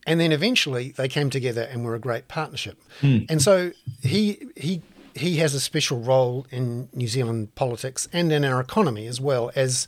And 0.08 0.20
then 0.20 0.32
eventually 0.32 0.92
they 0.92 1.08
came 1.08 1.30
together 1.30 1.62
and 1.62 1.86
were 1.86 1.96
a 1.96 2.00
great 2.00 2.28
partnership. 2.28 2.82
Mm. 3.02 3.30
And 3.30 3.42
so 3.42 3.72
he 4.02 4.48
he 4.56 4.82
he 5.14 5.38
has 5.38 5.54
a 5.54 5.60
special 5.60 6.00
role 6.00 6.48
in 6.50 6.90
New 6.94 7.08
Zealand 7.08 7.54
politics 7.56 8.08
and 8.14 8.32
in 8.32 8.46
our 8.46 8.60
economy 8.60 9.08
as 9.08 9.20
well 9.20 9.52
as 9.56 9.88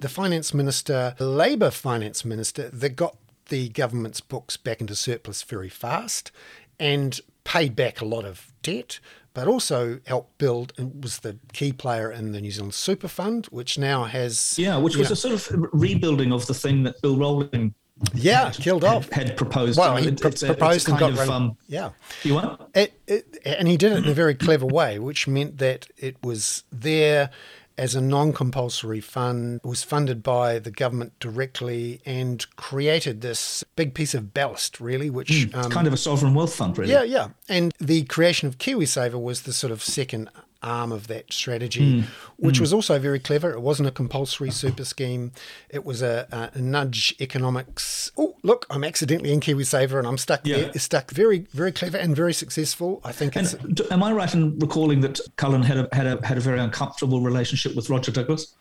the 0.00 0.08
finance 0.08 0.52
minister, 0.52 1.14
the 1.16 1.28
Labour 1.28 1.70
finance 1.70 2.24
minister 2.24 2.68
that 2.70 2.96
got 2.96 3.16
the 3.48 3.68
government's 3.68 4.20
books 4.20 4.56
back 4.56 4.80
into 4.80 4.94
surplus 4.94 5.42
very 5.42 5.68
fast 5.68 6.32
and 6.78 7.20
paid 7.44 7.76
back 7.76 8.00
a 8.00 8.04
lot 8.04 8.24
of 8.24 8.52
debt, 8.62 8.98
but 9.34 9.46
also 9.46 10.00
helped 10.06 10.38
build 10.38 10.72
and 10.76 11.02
was 11.02 11.18
the 11.20 11.38
key 11.52 11.72
player 11.72 12.10
in 12.10 12.32
the 12.32 12.40
New 12.40 12.50
Zealand 12.50 12.74
Super 12.74 13.08
Fund, 13.08 13.46
which 13.46 13.78
now 13.78 14.04
has 14.04 14.58
yeah, 14.58 14.76
which 14.76 14.96
was 14.96 15.10
know, 15.10 15.12
a 15.12 15.16
sort 15.16 15.34
of 15.34 15.70
rebuilding 15.72 16.32
of 16.32 16.46
the 16.46 16.54
thing 16.54 16.82
that 16.84 17.00
Bill 17.02 17.16
Rowling 17.16 17.74
yeah, 18.12 18.50
killed 18.50 18.82
had, 18.82 18.94
off. 18.94 19.08
Had 19.10 19.36
proposed. 19.36 19.78
Well, 19.78 19.96
he 19.96 20.10
pr- 20.10 20.28
proposed 20.28 20.88
and 20.88 20.98
got 20.98 21.12
of, 21.12 21.18
run. 21.18 21.30
Um, 21.30 21.56
yeah, 21.68 21.90
you 22.22 22.34
want? 22.34 22.60
It, 22.74 22.98
it, 23.06 23.38
and 23.44 23.68
he 23.68 23.76
did 23.76 23.92
it 23.92 24.04
in 24.04 24.10
a 24.10 24.14
very 24.14 24.34
clever 24.34 24.66
way, 24.66 24.98
which 24.98 25.28
meant 25.28 25.58
that 25.58 25.86
it 25.96 26.16
was 26.22 26.64
there 26.72 27.30
as 27.76 27.94
a 27.94 28.00
non-compulsory 28.00 29.00
fund. 29.00 29.60
It 29.64 29.68
was 29.68 29.82
funded 29.82 30.22
by 30.22 30.58
the 30.58 30.70
government 30.70 31.18
directly 31.18 32.00
and 32.06 32.44
created 32.56 33.20
this 33.20 33.64
big 33.76 33.94
piece 33.94 34.14
of 34.14 34.32
ballast, 34.32 34.80
really, 34.80 35.10
which 35.10 35.30
mm, 35.30 35.54
um, 35.54 35.70
kind 35.70 35.86
of 35.86 35.92
a 35.92 35.96
sovereign 35.96 36.34
wealth 36.34 36.54
fund, 36.54 36.76
really. 36.78 36.92
Yeah, 36.92 37.02
yeah. 37.02 37.28
And 37.48 37.74
the 37.78 38.04
creation 38.04 38.48
of 38.48 38.58
KiwiSaver 38.58 39.20
was 39.20 39.42
the 39.42 39.52
sort 39.52 39.72
of 39.72 39.82
second 39.82 40.30
arm 40.64 40.90
of 40.90 41.06
that 41.08 41.32
strategy, 41.32 42.00
mm. 42.00 42.04
which 42.36 42.56
mm. 42.56 42.60
was 42.60 42.72
also 42.72 42.98
very 42.98 43.20
clever. 43.20 43.50
It 43.50 43.60
wasn't 43.60 43.88
a 43.88 43.92
compulsory 43.92 44.50
super 44.50 44.84
scheme. 44.84 45.32
It 45.68 45.84
was 45.84 46.02
a, 46.02 46.26
a 46.54 46.58
nudge 46.58 47.14
economics. 47.20 48.10
Oh, 48.16 48.36
look, 48.42 48.66
I'm 48.70 48.84
accidentally 48.84 49.32
in 49.32 49.40
KiwiSaver 49.40 49.98
and 49.98 50.06
I'm 50.06 50.18
stuck 50.18 50.46
yeah. 50.46 50.56
there. 50.56 50.72
Stuck. 50.74 51.10
Very, 51.10 51.46
very 51.52 51.72
clever 51.72 51.98
and 51.98 52.16
very 52.16 52.32
successful. 52.32 53.00
I 53.04 53.12
think. 53.12 53.36
And 53.36 53.80
am 53.90 54.02
I 54.02 54.12
right 54.12 54.32
in 54.34 54.58
recalling 54.58 55.00
that 55.02 55.20
Cullen 55.36 55.62
had 55.62 55.78
a 55.78 55.88
had 55.92 56.06
a 56.06 56.26
had 56.26 56.38
a 56.38 56.40
very 56.40 56.58
uncomfortable 56.58 57.20
relationship 57.20 57.76
with 57.76 57.90
Roger 57.90 58.10
Douglas? 58.10 58.54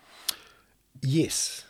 Yes 1.02 1.64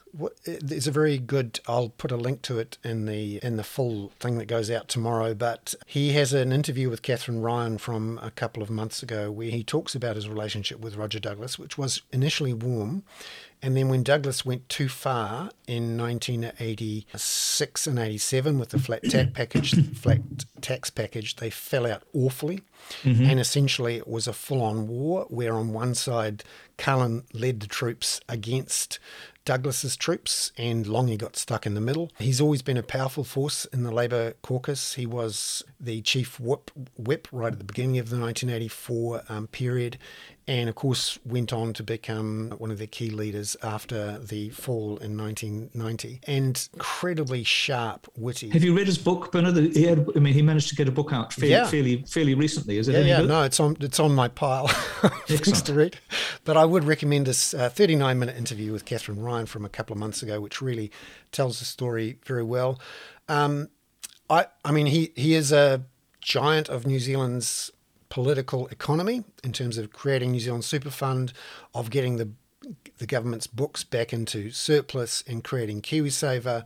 there's 0.46 0.88
a 0.88 0.92
very 0.92 1.18
good. 1.18 1.60
I'll 1.68 1.90
put 1.90 2.12
a 2.12 2.18
link 2.18 2.42
to 2.44 2.60
it 2.60 2.78
in 2.84 3.06
the 3.06 3.40
in 3.44 3.58
the 3.58 3.64
full 3.64 4.12
thing 4.20 4.38
that 4.38 4.46
goes 4.46 4.70
out 4.70 4.88
tomorrow. 4.88 5.34
But 5.34 5.74
he 5.88 6.14
has 6.14 6.34
an 6.34 6.52
interview 6.52 6.90
with 6.90 7.02
Kathryn 7.02 7.44
Ryan 7.44 7.78
from 7.78 8.20
a 8.22 8.30
couple 8.30 8.62
of 8.62 8.70
months 8.70 9.02
ago 9.02 9.32
where 9.32 9.50
he 9.50 9.64
talks 9.64 9.96
about 9.96 10.16
his 10.16 10.30
relationship 10.30 10.80
with 10.80 10.96
Roger 10.96 11.20
Douglas, 11.20 11.58
which 11.58 11.78
was 11.78 12.04
initially 12.12 12.54
warm, 12.54 13.04
and 13.64 13.78
then 13.78 13.88
when 13.88 14.04
Douglas 14.04 14.46
went 14.46 14.68
too 14.68 14.90
far 14.90 15.50
in 15.68 15.98
1986 15.98 17.88
and 17.88 17.98
87 17.98 18.60
with 18.60 18.70
the 18.70 18.80
flat 18.80 19.04
tax 19.10 19.32
package, 19.34 19.98
flat 19.98 20.20
tax 20.60 20.90
package, 20.90 21.38
they 21.38 21.50
fell 21.50 21.88
out 21.88 22.04
awfully. 22.14 22.64
Mm-hmm. 23.04 23.24
And 23.24 23.40
essentially, 23.40 23.96
it 23.96 24.06
was 24.06 24.28
a 24.28 24.34
full 24.34 24.62
on 24.62 24.90
war 24.90 25.28
where, 25.30 25.56
on 25.56 25.72
one 25.72 25.96
side, 25.96 26.44
Cullen 26.78 27.24
led 27.32 27.62
the 27.62 27.68
troops 27.68 28.20
against 28.28 29.00
Douglas's 29.46 29.96
troops, 29.98 30.52
and 30.58 30.88
Lange 30.88 31.18
got 31.18 31.36
stuck 31.36 31.66
in 31.66 31.74
the 31.74 31.82
middle. 31.82 32.12
He's 32.18 32.40
always 32.40 32.62
been 32.62 32.78
a 32.78 32.84
powerful 32.84 33.24
force 33.24 33.66
in 33.66 33.84
the 33.84 33.92
Labour 33.92 34.34
caucus. 34.42 34.94
He 34.94 35.06
was 35.06 35.64
the 35.80 36.02
chief 36.02 36.40
whip, 36.40 36.72
whip 36.98 37.28
right 37.32 37.52
at 37.52 37.60
the 37.60 37.66
beginning 37.66 38.00
of 38.00 38.10
the 38.10 38.20
1984 38.20 39.24
um, 39.30 39.48
period, 39.48 39.98
and 40.48 40.70
of 40.70 40.76
course 40.76 41.18
went 41.26 41.54
on 41.54 41.74
to 41.74 41.84
become 41.84 42.54
one 42.58 42.72
of 42.72 42.78
the 42.78 42.88
key 42.88 43.10
leaders 43.10 43.56
after 43.64 44.18
the 44.20 44.50
fall 44.50 44.98
in 44.98 45.18
1990 45.18 46.22
and 46.28 46.70
incredibly 46.74 47.44
sharp 47.44 48.08
witty. 48.18 48.50
Have 48.50 48.64
you 48.64 48.76
read 48.76 48.88
his 48.88 48.98
book 48.98 49.32
bernard? 49.32 49.56
He 49.56 49.84
had 49.84 50.06
i 50.16 50.20
mean 50.20 50.34
he 50.34 50.42
managed 50.42 50.70
to 50.70 50.76
get 50.76 50.88
a 50.88 50.92
book 50.92 51.14
out 51.14 51.34
fairly 51.34 51.52
yeah. 51.52 51.68
fairly, 51.68 52.04
fairly 52.08 52.34
recently. 52.34 52.78
Is 52.78 52.88
it 52.88 52.94
yeah, 52.94 53.20
yeah. 53.20 53.26
no 53.26 53.44
it's 53.44 53.60
on 53.60 53.78
it's 53.80 54.00
on 54.00 54.14
my 54.14 54.28
pile. 54.28 54.68
Things 55.28 55.62
to 55.64 55.74
read 55.74 55.98
but 56.44 56.58
i 56.58 56.66
would 56.66 56.84
recommend 56.84 57.26
this 57.28 57.54
uh, 57.54 57.70
39 57.70 58.20
minute 58.20 58.38
interview 58.38 58.72
with 58.72 58.86
Kathryn 58.86 59.24
Ryan 59.24 59.46
from 59.46 59.66
a 59.66 59.70
couple 59.70 59.94
of 59.94 60.00
months 60.00 60.22
ago 60.24 60.42
which 60.42 60.62
really 60.62 60.92
tells 61.32 61.60
the 61.60 61.66
story 61.66 62.18
very 62.26 62.44
well. 62.44 62.80
Um, 63.28 63.70
I, 64.30 64.48
I 64.64 64.72
mean, 64.72 64.88
he, 64.88 65.12
he 65.16 65.34
is 65.34 65.52
a 65.52 65.84
giant 66.22 66.70
of 66.70 66.88
New 66.88 67.00
Zealand's 67.00 67.72
political 68.14 68.68
economy 68.68 69.24
in 69.44 69.52
terms 69.52 69.76
of 69.76 69.92
creating 69.92 70.34
New 70.34 70.40
Zealand 70.40 70.64
Super 70.64 70.92
Fund, 70.92 71.34
of 71.74 71.90
getting 71.90 72.18
the 72.18 72.30
the 73.00 73.08
government's 73.08 73.48
books 73.48 73.84
back 73.84 74.14
into 74.14 74.52
surplus 74.52 75.24
and 75.28 75.44
creating 75.44 75.82
KiwiSaver. 75.82 76.64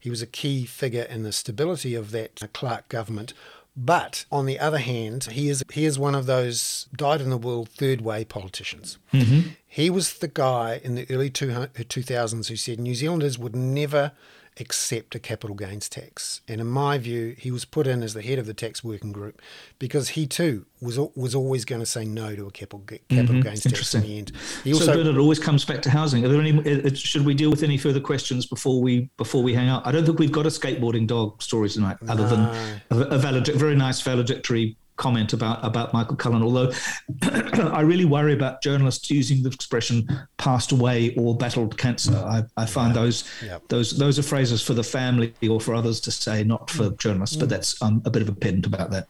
He 0.00 0.08
was 0.08 0.22
a 0.22 0.26
key 0.26 0.64
figure 0.64 1.02
in 1.02 1.24
the 1.24 1.30
stability 1.30 1.94
of 1.94 2.10
that 2.12 2.40
Clark 2.54 2.88
government. 2.88 3.34
But 3.76 4.24
on 4.32 4.46
the 4.46 4.58
other 4.58 4.78
hand, 4.78 5.24
he 5.24 5.50
is 5.50 5.62
he 5.70 5.84
is 5.84 5.98
one 5.98 6.14
of 6.14 6.24
those 6.24 6.88
died 6.96 7.20
in 7.20 7.28
the 7.28 7.36
world 7.36 7.68
third 7.68 8.00
way 8.00 8.24
politicians. 8.24 8.96
Mm-hmm. 9.12 9.50
He 9.66 9.90
was 9.90 10.14
the 10.14 10.26
guy 10.26 10.80
in 10.82 10.94
the 10.94 11.06
early 11.10 11.30
2000s 11.30 12.48
who 12.48 12.56
said 12.56 12.80
New 12.80 12.94
Zealanders 12.94 13.38
would 13.38 13.54
never 13.54 14.12
accept 14.60 15.14
a 15.14 15.18
capital 15.18 15.54
gains 15.54 15.88
tax. 15.88 16.40
And 16.48 16.60
in 16.60 16.66
my 16.66 16.98
view, 16.98 17.34
he 17.38 17.50
was 17.50 17.64
put 17.64 17.86
in 17.86 18.02
as 18.02 18.14
the 18.14 18.22
head 18.22 18.38
of 18.38 18.46
the 18.46 18.54
tax 18.54 18.82
working 18.82 19.12
group 19.12 19.40
because 19.78 20.10
he 20.10 20.26
too 20.26 20.66
was 20.80 20.98
was 21.14 21.34
always 21.34 21.64
going 21.64 21.80
to 21.80 21.86
say 21.86 22.04
no 22.04 22.34
to 22.36 22.46
a 22.46 22.50
capital 22.50 22.80
capital 22.80 23.06
mm-hmm. 23.08 23.40
gains 23.40 23.62
tax 23.62 23.94
in 23.94 24.02
the 24.02 24.18
end. 24.18 24.32
He 24.64 24.72
also, 24.72 24.86
so, 24.86 24.96
but 24.96 25.06
it 25.06 25.18
always 25.18 25.38
comes 25.38 25.64
back 25.64 25.82
to 25.82 25.90
housing. 25.90 26.24
Are 26.24 26.28
there 26.28 26.40
any? 26.40 26.58
Uh, 26.58 26.88
uh, 26.88 26.94
should 26.94 27.24
we 27.24 27.34
deal 27.34 27.50
with 27.50 27.62
any 27.62 27.78
further 27.78 28.00
questions 28.00 28.46
before 28.46 28.80
we 28.80 29.10
before 29.16 29.42
we 29.42 29.54
hang 29.54 29.68
out? 29.68 29.86
I 29.86 29.92
don't 29.92 30.04
think 30.04 30.18
we've 30.18 30.32
got 30.32 30.46
a 30.46 30.50
skateboarding 30.50 31.06
dog 31.06 31.42
story 31.42 31.68
tonight, 31.68 31.96
other 32.08 32.24
no. 32.24 32.28
than 32.28 33.02
a, 33.02 33.14
a 33.14 33.18
valid, 33.18 33.46
very 33.48 33.76
nice 33.76 34.00
valedictory 34.00 34.76
comment 34.98 35.32
about 35.32 35.64
about 35.64 35.94
Michael 35.94 36.16
Cullen. 36.16 36.42
Although 36.42 36.70
I 37.22 37.80
really 37.80 38.04
worry 38.04 38.34
about 38.34 38.62
journalists 38.62 39.10
using 39.10 39.42
the 39.42 39.48
expression 39.48 40.06
"passed 40.36 40.72
away" 40.72 41.14
or 41.16 41.34
"battled 41.34 41.78
cancer." 41.78 42.14
I, 42.14 42.42
I 42.56 42.66
find 42.66 42.94
yeah. 42.94 43.02
those 43.02 43.24
yeah. 43.42 43.58
those 43.68 43.96
those 43.96 44.18
are 44.18 44.22
phrases 44.22 44.60
for 44.60 44.74
the 44.74 44.84
family 44.84 45.32
or 45.48 45.60
for 45.60 45.74
others 45.74 46.00
to 46.00 46.10
say, 46.10 46.44
not 46.44 46.68
for 46.68 46.90
mm. 46.90 46.98
journalists. 46.98 47.36
But 47.36 47.46
mm. 47.46 47.50
that's 47.52 47.80
um, 47.80 48.02
a 48.04 48.10
bit 48.10 48.20
of 48.20 48.28
a 48.28 48.34
pedant 48.34 48.66
about 48.66 48.90
that. 48.90 49.08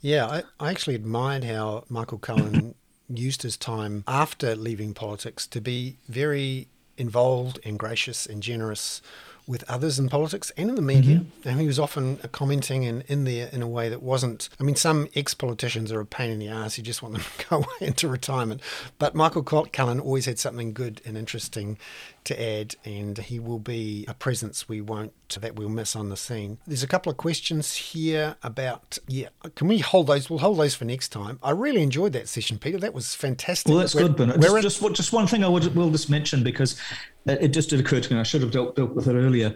Yeah, 0.00 0.26
I, 0.26 0.42
I 0.60 0.70
actually 0.70 0.94
admired 0.94 1.44
how 1.44 1.84
Michael 1.88 2.18
Cullen 2.18 2.74
used 3.08 3.42
his 3.42 3.56
time 3.56 4.04
after 4.06 4.54
leaving 4.54 4.94
politics 4.94 5.46
to 5.48 5.60
be 5.60 5.96
very 6.08 6.68
involved 6.96 7.58
and 7.64 7.78
gracious 7.78 8.26
and 8.26 8.42
generous 8.42 9.02
with 9.46 9.68
others 9.68 9.98
in 9.98 10.08
politics 10.08 10.50
and 10.56 10.70
in 10.70 10.76
the 10.76 10.82
media. 10.82 11.18
Mm-hmm. 11.18 11.48
And 11.48 11.60
he 11.60 11.66
was 11.66 11.78
often 11.78 12.16
commenting 12.32 12.82
in, 12.84 13.02
in 13.02 13.24
there 13.24 13.48
in 13.52 13.62
a 13.62 13.68
way 13.68 13.88
that 13.88 14.02
wasn't. 14.02 14.48
I 14.58 14.64
mean, 14.64 14.76
some 14.76 15.08
ex 15.14 15.34
politicians 15.34 15.92
are 15.92 16.00
a 16.00 16.06
pain 16.06 16.30
in 16.30 16.38
the 16.38 16.48
ass. 16.48 16.78
You 16.78 16.84
just 16.84 17.02
want 17.02 17.14
them 17.14 17.24
to 17.38 17.46
go 17.46 17.56
away 17.56 17.88
into 17.88 18.08
retirement. 18.08 18.60
But 18.98 19.14
Michael 19.14 19.42
Cullen 19.42 20.00
always 20.00 20.26
had 20.26 20.38
something 20.38 20.72
good 20.72 21.00
and 21.04 21.16
interesting 21.16 21.78
to 22.24 22.42
add, 22.42 22.74
and 22.84 23.18
he 23.18 23.38
will 23.38 23.58
be 23.58 24.04
a 24.08 24.14
presence 24.14 24.68
we 24.68 24.80
won't 24.80 25.12
that 25.40 25.56
we'll 25.56 25.68
miss 25.68 25.96
on 25.96 26.08
the 26.08 26.16
scene. 26.16 26.58
There's 26.66 26.82
a 26.82 26.88
couple 26.88 27.10
of 27.10 27.16
questions 27.16 27.74
here 27.74 28.36
about 28.42 28.98
yeah. 29.06 29.28
Can 29.54 29.68
we 29.68 29.78
hold 29.78 30.06
those? 30.06 30.30
We'll 30.30 30.38
hold 30.38 30.58
those 30.58 30.74
for 30.74 30.84
next 30.84 31.08
time. 31.08 31.38
I 31.42 31.50
really 31.50 31.82
enjoyed 31.82 32.12
that 32.12 32.28
session, 32.28 32.58
Peter. 32.58 32.78
That 32.78 32.94
was 32.94 33.14
fantastic. 33.14 33.70
Well, 33.70 33.78
that's 33.78 33.94
we're, 33.94 34.02
good, 34.02 34.16
Bernard. 34.16 34.40
Just, 34.40 34.80
just, 34.80 34.94
just 34.94 35.12
one 35.12 35.26
thing 35.26 35.44
I 35.44 35.48
would 35.48 35.74
will 35.74 35.90
just 35.90 36.10
mention 36.10 36.42
because 36.42 36.80
it 37.26 37.48
just 37.48 37.70
did 37.70 37.80
occur 37.80 38.00
to 38.00 38.14
me. 38.14 38.20
I 38.20 38.22
should 38.22 38.42
have 38.42 38.50
dealt, 38.50 38.76
dealt 38.76 38.94
with 38.94 39.08
it 39.08 39.14
earlier. 39.14 39.54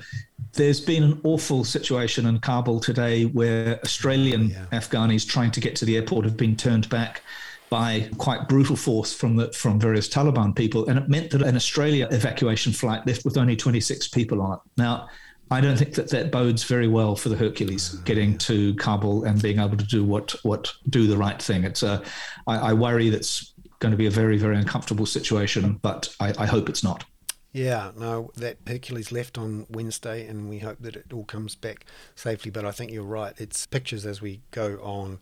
There's 0.54 0.80
been 0.80 1.02
an 1.02 1.20
awful 1.24 1.64
situation 1.64 2.26
in 2.26 2.38
Kabul 2.40 2.80
today 2.80 3.24
where 3.24 3.78
Australian 3.82 4.52
oh, 4.56 4.66
yeah. 4.72 4.78
Afghanis 4.78 5.28
trying 5.28 5.50
to 5.52 5.60
get 5.60 5.76
to 5.76 5.84
the 5.84 5.96
airport 5.96 6.24
have 6.24 6.36
been 6.36 6.56
turned 6.56 6.88
back 6.88 7.22
by 7.70 8.08
quite 8.16 8.48
brutal 8.48 8.76
force 8.76 9.12
from 9.12 9.36
the 9.36 9.52
from 9.52 9.78
various 9.78 10.08
Taliban 10.08 10.56
people, 10.56 10.88
and 10.88 10.98
it 10.98 11.08
meant 11.08 11.30
that 11.30 11.42
an 11.42 11.56
Australia 11.56 12.08
evacuation 12.10 12.72
flight 12.72 13.06
left 13.06 13.24
with 13.24 13.36
only 13.36 13.56
26 13.56 14.08
people 14.08 14.40
on 14.40 14.54
it. 14.54 14.60
Now, 14.76 15.08
I 15.50 15.60
don't 15.60 15.76
think 15.76 15.94
that 15.94 16.10
that 16.10 16.30
bodes 16.30 16.64
very 16.64 16.88
well 16.88 17.16
for 17.16 17.28
the 17.28 17.36
Hercules 17.36 17.94
oh, 17.94 18.02
getting 18.04 18.38
to 18.38 18.74
Kabul 18.76 19.24
and 19.24 19.40
being 19.40 19.58
able 19.58 19.76
to 19.76 19.84
do 19.84 20.04
what 20.04 20.34
what 20.44 20.72
do 20.88 21.06
the 21.06 21.16
right 21.16 21.40
thing. 21.40 21.64
It's 21.64 21.82
a, 21.82 22.02
I, 22.46 22.70
I 22.70 22.72
worry 22.72 23.10
that's 23.10 23.52
going 23.80 23.92
to 23.92 23.98
be 23.98 24.06
a 24.06 24.10
very 24.10 24.38
very 24.38 24.56
uncomfortable 24.56 25.06
situation, 25.06 25.78
but 25.82 26.14
I, 26.20 26.34
I 26.38 26.46
hope 26.46 26.68
it's 26.68 26.82
not. 26.82 27.04
Yeah, 27.50 27.92
no, 27.96 28.30
that 28.36 28.58
Hercules 28.66 29.10
left 29.10 29.38
on 29.38 29.66
Wednesday, 29.70 30.26
and 30.26 30.50
we 30.50 30.58
hope 30.58 30.78
that 30.80 30.96
it 30.96 31.12
all 31.12 31.24
comes 31.24 31.54
back 31.54 31.86
safely. 32.14 32.50
But 32.50 32.66
I 32.66 32.72
think 32.72 32.92
you're 32.92 33.02
right. 33.02 33.32
It's 33.38 33.66
pictures 33.66 34.04
as 34.04 34.20
we 34.20 34.42
go 34.50 34.78
on 34.82 35.18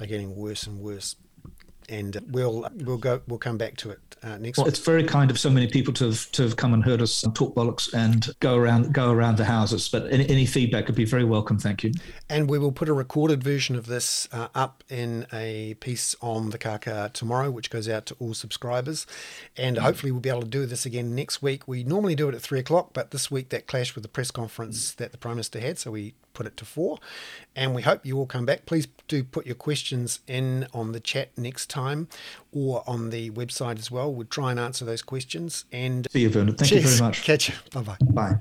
are 0.00 0.06
getting 0.06 0.34
worse 0.34 0.66
and 0.66 0.80
worse 0.80 1.16
and 1.88 2.20
we'll 2.30 2.66
we'll 2.84 2.98
go 2.98 3.20
we'll 3.26 3.38
come 3.38 3.58
back 3.58 3.76
to 3.78 3.90
it 3.90 3.98
uh, 4.22 4.38
next. 4.38 4.58
Well, 4.58 4.64
week. 4.64 4.72
it's 4.72 4.84
very 4.84 5.04
kind 5.04 5.30
of 5.30 5.38
so 5.38 5.50
many 5.50 5.66
people 5.66 5.92
to 5.94 6.06
have 6.06 6.30
to 6.32 6.42
have 6.42 6.56
come 6.56 6.74
and 6.74 6.84
heard 6.84 7.00
us 7.00 7.24
talk 7.34 7.54
bollocks 7.54 7.92
and 7.92 8.28
go 8.40 8.56
around 8.56 8.92
go 8.92 9.10
around 9.10 9.36
the 9.36 9.44
houses. 9.44 9.88
But 9.88 10.10
any, 10.12 10.28
any 10.28 10.46
feedback 10.46 10.86
would 10.86 10.96
be 10.96 11.04
very 11.04 11.24
welcome. 11.24 11.58
Thank 11.58 11.84
you. 11.84 11.92
And 12.28 12.48
we 12.48 12.58
will 12.58 12.72
put 12.72 12.88
a 12.88 12.92
recorded 12.92 13.42
version 13.42 13.76
of 13.76 13.86
this 13.86 14.28
uh, 14.32 14.48
up 14.54 14.84
in 14.88 15.26
a 15.32 15.74
piece 15.74 16.14
on 16.20 16.50
the 16.50 16.58
Kākā 16.58 17.12
tomorrow, 17.12 17.50
which 17.50 17.70
goes 17.70 17.88
out 17.88 18.06
to 18.06 18.16
all 18.18 18.34
subscribers. 18.34 19.06
And 19.56 19.78
hopefully 19.78 20.12
we'll 20.12 20.20
be 20.20 20.30
able 20.30 20.42
to 20.42 20.48
do 20.48 20.66
this 20.66 20.84
again 20.86 21.14
next 21.14 21.42
week. 21.42 21.66
We 21.66 21.84
normally 21.84 22.14
do 22.14 22.28
it 22.28 22.34
at 22.34 22.42
three 22.42 22.60
o'clock, 22.60 22.90
but 22.92 23.10
this 23.10 23.30
week 23.30 23.48
that 23.50 23.66
clashed 23.66 23.94
with 23.94 24.02
the 24.02 24.08
press 24.08 24.30
conference 24.30 24.92
that 24.94 25.12
the 25.12 25.18
Prime 25.18 25.36
Minister 25.36 25.60
had, 25.60 25.78
so 25.78 25.90
we 25.90 26.14
put 26.38 26.46
it 26.46 26.56
to 26.56 26.64
four. 26.64 26.98
And 27.56 27.74
we 27.74 27.82
hope 27.82 28.06
you 28.06 28.16
all 28.16 28.26
come 28.26 28.46
back. 28.46 28.64
Please 28.64 28.86
do 29.08 29.24
put 29.24 29.44
your 29.44 29.56
questions 29.56 30.20
in 30.28 30.68
on 30.72 30.92
the 30.92 31.00
chat 31.00 31.30
next 31.36 31.68
time 31.68 32.06
or 32.52 32.84
on 32.86 33.10
the 33.10 33.30
website 33.30 33.78
as 33.78 33.90
well. 33.90 34.14
We'll 34.14 34.28
try 34.28 34.52
and 34.52 34.60
answer 34.60 34.84
those 34.84 35.02
questions. 35.02 35.64
And 35.72 36.06
see 36.12 36.20
you, 36.20 36.30
Vernon. 36.30 36.54
Thank 36.54 36.70
cheers. 36.70 36.84
you 36.84 36.90
very 36.90 37.00
much. 37.00 37.24
Catch 37.24 37.48
you. 37.48 37.56
Bye-bye. 37.72 37.96
Bye. 38.12 38.40